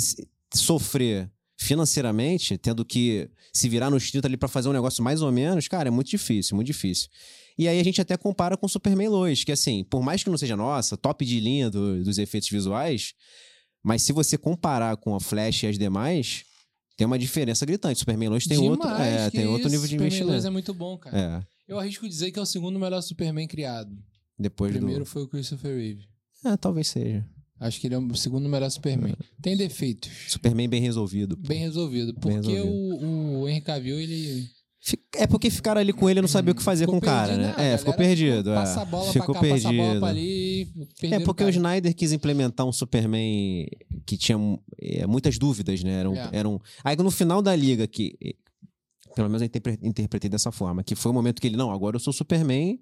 sofrer 0.54 1.30
financeiramente, 1.58 2.58
tendo 2.58 2.84
que 2.84 3.30
se 3.54 3.70
virar 3.70 3.90
nos 3.90 4.10
30 4.12 4.28
ali 4.28 4.36
pra 4.38 4.50
fazer 4.50 4.68
um 4.70 4.74
negócio 4.74 5.04
mais 5.04 5.22
ou 5.22 5.32
menos, 5.32 5.68
cara, 5.68 5.88
é 5.90 5.92
muito 5.92 6.10
difícil, 6.10 6.56
muito 6.56 6.68
difícil. 6.68 7.08
E 7.58 7.68
aí 7.68 7.80
a 7.80 7.84
gente 7.84 8.02
até 8.02 8.18
compara 8.18 8.58
com 8.58 8.68
Superman 8.68 9.10
Lois, 9.10 9.44
que 9.44 9.52
assim, 9.52 9.84
por 9.84 10.02
mais 10.02 10.24
que 10.24 10.30
não 10.30 10.38
seja 10.38 10.56
nossa, 10.58 10.98
top 10.98 11.24
de 11.26 11.40
linha 11.40 11.70
do- 11.70 12.04
dos 12.04 12.18
efeitos 12.18 12.50
visuais, 12.50 13.14
mas 13.84 14.02
se 14.02 14.12
você 14.12 14.38
comparar 14.38 14.98
com 14.98 15.14
a 15.16 15.20
Flash 15.20 15.64
e 15.64 15.68
as 15.68 15.78
demais, 15.78 16.44
tem 16.98 17.06
uma 17.06 17.18
diferença 17.20 17.66
gritante. 17.66 18.00
Superman 18.00 18.30
Lois 18.30 18.46
tem 18.48 18.58
outro, 18.58 18.88
é, 18.90 19.30
tem 19.30 19.46
outro 19.48 19.70
nível 19.70 19.88
de 19.88 19.94
Superman 19.94 20.10
Lois 20.10 20.22
investimento. 20.24 20.48
é 20.48 20.50
muito 20.50 20.74
bom, 20.74 20.98
cara. 20.98 21.18
É, 21.18 21.72
Eu 21.72 21.80
arrisco 21.80 22.08
dizer 22.08 22.32
que 22.32 22.40
é 22.40 22.42
o 22.42 22.46
segundo 22.46 22.80
melhor 22.80 23.02
Superman 23.02 23.48
criado. 23.48 23.92
O 23.94 24.42
depois 24.42 24.72
primeiro 24.72 25.04
do 25.04 25.06
foi 25.06 25.24
o 25.24 25.28
Christopher 25.28 25.76
Reeve. 25.78 26.06
É, 26.44 26.58
talvez 26.58 26.88
seja. 26.88 27.24
Acho 27.62 27.80
que 27.80 27.86
ele 27.88 27.94
é 27.94 27.98
o 28.00 28.16
segundo 28.16 28.50
melhor 28.50 28.70
Superman. 28.72 29.14
Tem 29.42 29.56
defeitos. 29.56 30.10
Superman 30.30 30.68
bem 30.68 30.82
resolvido. 30.82 31.38
pô. 31.38 31.48
Bem 31.48 31.60
resolvido. 31.60 32.12
Bem 32.14 32.20
Porque 32.42 32.52
resolvido. 32.54 33.06
O, 33.06 33.42
o 33.44 33.48
Henry 33.48 33.62
Cavill, 33.62 34.00
ele... 34.00 34.50
É 35.14 35.28
porque 35.28 35.52
ficaram 35.52 35.80
ali 35.80 35.94
com 35.94 36.10
ele 36.10 36.18
e 36.18 36.22
não 36.24 36.28
sabia 36.28 36.54
o 36.54 36.56
que 36.56 36.64
fazer 36.64 36.86
ficou 36.86 37.00
com 37.00 37.06
o 37.06 37.08
cara, 37.08 37.28
perdido, 37.36 37.48
né? 37.50 37.56
né? 37.56 37.74
É, 37.74 37.78
ficou 37.78 37.94
perdido. 37.94 38.50
é. 38.50 38.56
Passa 38.56 38.82
a 38.82 38.86
bola 38.86 39.14
ficou 39.14 39.36
pra 39.36 39.44
cá, 39.44 39.50
passa 39.50 39.68
a 39.68 39.72
perdido. 39.72 39.78
bola 39.88 40.00
pra 40.00 40.10
ali. 40.10 40.62
É 41.04 41.20
porque 41.20 41.44
o 41.44 41.46
cara. 41.46 41.50
Snyder 41.52 41.94
quis 41.96 42.12
implementar 42.12 42.66
um 42.66 42.72
Superman 42.72 43.68
que 44.08 44.18
tinha 44.18 44.40
é, 44.82 45.06
muitas 45.06 45.38
dúvidas, 45.38 45.84
né? 45.84 46.00
Era 46.00 46.10
um, 46.10 46.16
É. 46.16 46.30
era 46.34 46.50
um- 46.50 46.58
Aí 46.84 46.96
no 46.96 47.12
final 47.12 47.44
da 47.44 47.56
liga, 47.56 47.86
que 47.86 48.18
eh, 48.24 48.34
pelo 49.16 49.28
menos 49.30 49.44
eu 49.44 49.46
interpre- 49.46 49.78
interpretei 49.84 50.28
dessa 50.32 50.52
forma, 50.52 50.84
que 50.84 50.96
foi 50.96 51.12
o 51.12 51.14
momento 51.14 51.40
que 51.40 51.46
ele, 51.48 51.58
não, 51.58 51.70
agora 51.72 51.98
eu 51.98 52.00
sou 52.00 52.12
Superman, 52.12 52.80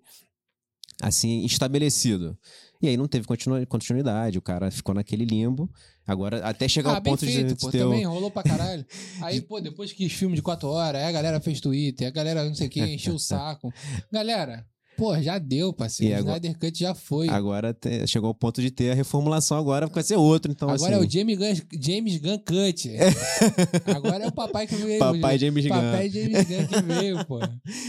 assim, 1.01 1.43
estabelecido. 1.43 2.37
E 2.81 2.87
aí 2.87 2.95
não 2.95 3.07
teve 3.07 3.27
continua- 3.27 3.65
continuidade, 3.65 4.37
o 4.37 4.41
cara 4.41 4.71
ficou 4.71 4.95
naquele 4.95 5.25
limbo. 5.25 5.69
Agora, 6.07 6.39
até 6.47 6.67
chegar 6.67 6.91
Ah, 6.91 6.95
ao 6.95 7.01
ponto 7.01 7.25
de- 7.25 7.31
feito, 7.33 7.53
de, 7.53 7.59
pô. 7.59 7.69
ter 7.69 7.79
Também 7.79 8.05
rolou 8.05 8.31
pra 8.31 8.41
caralho. 8.41 8.85
Aí, 9.21 9.41
pô, 9.41 9.59
depois 9.59 9.91
que 9.91 10.07
filme 10.07 10.35
de 10.35 10.41
quatro 10.41 10.69
horas, 10.69 11.01
aí 11.01 11.07
a 11.07 11.11
galera 11.11 11.39
fez 11.41 11.59
Twitter, 11.59 12.07
a 12.07 12.11
galera 12.11 12.43
não 12.45 12.55
sei 12.55 12.67
o 12.67 12.69
que, 12.69 12.79
encheu 12.81 13.15
o 13.15 13.19
saco. 13.19 13.71
Galera, 14.11 14.65
Pô, 14.97 15.17
já 15.21 15.37
deu, 15.39 15.71
parceiro. 15.71 16.11
E 16.13 16.17
o 16.17 16.19
agora- 16.19 16.37
Snyder 16.39 16.59
Cut 16.59 16.77
já 16.77 16.93
foi. 16.93 17.29
Agora 17.29 17.73
te- 17.73 18.05
chegou 18.05 18.27
ao 18.27 18.33
ponto 18.33 18.61
de 18.61 18.69
ter 18.69 18.91
a 18.91 18.93
reformulação, 18.93 19.57
agora 19.57 19.87
vai 19.87 20.03
ser 20.03 20.17
outro. 20.17 20.51
Então, 20.51 20.69
Agora 20.69 20.97
assim, 20.97 21.05
é 21.05 21.07
o 21.07 21.09
James 21.09 21.37
Gunn, 21.37 21.53
James 21.81 22.17
Gunn 22.17 22.37
Cut. 22.39 22.89
Agora 23.95 24.25
é 24.25 24.27
o 24.27 24.31
papai 24.33 24.67
que 24.67 24.75
veio. 24.75 24.99
Papai 24.99 25.39
James 25.39 25.65
Gunn. 25.65 25.69
Papai 25.73 26.09
James 26.09 26.45
Gunn 26.45 26.67
que 26.67 26.81
veio, 26.81 27.25
pô. 27.25 27.39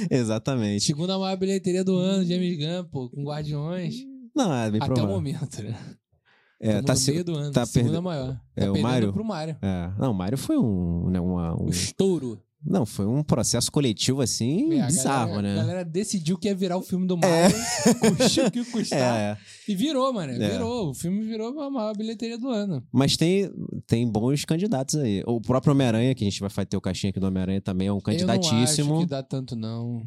Exatamente. 0.09 0.85
Segunda 0.85 1.19
maior 1.19 1.37
bilheteria 1.37 1.83
do 1.83 1.97
ano, 1.97 2.25
James 2.25 2.57
Gunn, 2.57 2.85
pô, 2.93 3.09
com 3.11 3.25
Guardiões. 3.25 3.95
Não, 4.35 4.53
é 4.55 4.71
bem 4.71 4.81
Até 4.83 5.03
o 5.03 5.07
momento, 5.07 5.63
né? 5.63 5.77
É, 6.63 6.83
tá 6.83 6.93
no 6.95 7.01
meio 7.01 7.25
do 7.25 7.35
ano. 7.37 7.53
tá 7.53 7.65
segunda 7.65 7.93
perde- 7.93 8.05
maior. 8.05 8.41
É, 8.55 8.61
Tá 8.65 8.71
o 8.71 8.73
perdendo 8.75 8.83
Mario? 8.83 9.13
pro 9.15 9.25
Mario. 9.25 9.57
É. 9.63 9.91
Não, 9.99 10.11
o 10.11 10.15
Mário 10.15 10.37
foi 10.37 10.59
um, 10.59 11.09
né, 11.09 11.19
uma- 11.21 11.55
um- 11.55 11.67
O 11.67 11.71
estouro. 11.71 12.39
Não, 12.63 12.85
foi 12.85 13.07
um 13.07 13.23
processo 13.23 13.73
coletivo 13.73 14.21
assim 14.21 14.79
É, 14.79 14.85
bizarro, 14.85 15.31
galera, 15.31 15.43
né? 15.43 15.55
A 15.55 15.63
galera 15.63 15.85
decidiu 15.87 16.37
que 16.37 16.47
ia 16.47 16.55
virar 16.55 16.77
o 16.77 16.83
filme 16.83 17.07
do 17.07 17.17
Mario, 17.17 17.57
custe 18.19 18.43
o 18.43 18.51
que 18.51 18.63
custar. 18.67 18.99
É, 18.99 19.31
é. 19.33 19.39
E 19.67 19.75
virou, 19.75 20.13
mano. 20.13 20.35
É. 20.35 20.51
Virou. 20.51 20.91
O 20.91 20.95
filme 20.95 21.23
virou 21.23 21.59
a 21.59 21.71
maior 21.71 21.97
bilheteria 21.97 22.37
do 22.37 22.51
ano. 22.51 22.83
Mas 22.93 23.17
tem, 23.17 23.51
tem 23.87 24.07
bons 24.07 24.45
candidatos 24.45 24.97
aí. 24.97 25.23
O 25.27 25.41
próprio 25.41 25.73
Homem-Aranha, 25.73 26.15
que 26.15 26.23
a 26.23 26.29
gente 26.31 26.39
vai 26.39 26.67
ter 26.67 26.77
o 26.77 26.81
caixinha 26.83 27.09
aqui 27.09 27.19
do 27.19 27.27
Homem-Aranha, 27.29 27.63
também 27.63 27.89
é 27.89 27.93
um 27.93 27.97
Eu 27.97 28.03
não 28.03 28.11
acho 28.11 28.51
candidatíssimo. 28.51 29.01
que 29.01 29.07
dá 29.07 29.23
tanto, 29.23 29.57
não. 29.57 30.03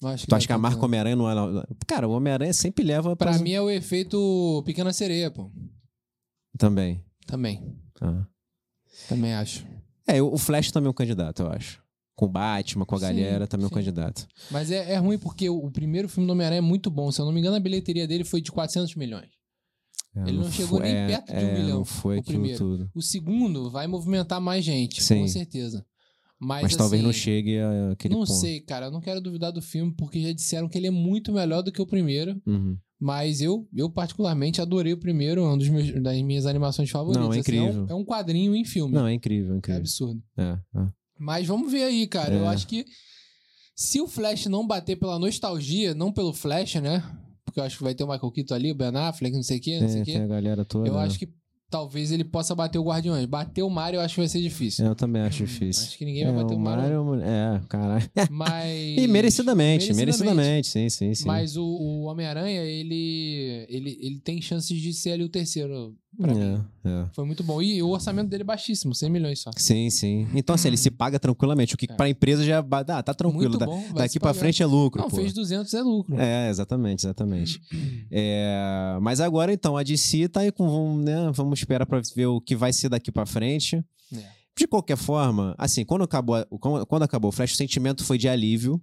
Não 0.00 0.10
acho 0.10 0.26
Tu 0.26 0.30
dá 0.30 0.36
acha 0.36 0.46
que 0.46 0.52
a 0.52 0.58
marca 0.58 0.76
não. 0.78 0.84
Homem-Aranha 0.84 1.16
não 1.16 1.28
é. 1.60 1.64
Cara, 1.86 2.06
o 2.08 2.12
Homem-Aranha 2.12 2.52
sempre 2.52 2.84
leva 2.84 3.16
Pra 3.16 3.30
pras- 3.30 3.40
mim 3.40 3.52
é 3.52 3.60
o 3.60 3.70
efeito 3.70 4.62
Pequena 4.66 4.92
Sereia, 4.92 5.30
pô. 5.30 5.50
Também. 6.58 7.02
Também. 7.26 7.76
Ah. 8.00 8.26
Também 9.08 9.32
acho. 9.34 9.66
É, 10.06 10.22
o 10.22 10.36
Flash 10.38 10.70
também 10.70 10.86
é 10.88 10.90
um 10.90 10.94
candidato, 10.94 11.42
eu 11.42 11.48
acho. 11.50 11.82
Com 12.14 12.26
o 12.26 12.28
Batman, 12.28 12.86
com 12.86 12.94
a 12.94 12.98
Sim, 12.98 13.04
galera, 13.06 13.46
também 13.46 13.64
é 13.64 13.66
um 13.66 13.68
sim. 13.68 13.74
candidato. 13.74 14.26
Mas 14.50 14.70
é, 14.70 14.92
é 14.92 14.96
ruim 14.96 15.18
porque 15.18 15.50
o, 15.50 15.58
o 15.58 15.70
primeiro 15.70 16.08
filme 16.08 16.26
do 16.26 16.32
Homem-Aranha 16.32 16.58
é 16.58 16.62
muito 16.62 16.90
bom. 16.90 17.10
Se 17.12 17.20
eu 17.20 17.26
não 17.26 17.32
me 17.32 17.40
engano, 17.40 17.56
a 17.56 17.60
bilheteria 17.60 18.06
dele 18.06 18.24
foi 18.24 18.40
de 18.40 18.50
400 18.50 18.94
milhões. 18.94 19.28
É, 20.14 20.20
Ele 20.28 20.38
não 20.38 20.50
chegou 20.50 20.78
foi- 20.78 20.86
nem 20.88 20.96
é, 20.96 21.06
perto 21.08 21.26
de 21.26 21.34
um 21.34 21.48
é, 21.48 21.58
milhão, 21.60 21.78
Não 21.78 21.84
foi 21.84 22.18
o 22.18 22.22
primeiro. 22.22 22.56
tudo. 22.58 22.90
O 22.94 23.02
segundo 23.02 23.70
vai 23.70 23.86
movimentar 23.86 24.40
mais 24.40 24.64
gente, 24.64 25.02
Sim. 25.02 25.20
com 25.20 25.28
certeza. 25.28 25.84
Mas, 26.38 26.62
Mas, 26.64 26.76
talvez 26.76 27.02
não 27.02 27.10
assim, 27.10 27.18
chegue 27.18 27.58
a 27.58 27.92
aquele 27.92 28.12
Não 28.14 28.20
ponto. 28.24 28.32
sei, 28.34 28.60
cara. 28.60 28.86
Eu 28.86 28.90
não 28.90 29.00
quero 29.00 29.20
duvidar 29.22 29.50
do 29.52 29.62
filme 29.62 29.94
porque 29.96 30.20
já 30.20 30.32
disseram 30.32 30.68
que 30.68 30.76
ele 30.76 30.86
é 30.86 30.90
muito 30.90 31.32
melhor 31.32 31.62
do 31.62 31.72
que 31.72 31.80
o 31.80 31.86
primeiro. 31.86 32.40
Uhum. 32.46 32.76
Mas 33.00 33.40
eu, 33.40 33.66
eu 33.74 33.90
particularmente 33.90 34.60
adorei 34.60 34.92
o 34.92 34.98
primeiro, 34.98 35.44
um 35.46 35.56
dos 35.56 35.68
meus, 35.68 35.90
das 36.02 36.20
minhas 36.22 36.46
animações 36.46 36.90
favoritas. 36.90 37.22
Não, 37.24 37.32
é 37.32 37.38
assim, 37.38 37.40
incrível. 37.40 37.84
um, 37.84 37.86
é 37.90 37.94
um 37.94 38.04
quadrinho 38.04 38.54
em 38.54 38.64
filme. 38.64 38.94
Não, 38.94 39.06
é 39.06 39.12
incrível, 39.14 39.52
é 39.52 39.54
é 39.54 39.58
incrível. 39.58 39.80
absurdo. 39.80 40.22
É, 40.36 40.42
é. 40.76 40.88
Mas 41.18 41.46
vamos 41.46 41.70
ver 41.72 41.84
aí, 41.84 42.06
cara. 42.06 42.34
Eu 42.34 42.44
É. 42.44 42.48
acho 42.48 42.66
que 42.66 42.84
se 43.74 44.00
o 44.00 44.06
Flash 44.06 44.46
não 44.46 44.66
bater 44.66 44.96
pela 44.96 45.18
nostalgia, 45.18 45.94
não 45.94 46.12
pelo 46.12 46.32
Flash, 46.32 46.74
né? 46.76 47.02
Porque 47.44 47.60
eu 47.60 47.64
acho 47.64 47.78
que 47.78 47.84
vai 47.84 47.94
ter 47.94 48.04
o 48.04 48.08
Michael 48.08 48.32
Keaton 48.32 48.54
ali, 48.54 48.72
o 48.72 48.74
Ben 48.74 48.94
Affleck, 48.94 49.34
não 49.34 49.42
sei 49.42 49.58
o 49.58 49.60
quê, 49.60 49.80
não 49.80 49.88
sei 49.88 50.02
o 50.02 50.04
tem 50.04 50.16
a 50.16 50.20
quê. 50.22 50.26
galera 50.26 50.64
toda. 50.64 50.88
Eu 50.88 50.94
né? 50.94 51.00
acho 51.00 51.18
que 51.18 51.28
talvez 51.70 52.12
ele 52.12 52.24
possa 52.24 52.54
bater 52.54 52.78
o 52.78 52.84
Guardiões. 52.84 53.26
Bater 53.26 53.62
o 53.62 53.70
Mario 53.70 53.98
eu 53.98 54.02
acho 54.02 54.14
que 54.14 54.20
vai 54.20 54.28
ser 54.28 54.40
difícil. 54.40 54.86
Eu 54.86 54.94
também 54.94 55.22
acho 55.22 55.44
difícil. 55.44 55.84
Acho 55.84 55.98
que 55.98 56.04
ninguém 56.04 56.24
vai 56.24 56.34
bater 56.34 56.54
o 56.54 56.58
Mario. 56.58 57.04
Mario. 57.04 57.24
É, 57.24 57.60
caralho. 57.68 58.10
Mas. 58.30 58.98
E 58.98 59.06
merecidamente, 59.06 59.92
merecidamente, 59.94 60.68
sim, 60.68 60.88
sim, 60.88 61.14
sim. 61.14 61.26
Mas 61.26 61.56
o, 61.56 61.64
o 61.64 62.02
Homem-Aranha, 62.04 62.62
ele, 62.62 63.66
ele, 63.68 63.98
ele 64.00 64.20
tem 64.20 64.40
chances 64.40 64.80
de 64.80 64.92
ser 64.92 65.12
ali 65.12 65.24
o 65.24 65.28
terceiro, 65.28 65.94
pra 66.18 66.34
mim. 66.34 66.64
É. 66.86 67.06
Foi 67.12 67.24
muito 67.24 67.42
bom. 67.42 67.60
E 67.60 67.82
o 67.82 67.88
orçamento 67.90 68.28
dele 68.28 68.42
é 68.42 68.44
baixíssimo, 68.44 68.94
100 68.94 69.10
milhões 69.10 69.40
só. 69.40 69.50
Sim, 69.56 69.90
sim. 69.90 70.26
Então, 70.34 70.54
assim, 70.54 70.68
ele 70.68 70.76
se 70.76 70.90
paga 70.90 71.18
tranquilamente. 71.18 71.74
O 71.74 71.78
que 71.78 71.90
É. 71.90 71.94
pra 71.94 72.08
empresa 72.08 72.44
já. 72.44 72.58
Ah, 72.88 73.02
tá 73.02 73.12
tranquilo. 73.14 73.58
Da- 73.58 73.66
bom. 73.66 73.80
vai 73.92 74.04
daqui 74.06 74.18
pra 74.20 74.32
frente 74.34 74.62
é 74.62 74.66
lucro. 74.66 75.02
Não, 75.02 75.10
pô. 75.10 75.16
fez 75.16 75.32
200 75.32 75.72
é 75.74 75.82
lucro. 75.82 76.18
É, 76.20 76.48
exatamente, 76.48 77.00
exatamente. 77.06 77.60
É, 78.10 78.96
mas 79.00 79.20
agora, 79.20 79.52
então, 79.52 79.76
a 79.76 79.82
DC 79.82 80.28
tá 80.28 80.40
aí 80.40 80.52
com. 80.52 80.68
Vamos, 80.68 81.04
né, 81.04 81.30
vamos 81.32 81.58
esperar 81.58 81.86
pra 81.86 82.00
ver 82.14 82.26
o 82.26 82.40
que 82.40 82.54
vai 82.56 82.72
ser 82.72 82.88
daqui 82.88 83.10
pra 83.10 83.26
frente. 83.26 83.82
É. 84.14 84.36
De 84.58 84.66
qualquer 84.66 84.96
forma, 84.96 85.54
assim, 85.58 85.84
quando 85.84 86.02
acabou, 86.04 86.36
quando 86.88 87.02
acabou 87.02 87.28
o 87.28 87.32
Flash, 87.32 87.52
o 87.52 87.56
sentimento 87.56 88.04
foi 88.04 88.16
de 88.18 88.28
alívio. 88.28 88.80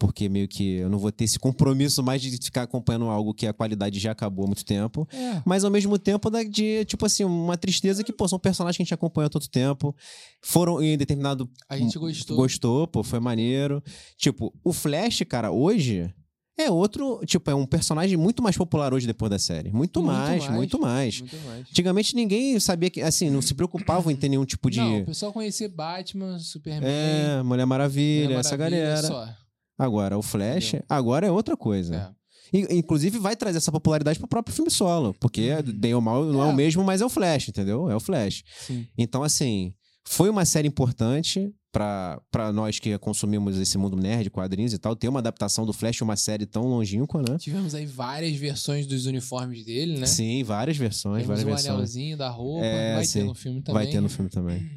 Porque 0.00 0.30
meio 0.30 0.48
que 0.48 0.76
eu 0.76 0.88
não 0.88 0.98
vou 0.98 1.12
ter 1.12 1.24
esse 1.24 1.38
compromisso 1.38 2.02
mais 2.02 2.22
de 2.22 2.30
ficar 2.42 2.62
acompanhando 2.62 3.04
algo 3.10 3.34
que 3.34 3.46
a 3.46 3.52
qualidade 3.52 4.00
já 4.00 4.12
acabou 4.12 4.44
há 4.46 4.48
muito 4.48 4.64
tempo. 4.64 5.06
É. 5.12 5.42
Mas 5.44 5.62
ao 5.62 5.70
mesmo 5.70 5.98
tempo 5.98 6.30
da- 6.30 6.42
de, 6.42 6.86
tipo 6.86 7.04
assim, 7.04 7.22
uma 7.22 7.54
tristeza 7.58 8.02
que, 8.02 8.10
pô, 8.10 8.26
são 8.26 8.38
personagens 8.38 8.78
que 8.78 8.82
a 8.82 8.84
gente 8.86 8.94
acompanha 8.94 9.26
há 9.26 9.30
tanto 9.30 9.50
tempo. 9.50 9.94
Foram 10.42 10.82
em 10.82 10.96
determinado 10.96 11.46
A 11.68 11.76
gente 11.76 11.98
gostou. 11.98 12.34
Gostou, 12.34 12.88
pô, 12.88 13.02
foi 13.02 13.20
maneiro. 13.20 13.82
Tipo, 14.16 14.50
o 14.64 14.72
Flash, 14.72 15.22
cara, 15.28 15.50
hoje 15.50 16.10
é 16.58 16.70
outro. 16.70 17.20
Tipo, 17.26 17.50
é 17.50 17.54
um 17.54 17.66
personagem 17.66 18.16
muito 18.16 18.42
mais 18.42 18.56
popular 18.56 18.94
hoje 18.94 19.06
depois 19.06 19.28
da 19.30 19.38
série. 19.38 19.70
Muito, 19.70 20.00
Muito 20.00 20.02
mais, 20.02 20.42
mais. 20.44 20.54
muito 20.56 20.80
mais. 20.80 21.20
Muito 21.20 21.36
mais. 21.46 21.66
Antigamente 21.68 22.16
ninguém 22.16 22.58
sabia 22.58 22.88
que, 22.88 23.02
assim, 23.02 23.28
não 23.28 23.42
se 23.42 23.52
preocupavam 23.52 24.10
em 24.10 24.16
ter 24.16 24.30
nenhum 24.30 24.46
tipo 24.46 24.70
de. 24.70 24.78
Não, 24.78 25.00
o 25.00 25.04
pessoal 25.04 25.30
conhecer 25.30 25.68
Batman, 25.68 26.38
Superman, 26.38 26.88
é, 26.90 27.42
Mulher 27.42 27.66
Maravilha, 27.66 28.24
Mulher 28.28 28.40
essa 28.40 28.56
Maravilha, 28.56 28.80
galera. 28.86 29.06
Só. 29.06 29.39
Agora, 29.82 30.18
o 30.18 30.22
Flash, 30.22 30.68
Entendeu? 30.68 30.86
agora 30.88 31.26
é 31.26 31.30
outra 31.30 31.56
coisa. 31.56 32.14
É. 32.52 32.58
E, 32.58 32.78
inclusive, 32.78 33.18
vai 33.18 33.36
trazer 33.36 33.58
essa 33.58 33.70
popularidade 33.70 34.18
pro 34.18 34.26
próprio 34.28 34.54
filme 34.54 34.70
solo. 34.70 35.14
Porque, 35.20 35.50
bem 35.74 35.94
ou 35.94 36.00
mal, 36.00 36.24
não 36.24 36.44
é. 36.44 36.48
É. 36.48 36.52
o 36.52 36.54
mesmo, 36.54 36.82
mas 36.84 37.00
é 37.00 37.04
o 37.06 37.08
Flash, 37.08 37.48
entendeu? 37.48 37.88
É 37.90 37.94
o 37.94 38.00
Flash. 38.00 38.42
Sim. 38.66 38.86
Então, 38.98 39.22
assim, 39.22 39.72
foi 40.04 40.28
uma 40.28 40.44
série 40.44 40.66
importante 40.66 41.52
pra 41.72 42.20
pra 42.32 42.52
nós 42.52 42.80
que 42.80 42.98
consumimos 42.98 43.56
esse 43.56 43.78
mundo 43.78 43.96
nerd, 43.96 44.28
quadrinhos 44.30 44.72
e 44.72 44.78
tal, 44.78 44.96
ter 44.96 45.06
uma 45.08 45.20
adaptação 45.20 45.64
do 45.64 45.72
Flash, 45.72 46.00
uma 46.02 46.16
série 46.16 46.44
tão 46.44 46.64
longínqua, 46.64 47.22
né? 47.22 47.38
Tivemos 47.38 47.76
aí 47.76 47.86
várias 47.86 48.34
versões 48.36 48.86
dos 48.88 49.06
uniformes 49.06 49.64
dele, 49.64 49.98
né? 50.00 50.06
Sim, 50.06 50.42
várias 50.42 50.76
versões, 50.76 51.22
Temos 51.22 51.28
várias 51.28 51.44
o 51.44 51.46
versões. 51.46 51.74
anelzinho 51.74 52.16
da 52.16 52.28
roupa. 52.28 52.64
É, 52.66 52.94
vai 52.96 53.04
sim. 53.04 53.20
ter 53.20 53.24
no 53.26 53.34
filme 53.36 53.62
também. 53.62 53.82
Vai 53.84 53.92
ter 53.92 54.00
no 54.00 54.08
filme 54.08 54.28
também. 54.28 54.68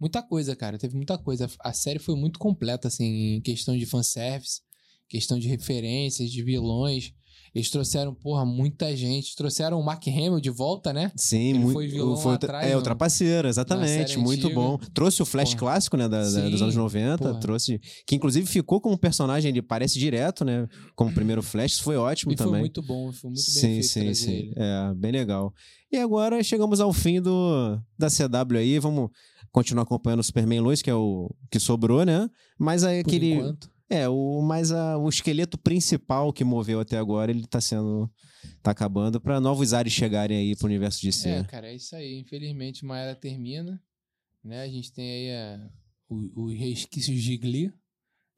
Muita 0.00 0.22
coisa, 0.22 0.56
cara. 0.56 0.78
Teve 0.78 0.96
muita 0.96 1.18
coisa. 1.18 1.48
A 1.60 1.72
série 1.72 1.98
foi 1.98 2.16
muito 2.16 2.38
completa, 2.38 2.88
assim, 2.88 3.36
em 3.36 3.40
questão 3.40 3.76
de 3.76 3.84
fanservice, 3.86 4.60
questão 5.08 5.38
de 5.38 5.46
referências, 5.48 6.30
de 6.30 6.42
vilões. 6.42 7.12
Eles 7.52 7.68
trouxeram, 7.68 8.14
porra, 8.14 8.44
muita 8.46 8.96
gente. 8.96 9.34
Trouxeram 9.34 9.80
o 9.80 9.84
Mark 9.84 10.06
Hamill 10.06 10.40
de 10.40 10.50
volta, 10.50 10.92
né? 10.92 11.10
Sim, 11.16 11.48
Ele 11.50 11.58
muito. 11.58 11.72
foi 11.72 11.88
vilão 11.88 12.14
lá 12.24 12.34
atrás, 12.34 12.64
é, 12.70 12.74
no- 12.74 12.78
o 12.78 12.82
Trapaceiro, 12.82 13.48
exatamente. 13.48 14.16
Muito 14.18 14.46
antiga. 14.46 14.54
bom. 14.60 14.78
Trouxe 14.94 15.20
o 15.20 15.26
Flash 15.26 15.48
Porra. 15.54 15.58
clássico, 15.58 15.96
né, 15.96 16.08
da- 16.08 16.22
da- 16.22 16.30
Sim, 16.30 16.48
dos 16.48 16.62
anos 16.62 16.76
90. 16.76 17.18
porra. 17.18 17.40
Trouxe. 17.40 17.80
Que 18.06 18.14
inclusive 18.14 18.46
ficou 18.46 18.80
como 18.80 18.96
personagem, 18.96 19.48
ele 19.50 19.60
parece 19.62 19.98
direto, 19.98 20.44
né? 20.44 20.68
Como 20.94 21.12
primeiro 21.12 21.42
Flash. 21.42 21.72
Isso 21.72 21.82
foi 21.82 21.96
ótimo 21.96 22.32
E 22.32 22.36
foi 22.36 22.46
também. 22.46 22.60
muito 22.60 22.82
bom, 22.82 23.12
foi 23.12 23.30
muito 23.30 23.42
bem 23.44 23.82
sim, 23.82 23.82
feito 23.82 23.86
sim, 23.88 24.14
sim. 24.14 24.30
ele. 24.32 24.54
É, 24.56 24.94
bem 24.94 25.10
legal. 25.10 25.52
E 25.90 25.96
agora 25.96 26.40
chegamos 26.44 26.78
ao 26.80 26.92
fim 26.92 27.20
do, 27.20 27.80
da 27.98 28.08
CW 28.08 28.58
aí. 28.58 28.78
Vamos 28.78 29.10
continuar 29.52 29.82
acompanhando 29.84 30.20
o 30.20 30.24
Superman 30.24 30.60
Lois, 30.60 30.82
que 30.82 30.90
é 30.90 30.94
o 30.94 31.30
que 31.50 31.58
sobrou, 31.60 32.04
né? 32.04 32.28
Mas 32.58 32.84
aí 32.84 33.02
Por 33.02 33.10
aquele. 33.10 33.32
enquanto. 33.34 33.70
É, 33.92 34.08
o, 34.08 34.40
mas 34.40 34.70
a, 34.70 34.96
o 34.98 35.08
esqueleto 35.08 35.58
principal 35.58 36.32
que 36.32 36.44
moveu 36.44 36.78
até 36.78 36.96
agora, 36.96 37.30
ele 37.32 37.44
tá 37.46 37.60
sendo. 37.60 38.08
tá 38.62 38.70
acabando 38.70 39.20
para 39.20 39.40
novos 39.40 39.72
ares 39.74 39.92
chegarem 39.92 40.36
aí 40.38 40.54
pro 40.56 40.66
universo 40.66 41.00
de 41.00 41.08
É, 41.08 41.12
C. 41.12 41.44
cara, 41.48 41.66
é 41.68 41.74
isso 41.74 41.96
aí. 41.96 42.20
Infelizmente, 42.20 42.84
uma 42.84 42.98
era 42.98 43.16
termina. 43.16 43.82
Né? 44.44 44.62
A 44.62 44.68
gente 44.68 44.92
tem 44.92 45.10
aí 45.10 45.26
é, 45.26 45.60
o- 46.08 46.44
os 46.44 46.54
resquícios 46.56 47.20
de 47.20 47.36
Glee. 47.36 47.72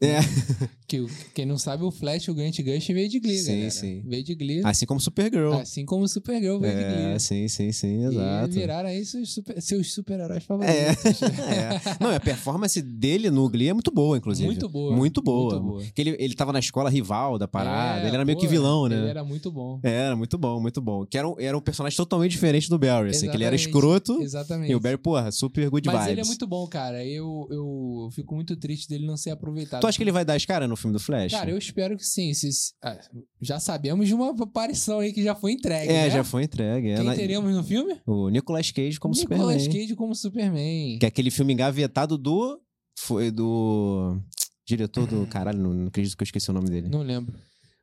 É. 0.03 0.19
Que 0.93 1.01
o- 1.01 1.09
quem 1.35 1.47
não 1.47 1.57
sabe, 1.57 1.85
o 1.85 1.91
Flash, 1.91 2.29
o 2.29 2.35
Grant 2.35 2.55
Gush 2.61 2.89
veio 2.89 3.09
de 3.09 3.19
Glee, 3.19 3.39
Sim, 3.39 3.53
galera. 3.53 3.71
sim. 3.71 4.03
Veio 4.07 4.23
de 4.23 4.35
Glee. 4.35 4.61
Assim 4.63 4.85
como 4.85 5.01
Supergirl. 5.01 5.55
Assim 5.55 5.87
como 5.87 6.05
o 6.05 6.09
Supergirl 6.09 6.59
veio 6.59 6.75
de 6.77 6.83
é, 6.83 7.07
Glee. 7.09 7.21
sim, 7.21 7.49
sim, 7.49 7.73
sim, 7.73 8.03
E 8.03 8.05
exato. 8.09 8.53
viraram 8.53 8.89
aí 8.91 9.03
seus, 9.07 9.33
super, 9.33 9.63
seus 9.63 9.95
super-heróis 9.95 10.37
É, 10.37 10.47
favoritos. 10.47 11.23
é. 11.49 11.81
Não, 11.99 12.15
a 12.15 12.21
performance 12.21 12.83
dele 12.83 13.31
no 13.31 13.49
Glee 13.49 13.71
é 13.71 13.73
muito 13.73 13.91
boa, 13.91 14.19
inclusive. 14.19 14.45
Muito 14.47 14.69
boa. 14.69 14.95
Muito 14.95 15.23
boa. 15.23 15.55
Muito 15.55 15.67
boa. 15.67 15.83
Que 15.95 16.03
ele, 16.03 16.15
ele 16.19 16.35
tava 16.35 16.53
na 16.53 16.59
escola 16.59 16.91
rival 16.91 17.39
da 17.39 17.49
parada, 17.49 18.03
É, 18.05 18.09
ele 18.09 18.15
era 18.17 18.25
meio 18.27 18.37
pô, 18.37 18.43
que 18.43 18.49
vilão, 18.49 18.87
né? 18.87 18.99
Ele 18.99 19.09
era 19.09 19.25
muito 19.25 19.51
bom. 19.51 19.81
É, 19.83 19.91
Era 19.93 20.15
muito 20.15 20.37
bom, 20.37 20.61
muito 20.61 20.83
bom. 20.83 21.07
Que 21.07 21.17
era 21.17 21.27
um, 21.27 21.37
era 21.41 21.57
um 21.57 21.61
personagem 21.63 21.97
totalmente 21.97 22.33
diferente 22.33 22.69
do 22.69 22.79
Barry, 22.79 23.09
assim, 23.13 23.31
que 23.31 23.37
ele 23.37 23.45
era 23.45 23.57
escroto 23.57 24.21
Exatamente. 24.21 24.71
e 24.71 24.75
o 24.75 24.81
Barry, 24.81 24.99
porra, 24.99 25.33
super 25.33 25.71
good 25.71 25.87
Mas 25.87 25.97
vibes. 26.01 26.13
ele 26.13 26.21
é 26.21 26.25
muito 26.25 26.47
bom, 26.47 26.67
cara. 26.67 27.03
Eu, 27.03 27.49
eu 27.51 28.11
fico 28.13 28.35
muito 28.35 28.55
triste 28.57 28.91
dele 28.91 29.07
não 29.07 29.17
ser 29.17 29.31
aproveitado. 29.31 29.81
Tu 29.81 29.87
acha 29.93 29.99
que 29.99 30.05
ele 30.05 30.13
vai 30.13 30.25
dar 30.25 30.35
as 30.35 30.45
caras 30.45 30.69
no 30.69 30.77
filme 30.77 30.93
do 30.93 31.01
Flash? 31.01 31.33
Cara, 31.33 31.51
eu 31.51 31.59
espero 31.59 31.97
que 31.97 32.05
sim. 32.05 32.33
Se- 32.35 32.73
ah, 32.83 32.99
já 33.41 33.61
sabemos 33.61 34.09
de 34.09 34.15
uma 34.15 34.31
aparição 34.31 34.99
aí 35.01 35.13
que 35.13 35.23
já 35.23 35.35
foi 35.35 35.53
entregue. 35.53 35.91
É, 35.93 36.05
né? 36.05 36.11
já 36.11 36.25
foi 36.25 36.45
entregue. 36.45 36.89
é 36.91 36.97
Quem 36.97 37.05
na- 37.05 37.15
teremos 37.15 37.55
no 37.55 37.63
filme? 37.63 37.97
O 38.07 38.29
Nicolas 38.29 38.71
Cage 38.71 38.99
como 38.99 39.15
Nicolas 39.15 39.63
Superman. 39.63 39.81
Cage 39.81 39.95
como 39.95 40.15
Superman. 40.15 40.99
Que 40.99 41.07
é 41.07 41.09
aquele 41.09 41.31
filme 41.31 41.53
engavetado 41.53 42.19
do... 42.19 42.61
Foi 42.99 43.31
do... 43.31 44.19
Diretor 44.67 45.07
do... 45.07 45.27
Caralho, 45.27 45.59
não, 45.59 45.73
não 45.73 45.87
acredito 45.89 46.17
que 46.17 46.23
eu 46.23 46.27
esqueci 46.27 46.51
o 46.51 46.53
nome 46.55 46.69
dele. 46.71 46.89
Não 46.89 47.03
lembro. 47.03 47.35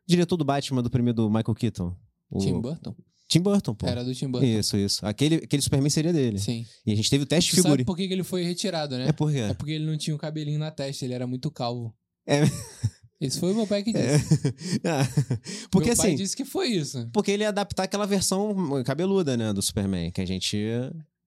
Diretor 0.08 0.38
do 0.38 0.46
Batman, 0.46 0.82
do 0.82 0.90
primeiro 0.90 1.16
do 1.16 1.30
Michael 1.30 1.56
Keaton. 1.56 1.96
O... 2.32 2.40
Tim 2.40 2.60
Burton? 2.60 2.96
Tim 3.28 3.42
Burton, 3.42 3.76
pô. 3.76 3.86
Era 3.86 4.04
do 4.04 4.14
Tim 4.16 4.28
Burton. 4.28 4.48
Isso, 4.48 4.76
isso. 4.76 5.06
Aquele, 5.06 5.36
aquele 5.36 5.62
Superman 5.62 5.90
seria 5.92 6.12
dele. 6.12 6.40
Sim. 6.40 6.66
E 6.84 6.92
a 6.92 6.96
gente 6.96 7.10
teve 7.12 7.24
o 7.26 7.28
teste 7.28 7.52
de 7.52 7.58
sabe 7.58 7.64
figura. 7.64 7.86
por 7.86 7.96
que 7.96 8.02
ele 8.02 8.24
foi 8.24 8.44
retirado, 8.44 8.98
né? 8.98 9.10
É 9.10 9.12
por 9.12 9.32
quê? 9.32 9.38
É 9.38 9.54
porque 9.54 9.74
ele 9.74 9.86
não 9.86 9.96
tinha 9.96 10.16
o 10.16 10.20
cabelinho 10.20 10.58
na 10.58 10.72
testa, 10.72 11.06
ele 11.06 11.14
era 11.14 11.28
muito 11.28 11.52
calvo. 11.52 11.94
É. 12.30 12.44
Esse 13.20 13.38
foi 13.40 13.52
o 13.52 13.56
meu 13.56 13.68
pai 13.68 13.84
que 13.84 13.92
disse. 13.92 14.80
Ah, 14.86 15.06
porque 15.70 15.90
meu 15.90 15.98
pai 15.98 16.08
assim, 16.08 16.16
disse 16.16 16.38
que 16.38 16.46
foi 16.46 16.68
isso. 16.68 17.10
porque 17.12 17.32
ele 17.32 17.44
ia 17.44 17.50
adaptar 17.50 17.84
aquela 17.84 18.06
versão 18.06 18.56
cabeluda, 18.86 19.36
né, 19.36 19.52
do 19.52 19.62
Superman, 19.62 20.10
que 20.12 20.22
a 20.22 20.26
gente, 20.26 20.58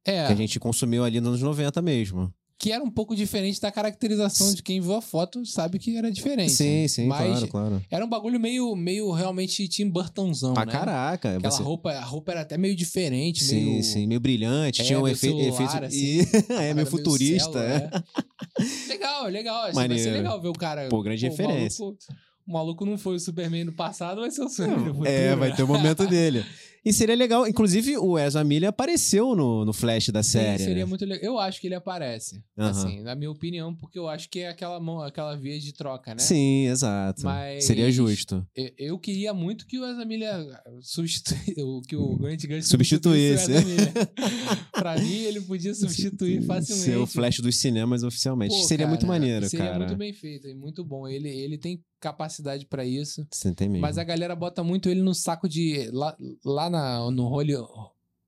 É, 0.06 0.26
que 0.26 0.32
a 0.32 0.36
gente 0.36 0.58
consumiu 0.58 1.04
ali 1.04 1.20
nos 1.20 1.28
anos 1.28 1.42
90 1.42 1.82
mesmo. 1.82 2.32
Que 2.62 2.70
era 2.70 2.84
um 2.84 2.90
pouco 2.90 3.16
diferente 3.16 3.60
da 3.60 3.72
caracterização 3.72 4.54
de 4.54 4.62
quem 4.62 4.80
viu 4.80 4.94
a 4.94 5.02
foto, 5.02 5.44
sabe 5.44 5.80
que 5.80 5.96
era 5.96 6.12
diferente. 6.12 6.52
Sim, 6.52 6.86
sim, 6.86 7.06
Mas 7.06 7.26
claro, 7.40 7.48
claro. 7.48 7.82
era 7.90 8.04
um 8.04 8.08
bagulho 8.08 8.38
meio, 8.38 8.76
meio 8.76 9.10
realmente 9.10 9.66
Tim 9.66 9.88
Burtonzão, 9.90 10.54
Pra 10.54 10.64
né? 10.64 10.70
caraca. 10.70 11.36
Aquela 11.38 11.50
você... 11.50 11.60
roupa, 11.60 11.90
a 11.90 12.04
roupa 12.04 12.30
era 12.30 12.42
até 12.42 12.56
meio 12.56 12.76
diferente, 12.76 13.42
Sim, 13.42 13.64
meio... 13.64 13.82
sim, 13.82 14.06
meio 14.06 14.20
brilhante, 14.20 14.80
É, 14.80 14.84
tinha 14.84 14.96
um 15.00 15.02
meio 15.10 15.14
efe... 15.14 15.26
celular, 15.26 15.48
efeito. 15.48 15.84
assim. 15.84 16.54
É, 16.54 16.72
meio 16.72 16.86
futurista. 16.86 17.50
celo, 17.52 17.64
é. 17.64 17.90
é. 17.92 18.62
Legal, 18.88 19.26
legal. 19.26 19.62
Assim, 19.64 19.74
vai 19.74 19.98
ser 19.98 20.10
legal 20.12 20.40
ver 20.40 20.48
o 20.48 20.52
cara... 20.52 20.88
Pô, 20.88 21.02
grande 21.02 21.26
o 21.26 21.30
referência. 21.30 21.84
maluco- 21.84 21.98
O 22.46 22.52
maluco 22.52 22.86
não 22.86 22.96
foi 22.96 23.16
o 23.16 23.20
Superman 23.20 23.64
no 23.64 23.72
passado, 23.72 24.20
vai 24.20 24.30
ser 24.30 24.42
o 24.42 24.48
Superman 24.48 24.78
no 24.86 24.94
futuro. 24.94 25.08
É, 25.08 25.34
vai 25.34 25.52
ter 25.54 25.64
o 25.64 25.66
momento 25.66 26.06
dele. 26.06 26.44
E 26.84 26.92
seria 26.92 27.14
legal, 27.14 27.46
inclusive 27.46 27.96
o 27.96 28.18
Ezra 28.18 28.42
Miller 28.42 28.68
apareceu 28.70 29.36
no, 29.36 29.64
no 29.64 29.72
Flash 29.72 30.08
da 30.08 30.22
Sim, 30.22 30.32
série. 30.32 30.64
seria 30.64 30.84
né? 30.84 30.84
muito 30.84 31.04
legal. 31.04 31.24
Eu 31.24 31.38
acho 31.38 31.60
que 31.60 31.68
ele 31.68 31.76
aparece. 31.76 32.42
Assim, 32.56 33.02
na 33.02 33.14
minha 33.14 33.30
opinião, 33.30 33.72
porque 33.74 33.98
eu 33.98 34.08
acho 34.08 34.28
que 34.28 34.40
é 34.40 34.48
aquela 34.48 34.80
mão, 34.80 35.00
aquela 35.00 35.36
via 35.36 35.58
de 35.60 35.72
troca, 35.72 36.12
né? 36.12 36.20
Sim, 36.20 36.66
exato. 36.66 37.22
Mas- 37.22 37.64
Seria 37.64 37.90
justo. 37.90 38.44
Eu, 38.56 38.70
eu 38.76 38.98
queria 38.98 39.32
muito 39.32 39.64
que 39.66 39.78
o 39.78 39.86
Ezra 39.86 40.04
Miller 40.04 40.44
substituísse, 40.80 41.54
que 41.86 41.94
o 41.96 42.16
Grant 42.16 42.40
Gustin 42.46 42.62
Substituísse. 42.62 43.48
Miller. 43.50 43.92
pra 44.72 44.98
mim, 44.98 45.22
ele 45.22 45.40
podia 45.42 45.74
substituir 45.74 46.42
facilmente. 46.42 46.84
Ser 46.84 46.96
o 46.96 47.06
Flash 47.06 47.38
dos 47.38 47.56
cinemas 47.56 48.02
oficialmente. 48.02 48.54
Pô, 48.54 48.62
seria 48.64 48.88
muito 48.88 49.02
cara, 49.06 49.12
maneiro, 49.12 49.48
seria 49.48 49.66
cara. 49.66 49.78
muito 49.78 49.96
bem 49.96 50.12
feito 50.12 50.48
e 50.48 50.54
muito 50.54 50.84
bom. 50.84 51.06
Ele, 51.06 51.28
ele 51.28 51.58
tem 51.58 51.80
capacidade 52.02 52.66
pra 52.66 52.84
isso. 52.84 53.24
Você 53.30 53.54
tem 53.54 53.68
mesmo. 53.68 53.80
Mas 53.82 53.96
a 53.96 54.02
galera 54.04 54.34
bota 54.34 54.62
muito 54.64 54.88
ele 54.88 55.00
no 55.00 55.14
saco 55.14 55.48
de. 55.48 55.88
Lá, 55.92 56.16
lá 56.44 56.68
na, 56.68 57.10
no 57.10 57.28
Holly, 57.28 57.54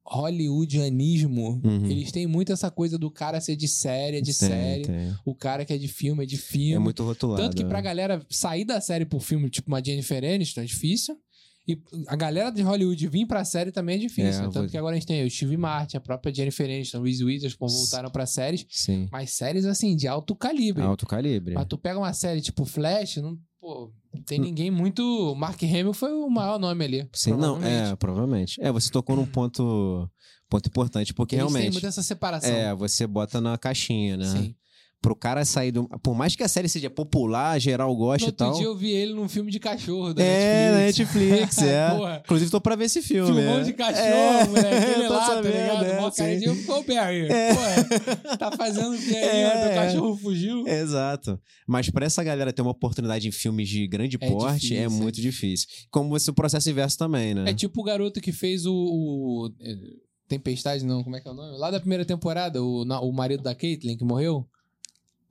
hollywoodianismo, 0.07 1.61
Uhum. 1.65 1.87
eles 1.87 2.13
têm 2.13 2.27
muito 2.27 2.53
essa 2.53 2.71
coisa 2.71 2.99
do 2.99 3.11
cara 3.11 3.41
ser 3.41 3.57
de 3.57 3.67
série, 3.69 4.19
é 4.19 4.21
de 4.21 4.37
Tem, 4.39 4.49
série. 4.49 4.83
tem. 4.85 5.15
O 5.25 5.35
cara 5.35 5.65
que 5.65 5.73
é 5.73 5.79
de 5.79 5.89
filme, 5.89 6.23
é 6.23 6.27
de 6.27 6.37
filme. 6.37 6.75
É 6.75 6.79
muito 6.79 7.03
rotulado. 7.03 7.43
Tanto 7.43 7.57
que 7.57 7.65
pra 7.65 7.79
né? 7.79 7.83
galera 7.83 8.23
sair 8.31 8.65
da 8.65 8.81
série 8.81 9.05
pro 9.05 9.19
filme, 9.19 9.49
tipo 9.51 9.69
uma 9.69 9.83
Jennifer 9.83 10.23
Aniston, 10.25 10.61
é 10.61 10.65
difícil. 10.65 11.17
E 11.67 11.81
a 12.09 12.15
galera 12.15 12.51
de 12.51 12.61
Hollywood 12.61 13.09
vir 13.09 13.25
pra 13.27 13.43
série 13.43 13.73
também 13.73 13.97
é 13.97 13.99
difícil. 13.99 14.43
É, 14.43 14.45
Tanto 14.45 14.59
vou- 14.59 14.69
que 14.69 14.77
agora 14.77 14.95
a 14.95 14.99
gente 14.99 15.07
tem 15.09 15.25
o 15.25 15.31
Steve 15.31 15.57
Martin, 15.57 15.97
a 15.97 16.01
própria 16.01 16.35
Jennifer 16.35 16.67
Aniston, 16.67 16.99
o 16.99 17.05
Reese 17.05 17.25
Witherspoon 17.25 17.69
voltaram 17.69 18.11
pra 18.11 18.27
séries. 18.27 18.67
Sim. 18.69 19.09
Mas 19.11 19.31
séries, 19.31 19.65
assim, 19.65 19.97
de 19.97 20.07
alto 20.07 20.37
calibre. 20.37 20.83
Alto 20.83 21.07
calibre. 21.07 21.55
Mas 21.55 21.67
tu 21.67 21.79
pega 21.79 21.99
uma 21.99 22.13
série 22.13 22.43
tipo 22.43 22.67
Flash, 22.67 23.17
não, 23.17 23.39
pô, 23.64 23.90
tem 24.27 24.38
ninguém 24.38 24.70
muito. 24.70 25.35
Mark 25.35 25.62
Hamill 25.62 25.94
foi 25.94 26.12
o 26.12 26.29
maior 26.29 26.59
nome 26.59 26.85
ali. 26.85 27.09
Sim, 27.14 27.33
não, 27.33 27.62
é, 27.64 27.96
provavelmente. 27.96 28.62
É, 28.62 28.70
você 28.70 28.90
tocou 28.90 29.16
num 29.16 29.24
ponto, 29.24 30.07
ponto 30.50 30.66
importante, 30.66 31.14
porque 31.14 31.35
Eles 31.35 31.50
realmente. 31.50 31.72
muito 31.72 31.87
essa 31.87 32.03
separação. 32.03 32.50
É, 32.50 32.74
você 32.74 33.07
bota 33.07 33.40
na 33.40 33.57
caixinha, 33.57 34.18
né? 34.18 34.27
Sim. 34.27 34.55
Pro 35.05 35.14
cara 35.14 35.45
sair 35.45 35.71
do. 35.71 35.87
Por 36.03 36.14
mais 36.14 36.35
que 36.35 36.43
a 36.43 36.49
série 36.49 36.67
seja 36.67 36.88
popular, 36.88 37.59
geral 37.61 37.95
goste 37.95 38.25
e 38.25 38.29
outro 38.29 38.47
tal. 38.47 38.55
dia 38.55 38.64
eu 38.64 38.75
vi 38.75 38.90
ele 38.90 39.12
num 39.12 39.29
filme 39.29 39.51
de 39.51 39.61
cachorro 39.61 40.14
da 40.14 40.25
É, 40.25 40.71
na 40.71 40.79
Netflix. 40.79 41.59
Netflix, 41.59 41.59
é. 41.62 42.21
Inclusive, 42.25 42.51
tô 42.51 42.59
pra 42.59 42.75
ver 42.75 42.87
esse 42.87 43.03
filme. 43.03 43.35
Filmão 43.35 43.59
é. 43.61 43.62
de 43.64 43.73
cachorro, 43.75 44.03
É, 44.07 44.45
moleque. 44.47 44.90
Ele 44.99 45.09
lá, 45.12 45.27
sabendo, 45.27 45.43
tá 45.53 45.59
ligado? 45.61 45.85
é, 45.85 46.01
Mó 46.01 46.11
sim. 46.11 46.38
de. 46.38 47.33
É. 47.33 47.55
Pô, 47.55 48.37
tá 48.38 48.51
fazendo 48.53 48.95
o 48.95 48.99
que 48.99 49.14
aí? 49.14 49.40
É, 49.43 49.51
Teu 49.51 49.71
é. 49.71 49.75
cachorro 49.75 50.17
fugiu. 50.17 50.67
Exato. 50.67 51.38
Mas 51.69 51.90
pra 51.90 52.07
essa 52.07 52.25
galera 52.25 52.51
ter 52.51 52.62
uma 52.62 52.71
oportunidade 52.71 53.29
em 53.29 53.33
filmes 53.33 53.69
de 53.69 53.87
grande 53.87 54.17
É 54.19 54.27
porte 54.31 54.55
difícil, 54.61 54.77
é 54.79 54.83
é 54.85 54.88
muito 54.88 55.21
difícil. 55.21 55.69
Como 55.90 56.17
o 56.17 56.33
processo 56.35 56.71
inverso 56.71 56.97
também, 56.97 57.35
né? 57.35 57.51
É 57.51 57.53
tipo 57.53 57.81
o 57.81 57.85
garoto 57.85 58.21
que 58.23 58.33
fez 58.33 58.64
o. 58.64 58.73
o- 58.75 59.51
é, 59.61 59.75
Tempestade, 60.27 60.87
não, 60.87 61.05
como 61.05 61.14
é 61.17 61.21
que 61.21 61.29
é 61.29 61.31
o 61.31 61.35
nome? 61.35 61.59
Lá 61.59 61.71
da 61.71 61.79
primeira 61.79 62.03
temporada, 62.03 62.62
o, 62.62 62.83
o 62.83 63.12
marido 63.12 63.43
da 63.43 63.55
Caitlyn 63.55 63.95
que 63.99 64.05
morreu. 64.05 64.49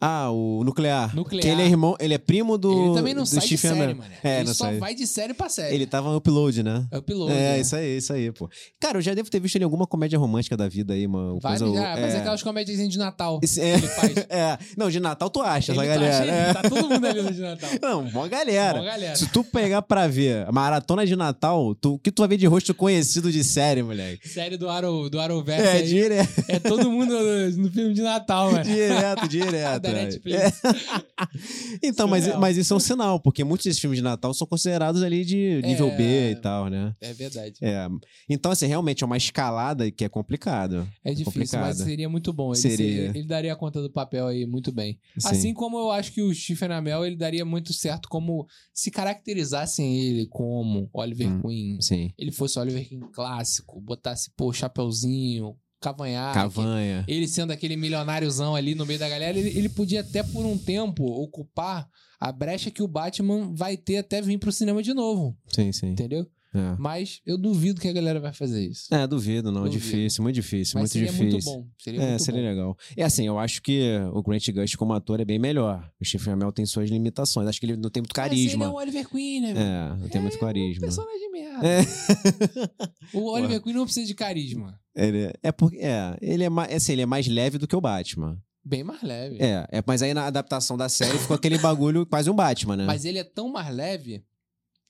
Ah, 0.05 0.29
o 0.31 0.63
nuclear. 0.63 1.15
Nuclear. 1.15 1.41
Que 1.41 1.47
ele 1.47 1.61
é 1.61 1.65
irmão, 1.65 1.95
ele 1.99 2.13
é 2.13 2.17
primo 2.17 2.57
do. 2.57 2.87
ele 2.87 2.93
também 2.95 3.13
não 3.13 3.23
do 3.23 3.29
sai 3.29 3.39
de 3.39 3.45
Stephen 3.57 3.71
série, 3.71 3.83
Amell. 3.83 3.95
mano. 3.95 4.09
É, 4.23 4.35
ele 4.39 4.47
não 4.47 4.53
só 4.53 4.65
sai. 4.65 4.77
vai 4.77 4.95
de 4.95 5.07
série 5.07 5.33
pra 5.33 5.49
série. 5.49 5.75
Ele 5.75 5.85
tava 5.85 6.09
no 6.11 6.17
upload, 6.17 6.61
né? 6.63 6.85
É 6.91 6.99
piloto. 7.01 7.31
é, 7.31 7.35
né? 7.35 7.59
isso 7.61 7.75
aí, 7.75 7.97
isso 7.97 8.11
aí, 8.13 8.31
pô. 8.31 8.49
Cara, 8.79 8.97
eu 8.97 9.01
já 9.01 9.13
devo 9.13 9.29
ter 9.29 9.39
visto 9.39 9.55
ele 9.55 9.63
em 9.63 9.65
alguma 9.65 9.87
comédia 9.87 10.19
romântica 10.19 10.57
da 10.57 10.67
vida 10.67 10.93
aí, 10.93 11.05
uma 11.07 11.39
Vai, 11.39 11.57
coisa. 11.57 11.79
ah, 11.79 11.97
mas 11.99 12.13
é. 12.13 12.17
aquelas 12.17 12.43
comédias 12.43 12.89
de 12.89 12.97
Natal. 12.97 13.39
Esse- 13.41 13.59
que 13.61 13.65
é, 13.65 14.25
é. 14.53 14.57
Não, 14.77 14.89
de 14.89 14.99
Natal 14.99 15.29
tu 15.29 15.41
acha, 15.41 15.71
Ele 15.71 15.79
essa 15.79 15.89
tá 15.89 15.95
galera. 15.95 16.17
cheio- 16.17 16.31
É. 16.33 16.53
Tá 16.53 16.61
todo 16.69 16.89
mundo 16.89 17.05
ali 17.07 17.21
no 17.21 17.31
de 17.31 17.41
Natal. 17.41 17.69
Não, 17.81 18.01
uma 18.01 18.27
galera. 18.27 18.79
Boa 18.79 18.85
galera. 18.91 19.15
Se 19.15 19.27
tu 19.27 19.43
pegar 19.43 19.81
pra 19.83 20.07
ver 20.07 20.45
a 20.47 20.51
maratona 20.51 21.05
de 21.05 21.15
Natal, 21.15 21.73
tu- 21.75 21.93
o 21.93 21.99
que 21.99 22.11
tu 22.11 22.21
vai 22.21 22.27
ver 22.29 22.37
de 22.37 22.45
rosto 22.45 22.73
conhecido 22.73 23.31
de 23.31 23.43
série, 23.43 23.81
moleque? 23.83 24.27
Série 24.27 24.57
do 24.57 24.67
Arrow, 24.69 25.09
do 25.09 25.19
Arrowverse 25.19 25.65
É, 25.65 25.71
aí, 25.73 25.87
direto, 25.87 26.43
é 26.47 26.59
todo 26.59 26.89
mundo 26.91 27.13
no, 27.13 27.49
no 27.63 27.71
filme 27.71 27.93
de 27.93 28.01
Natal, 28.01 28.51
mano. 28.51 28.63
direto, 28.63 29.27
direto. 29.27 29.92
Netflix. 29.93 30.61
Então, 31.81 32.07
mas, 32.07 32.27
mas 32.37 32.57
isso 32.57 32.73
é 32.73 32.77
um 32.77 32.79
sinal, 32.79 33.19
porque 33.19 33.43
muitos 33.43 33.65
desses 33.65 33.79
filmes 33.79 33.97
de 33.97 34.03
Natal 34.03 34.33
são 34.33 34.45
considerados 34.47 35.01
ali 35.01 35.23
de 35.25 35.61
nível 35.63 35.89
É. 35.89 35.97
B 35.97 36.31
e 36.31 36.35
tal, 36.35 36.69
né? 36.69 36.95
É 37.01 37.13
verdade. 37.13 37.55
É. 37.61 37.87
Então, 38.29 38.51
assim, 38.51 38.67
realmente 38.67 39.03
é 39.03 39.05
uma 39.05 39.17
escalada 39.17 39.89
que 39.91 40.03
é 40.03 40.09
complicado. 40.09 40.87
É 41.03 41.11
difícil, 41.11 41.25
complicado. 41.25 41.61
mas 41.61 41.77
seria 41.77 42.09
muito 42.09 42.31
bom. 42.33 42.51
Ele, 42.51 42.61
Seria. 42.61 42.77
seria- 42.77 43.09
ele 43.09 43.23
daria 43.27 43.55
conta 43.55 43.81
do 43.81 43.89
papel 43.91 44.27
aí 44.27 44.45
muito 44.45 44.71
bem. 44.71 44.99
Sim. 45.17 45.27
Assim 45.29 45.53
como 45.53 45.77
eu 45.77 45.91
acho 45.91 46.11
que 46.11 46.21
o 46.21 46.33
Stephen 46.33 46.71
Amell, 46.71 47.05
ele 47.05 47.15
daria 47.15 47.45
muito 47.45 47.73
certo 47.73 48.07
como 48.09 48.45
se 48.73 48.91
caracterizassem 48.91 49.97
ele 49.99 50.27
como 50.27 50.89
Oliver 50.93 51.27
Hum. 51.27 51.41
Queen. 51.41 51.81
Sim. 51.81 52.11
Ele 52.17 52.31
fosse 52.31 52.59
Oliver 52.59 52.87
Queen 52.87 53.01
clássico, 53.11 53.79
botasse, 53.81 54.31
pô, 54.35 54.51
chapeuzinho, 54.53 55.55
cavanhaque. 55.83 56.33
Cavanha. 56.35 57.03
Ele 57.07 57.27
sendo 57.27 57.51
aquele 57.51 57.75
milionáriozão 57.75 58.55
ali 58.55 58.73
no 58.73 58.85
meio 58.85 58.99
da 58.99 59.09
galera, 59.09 59.37
ele, 59.37 59.49
ele 59.49 59.69
podia 59.69 59.99
até 60.01 60.23
por 60.23 60.45
um 60.45 60.57
tempo 60.57 61.03
ocupar 61.05 61.87
a 62.19 62.31
brecha 62.31 62.71
que 62.71 62.81
o 62.81 62.87
Batman 62.87 63.53
vai 63.53 63.75
ter 63.75 63.97
até 63.97 64.21
vir 64.21 64.37
pro 64.37 64.51
cinema 64.51 64.81
de 64.81 64.93
novo, 64.93 65.35
Sim, 65.49 65.73
sim. 65.73 65.87
entendeu? 65.91 66.25
É. 66.53 66.75
Mas 66.77 67.19
eu 67.25 67.37
duvido 67.37 67.81
que 67.81 67.87
a 67.87 67.93
galera 67.93 68.19
vai 68.19 68.31
fazer 68.31 68.65
isso. 68.67 68.93
É, 68.93 69.07
duvido, 69.07 69.51
não. 69.51 69.63
Duvido. 69.63 69.79
Difícil, 69.83 70.21
muito 70.23 70.35
difícil, 70.35 70.79
Mas 70.79 70.81
muito 70.83 70.91
seria 70.93 71.07
difícil. 71.07 71.31
muito 71.31 71.65
bom. 71.65 71.67
Seria 71.79 72.01
É, 72.01 72.09
muito 72.11 72.23
seria 72.23 72.41
bom. 72.41 72.47
legal. 72.47 72.77
É 72.95 73.03
assim, 73.03 73.25
eu 73.25 73.39
acho 73.39 73.61
que 73.61 73.89
o 74.13 74.21
Grant 74.21 74.47
Gust 74.51 74.75
como 74.77 74.93
ator 74.93 75.19
é 75.19 75.25
bem 75.25 75.39
melhor. 75.39 75.89
O 75.99 76.05
Stephen 76.05 76.33
Amell 76.33 76.51
tem 76.51 76.65
suas 76.65 76.89
limitações. 76.89 77.47
Acho 77.47 77.59
que 77.59 77.65
ele 77.65 77.75
não 77.77 77.89
tem 77.89 78.01
muito 78.01 78.13
Mas 78.15 78.27
carisma. 78.29 78.53
ele 78.53 78.63
é 78.63 78.67
o 78.67 78.77
Oliver 78.77 79.09
Queen, 79.09 79.41
né? 79.41 79.53
velho? 79.53 79.65
É, 79.65 79.95
não 79.99 80.09
tem 80.09 80.21
muito 80.21 80.37
É 80.37 80.39
carisma. 80.39 80.77
Um 80.77 80.81
personagem 80.81 81.31
merda. 81.31 81.67
É. 81.67 81.81
O 83.13 83.31
Oliver 83.31 83.61
Queen 83.61 83.75
não 83.75 83.85
precisa 83.85 84.07
de 84.07 84.15
carisma. 84.15 84.79
Ele 84.95 85.31
é 85.41 85.51
porque 85.51 85.77
é, 85.77 86.17
ele 86.21 86.43
é 86.43 86.49
mais, 86.49 86.73
assim, 86.73 86.93
ele 86.93 87.01
é 87.01 87.05
mais 87.05 87.27
leve 87.27 87.57
do 87.57 87.67
que 87.67 87.75
o 87.75 87.81
Batman. 87.81 88.37
Bem 88.65 88.83
mais 88.83 89.01
leve. 89.01 89.37
É, 89.41 89.67
é, 89.71 89.83
mas 89.85 90.01
aí 90.01 90.13
na 90.13 90.25
adaptação 90.25 90.77
da 90.77 90.87
série 90.87 91.17
ficou 91.17 91.35
aquele 91.35 91.57
bagulho 91.57 92.05
quase 92.05 92.29
um 92.29 92.33
Batman, 92.35 92.77
né? 92.77 92.85
Mas 92.85 93.03
ele 93.05 93.19
é 93.19 93.23
tão 93.23 93.49
mais 93.51 93.73
leve 93.75 94.23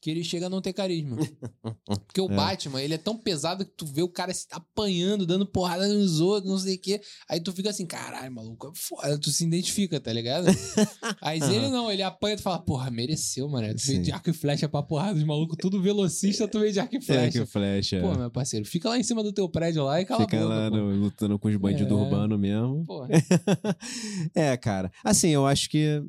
que 0.03 0.11
ele 0.11 0.21
chega 0.21 0.47
a 0.47 0.49
não 0.49 0.61
ter 0.61 0.73
carisma. 0.73 1.15
Porque 2.05 2.19
o 2.19 2.25
É. 2.29 2.35
Batman, 2.35 2.81
ele 2.81 2.93
é 2.93 2.97
tão 2.97 3.17
pesado 3.17 3.63
que 3.63 3.71
tu 3.71 3.85
vê 3.85 4.01
o 4.01 4.09
cara 4.09 4.33
se 4.33 4.45
apanhando, 4.51 5.25
dando 5.25 5.45
porrada 5.45 5.87
nos 5.87 6.19
outros, 6.19 6.51
não 6.51 6.59
sei 6.59 6.75
o 6.75 6.81
quê. 6.81 6.99
Aí 7.29 7.39
tu 7.41 7.53
fica 7.53 7.69
assim, 7.69 7.85
caralho, 7.85 8.29
maluco, 8.33 8.67
é 8.67 8.71
foda. 8.77 9.17
Tu 9.17 9.31
se 9.31 9.45
identifica, 9.45 10.01
tá 10.01 10.11
ligado? 10.11 10.45
Aí 11.21 11.39
ele 11.39 11.69
não, 11.69 11.89
ele 11.89 12.01
apanha 12.03 12.33
e 12.33 12.37
tu 12.37 12.43
fala, 12.43 12.59
porra, 12.59 12.91
mereceu, 12.91 13.47
mano. 13.47 13.67
Tu 13.75 13.85
veio 13.85 13.97
Sim. 13.99 14.01
de 14.01 14.11
arco 14.11 14.29
e 14.29 14.33
flecha 14.33 14.67
pra 14.67 14.83
porrada, 14.83 15.17
os 15.17 15.23
malucos 15.23 15.55
tudo 15.61 15.81
velocista, 15.81 16.49
tu 16.49 16.59
veio 16.59 16.73
de 16.73 16.81
arco 16.81 16.95
e 16.95 16.97
É, 16.97 17.01
flecha. 17.01 17.39
que 17.39 17.45
flecha. 17.45 18.01
Pô, 18.01 18.13
meu 18.13 18.29
parceiro, 18.29 18.65
fica 18.65 18.89
lá 18.89 18.99
em 18.99 19.03
cima 19.03 19.23
do 19.23 19.31
teu 19.31 19.47
prédio 19.47 19.85
lá 19.85 20.01
e 20.01 20.05
cala 20.05 20.21
Fica 20.25 20.37
a 20.37 20.41
boca, 20.41 20.53
lá 20.53 20.69
pô. 20.69 20.75
no- 20.75 20.95
lutando 20.95 21.39
com 21.39 21.47
os 21.47 21.55
bandidos 21.55 21.91
É. 21.97 22.01
urbanos 22.01 22.37
mesmo. 22.37 22.83
Porra. 22.85 23.07
é, 24.35 24.57
cara. 24.57 24.91
Assim, 25.03 25.29
eu 25.29 25.45
acho 25.47 25.69
que 25.69 26.01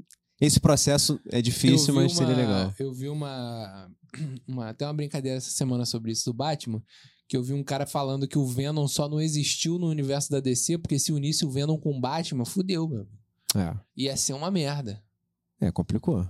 esse 0.44 0.60
processo 0.60 1.20
é 1.30 1.40
difícil, 1.42 1.94
mas 1.94 2.12
seria 2.12 2.34
uma- 2.34 2.42
legal. 2.42 2.74
Eu 2.78 2.92
vi 2.92 3.08
uma, 3.08 3.90
uma. 4.46 4.68
Até 4.70 4.86
uma 4.86 4.94
brincadeira 4.94 5.38
essa 5.38 5.50
semana 5.50 5.84
sobre 5.84 6.12
isso 6.12 6.24
do 6.26 6.32
Batman. 6.34 6.82
Que 7.26 7.36
eu 7.36 7.42
vi 7.42 7.52
um 7.54 7.64
cara 7.64 7.86
falando 7.86 8.28
que 8.28 8.36
o 8.38 8.46
Venom 8.46 8.86
só 8.86 9.08
não 9.08 9.20
existiu 9.20 9.78
no 9.78 9.88
universo 9.88 10.30
da 10.30 10.40
DC, 10.40 10.78
porque 10.78 10.98
se 10.98 11.10
unisse 11.12 11.44
o 11.44 11.50
Venom 11.50 11.78
com 11.78 11.90
o 11.96 12.00
Batman, 12.00 12.44
fudeu, 12.44 12.86
meu. 12.88 13.06
É, 13.56 13.74
Ia 13.96 14.16
ser 14.16 14.32
uma 14.34 14.50
merda. 14.50 15.02
É 15.64 15.72
complicou. 15.72 16.26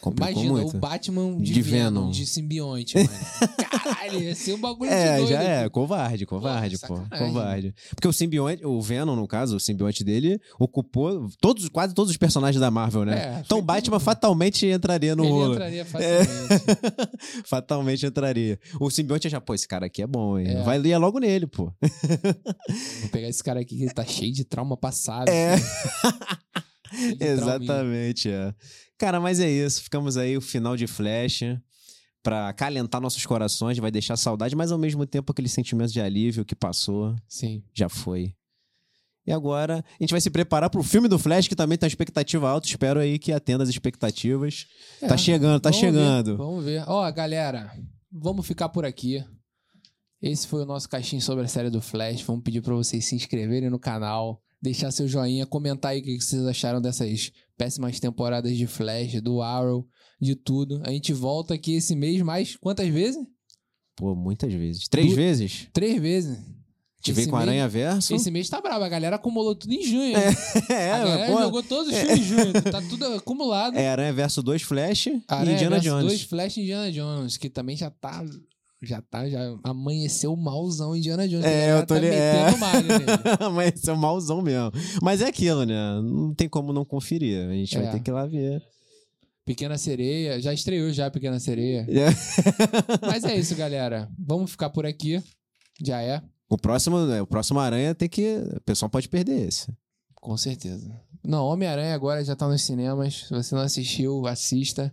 Complicou 0.00 0.32
Imagina 0.32 0.52
muito. 0.54 0.76
o 0.76 0.80
Batman 0.80 1.36
de, 1.38 1.52
De 1.52 1.62
Venom, 1.62 2.00
Venom. 2.00 2.10
de 2.10 2.26
simbionte, 2.26 2.96
mano. 2.98 3.08
Caralho, 3.70 4.20
ia 4.20 4.34
ser 4.34 4.54
um 4.54 4.60
bagulho 4.60 4.90
É, 4.90 5.12
de 5.12 5.16
doido. 5.18 5.28
já 5.30 5.42
é, 5.42 5.68
covarde, 5.68 6.26
covarde, 6.26 6.78
pô. 6.80 6.96
sacanagem. 6.96 7.26
Covarde. 7.28 7.74
Porque 7.94 8.08
o 8.08 8.12
simbionte, 8.12 8.66
o 8.66 8.82
Venom, 8.82 9.14
no 9.14 9.26
caso, 9.26 9.56
o 9.56 9.60
simbionte 9.60 10.02
dele, 10.02 10.40
ocupou 10.58 11.28
todos, 11.40 11.68
quase 11.68 11.94
todos 11.94 12.10
os 12.10 12.16
personagens 12.16 12.60
da 12.60 12.70
Marvel, 12.72 13.04
né? 13.04 13.36
É, 13.36 13.42
então 13.46 13.58
o 13.58 13.62
Batman 13.62 14.00
fatalmente 14.00 14.66
entraria 14.66 15.14
no 15.14 15.22
Ele 15.24 15.32
rolo. 15.32 15.52
entraria 15.54 15.84
facilmente. 15.84 16.64
fatalmente 17.46 18.04
entraria. 18.04 18.58
O 18.80 18.90
simbionte 18.90 19.28
já, 19.28 19.40
pô, 19.40 19.54
esse 19.54 19.66
cara 19.68 19.86
aqui 19.86 20.02
é 20.02 20.06
bom, 20.08 20.38
hein? 20.38 20.48
É. 20.48 20.62
Vai 20.62 20.76
ler 20.76 20.98
logo 20.98 21.20
nele, 21.20 21.46
pô. 21.46 21.72
Vou 23.00 23.08
pegar 23.12 23.28
esse 23.28 23.42
cara 23.42 23.60
aqui 23.60 23.78
que 23.78 23.94
tá 23.94 24.04
cheio 24.04 24.32
de 24.32 24.44
trauma 24.44 24.76
passado. 24.76 25.28
É. 25.28 25.54
Literalmente. 25.54 26.42
Exatamente, 27.20 28.30
é. 28.30 28.54
Cara, 28.98 29.20
mas 29.20 29.40
é 29.40 29.50
isso. 29.50 29.82
Ficamos 29.82 30.16
aí 30.16 30.36
o 30.36 30.40
final 30.40 30.76
de 30.76 30.86
Flash 30.86 31.42
pra 32.22 32.48
acalentar 32.48 33.00
nossos 33.00 33.26
corações, 33.26 33.78
vai 33.78 33.90
deixar 33.90 34.16
saudade, 34.16 34.54
mas 34.54 34.70
ao 34.70 34.78
mesmo 34.78 35.04
tempo 35.04 35.32
aquele 35.32 35.48
sentimento 35.48 35.92
de 35.92 36.00
alívio 36.00 36.44
que 36.44 36.54
passou, 36.54 37.16
Sim. 37.28 37.64
já 37.74 37.88
foi. 37.88 38.34
E 39.26 39.32
agora 39.32 39.84
a 39.98 40.02
gente 40.02 40.10
vai 40.10 40.20
se 40.20 40.30
preparar 40.30 40.68
pro 40.68 40.82
filme 40.82 41.08
do 41.08 41.18
Flash, 41.18 41.46
que 41.48 41.54
também 41.54 41.78
tá 41.78 41.86
expectativa 41.86 42.48
alta. 42.48 42.66
Espero 42.66 42.98
aí 42.98 43.18
que 43.18 43.32
atenda 43.32 43.62
as 43.62 43.68
expectativas. 43.70 44.66
É, 45.00 45.06
tá 45.06 45.16
chegando, 45.16 45.60
tá 45.60 45.70
vamos 45.70 45.80
chegando. 45.80 46.30
ver, 46.32 46.36
vamos 46.36 46.64
ver. 46.64 46.84
Ó, 46.88 47.10
galera, 47.12 47.72
vamos 48.10 48.46
ficar 48.46 48.68
por 48.68 48.84
aqui. 48.84 49.24
Esse 50.22 50.46
foi 50.46 50.62
o 50.62 50.66
nosso 50.66 50.88
caixinho 50.88 51.20
sobre 51.20 51.44
a 51.44 51.48
série 51.48 51.68
do 51.70 51.80
Flash. 51.80 52.22
Vamos 52.22 52.44
pedir 52.44 52.62
pra 52.62 52.74
vocês 52.74 53.04
se 53.04 53.14
inscreverem 53.16 53.68
no 53.68 53.78
canal, 53.78 54.40
deixar 54.60 54.90
seu 54.92 55.08
joinha, 55.08 55.44
comentar 55.46 55.90
aí 55.92 56.00
o 56.00 56.02
que 56.04 56.20
vocês 56.20 56.46
acharam 56.46 56.80
dessas 56.80 57.32
péssimas 57.58 57.98
temporadas 57.98 58.56
de 58.56 58.66
Flash, 58.66 59.20
do 59.20 59.42
Arrow, 59.42 59.86
de 60.20 60.36
tudo. 60.36 60.80
A 60.86 60.90
gente 60.90 61.12
volta 61.12 61.54
aqui 61.54 61.74
esse 61.74 61.96
mês 61.96 62.22
mais 62.22 62.56
quantas 62.56 62.88
vezes? 62.88 63.20
Pô, 63.96 64.14
muitas 64.14 64.52
vezes. 64.52 64.86
Três 64.88 65.10
Du- 65.10 65.16
vezes? 65.16 65.68
Três 65.72 66.00
vezes. 66.00 66.38
Te 67.02 67.10
Esse 67.10 67.26
com 67.26 67.36
mês- 67.36 67.48
Aranha 67.48 67.68
Verso. 67.68 68.14
Esse 68.14 68.30
mês 68.30 68.48
tá 68.48 68.60
bravo, 68.60 68.84
a 68.84 68.88
galera 68.88 69.16
acumulou 69.16 69.56
tudo 69.56 69.72
em 69.74 69.82
junho. 69.84 70.16
É, 70.70 70.92
a 70.92 70.98
galera 70.98 71.32
pô, 71.32 71.40
jogou 71.42 71.62
todos 71.64 71.92
os 71.92 71.98
filmes 71.98 72.18
em 72.20 72.22
junho, 72.22 72.52
tá 72.70 72.80
tudo 72.88 73.04
acumulado. 73.06 73.76
é 73.76 73.88
Aranha 73.88 74.12
Verso 74.12 74.40
2 74.40 74.62
Flash 74.62 75.08
Aranha 75.26 75.50
e 75.50 75.54
Indiana 75.56 75.76
versus 75.80 75.90
Jones. 75.92 76.06
dois 76.06 76.22
Flash 76.22 76.56
e 76.58 76.60
Indiana 76.60 76.92
Jones, 76.92 77.36
que 77.36 77.50
também 77.50 77.76
já 77.76 77.90
tá. 77.90 78.24
Já 78.82 79.00
tá, 79.00 79.28
já 79.28 79.38
amanheceu 79.62 80.34
malzão 80.34 80.96
Indiana 80.96 81.28
Jones. 81.28 81.44
É, 81.44 81.72
eu 81.72 81.86
tô 81.86 81.94
tá 81.94 82.00
li- 82.00 82.08
é. 82.08 82.46
é 83.86 83.92
um 83.92 83.96
mauzão 83.96 84.42
mesmo. 84.42 84.72
Mas 85.00 85.22
é 85.22 85.26
aquilo, 85.28 85.64
né? 85.64 86.00
Não 86.02 86.34
tem 86.34 86.48
como 86.48 86.72
não 86.72 86.84
conferir. 86.84 87.48
A 87.48 87.52
gente 87.52 87.76
É. 87.76 87.82
vai 87.82 87.92
ter 87.92 88.00
que 88.00 88.10
ir 88.10 88.12
lá 88.14 88.26
ver. 88.26 88.60
Pequena 89.44 89.76
Sereia, 89.78 90.40
já 90.40 90.52
estreou 90.52 90.92
já 90.92 91.10
Pequena 91.10 91.38
Sereia. 91.38 91.86
Mas 93.02 93.24
é 93.24 93.36
isso, 93.36 93.54
galera. 93.54 94.08
Vamos 94.18 94.50
ficar 94.52 94.70
por 94.70 94.84
aqui. 94.86 95.22
Já 95.84 96.00
é, 96.02 96.22
O 96.48 96.56
próximo, 96.58 97.06
né, 97.06 97.22
o 97.22 97.26
próximo 97.26 97.58
Aranha 97.60 97.94
tem 97.94 98.08
que. 98.08 98.36
O 98.56 98.60
pessoal 98.62 98.88
pode 98.90 99.08
perder 99.08 99.48
esse. 99.48 99.72
com 100.14 100.36
certeza. 100.36 100.90
Não, 101.24 101.44
Homem-Aranha 101.46 101.94
agora 101.94 102.24
já 102.24 102.34
tá 102.36 102.48
nos 102.48 102.62
cinemas. 102.62 103.24
Se 103.28 103.30
você 103.30 103.54
não 103.54 103.62
assistiu, 103.62 104.26
assista. 104.26 104.92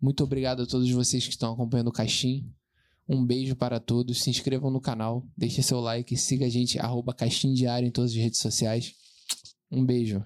Muito 0.00 0.22
obrigado 0.24 0.62
a 0.62 0.66
todos 0.66 0.90
vocês 0.90 1.24
que 1.24 1.30
estão 1.30 1.52
acompanhando 1.52 1.88
o 1.88 1.92
Caixin. 1.92 2.44
Um 3.08 3.24
beijo 3.24 3.54
para 3.54 3.78
todos. 3.78 4.22
Se 4.22 4.30
inscrevam 4.30 4.70
no 4.70 4.80
canal, 4.80 5.24
deixem 5.36 5.62
seu 5.62 5.80
like, 5.80 6.16
siga 6.16 6.46
a 6.46 6.48
gente, 6.48 6.78
arroba 6.78 7.14
Caixin 7.14 7.54
Diário 7.54 7.86
em 7.88 7.92
todas 7.92 8.10
as 8.10 8.16
redes 8.16 8.40
sociais. 8.40 8.92
Um 9.70 9.84
beijo. 9.84 10.24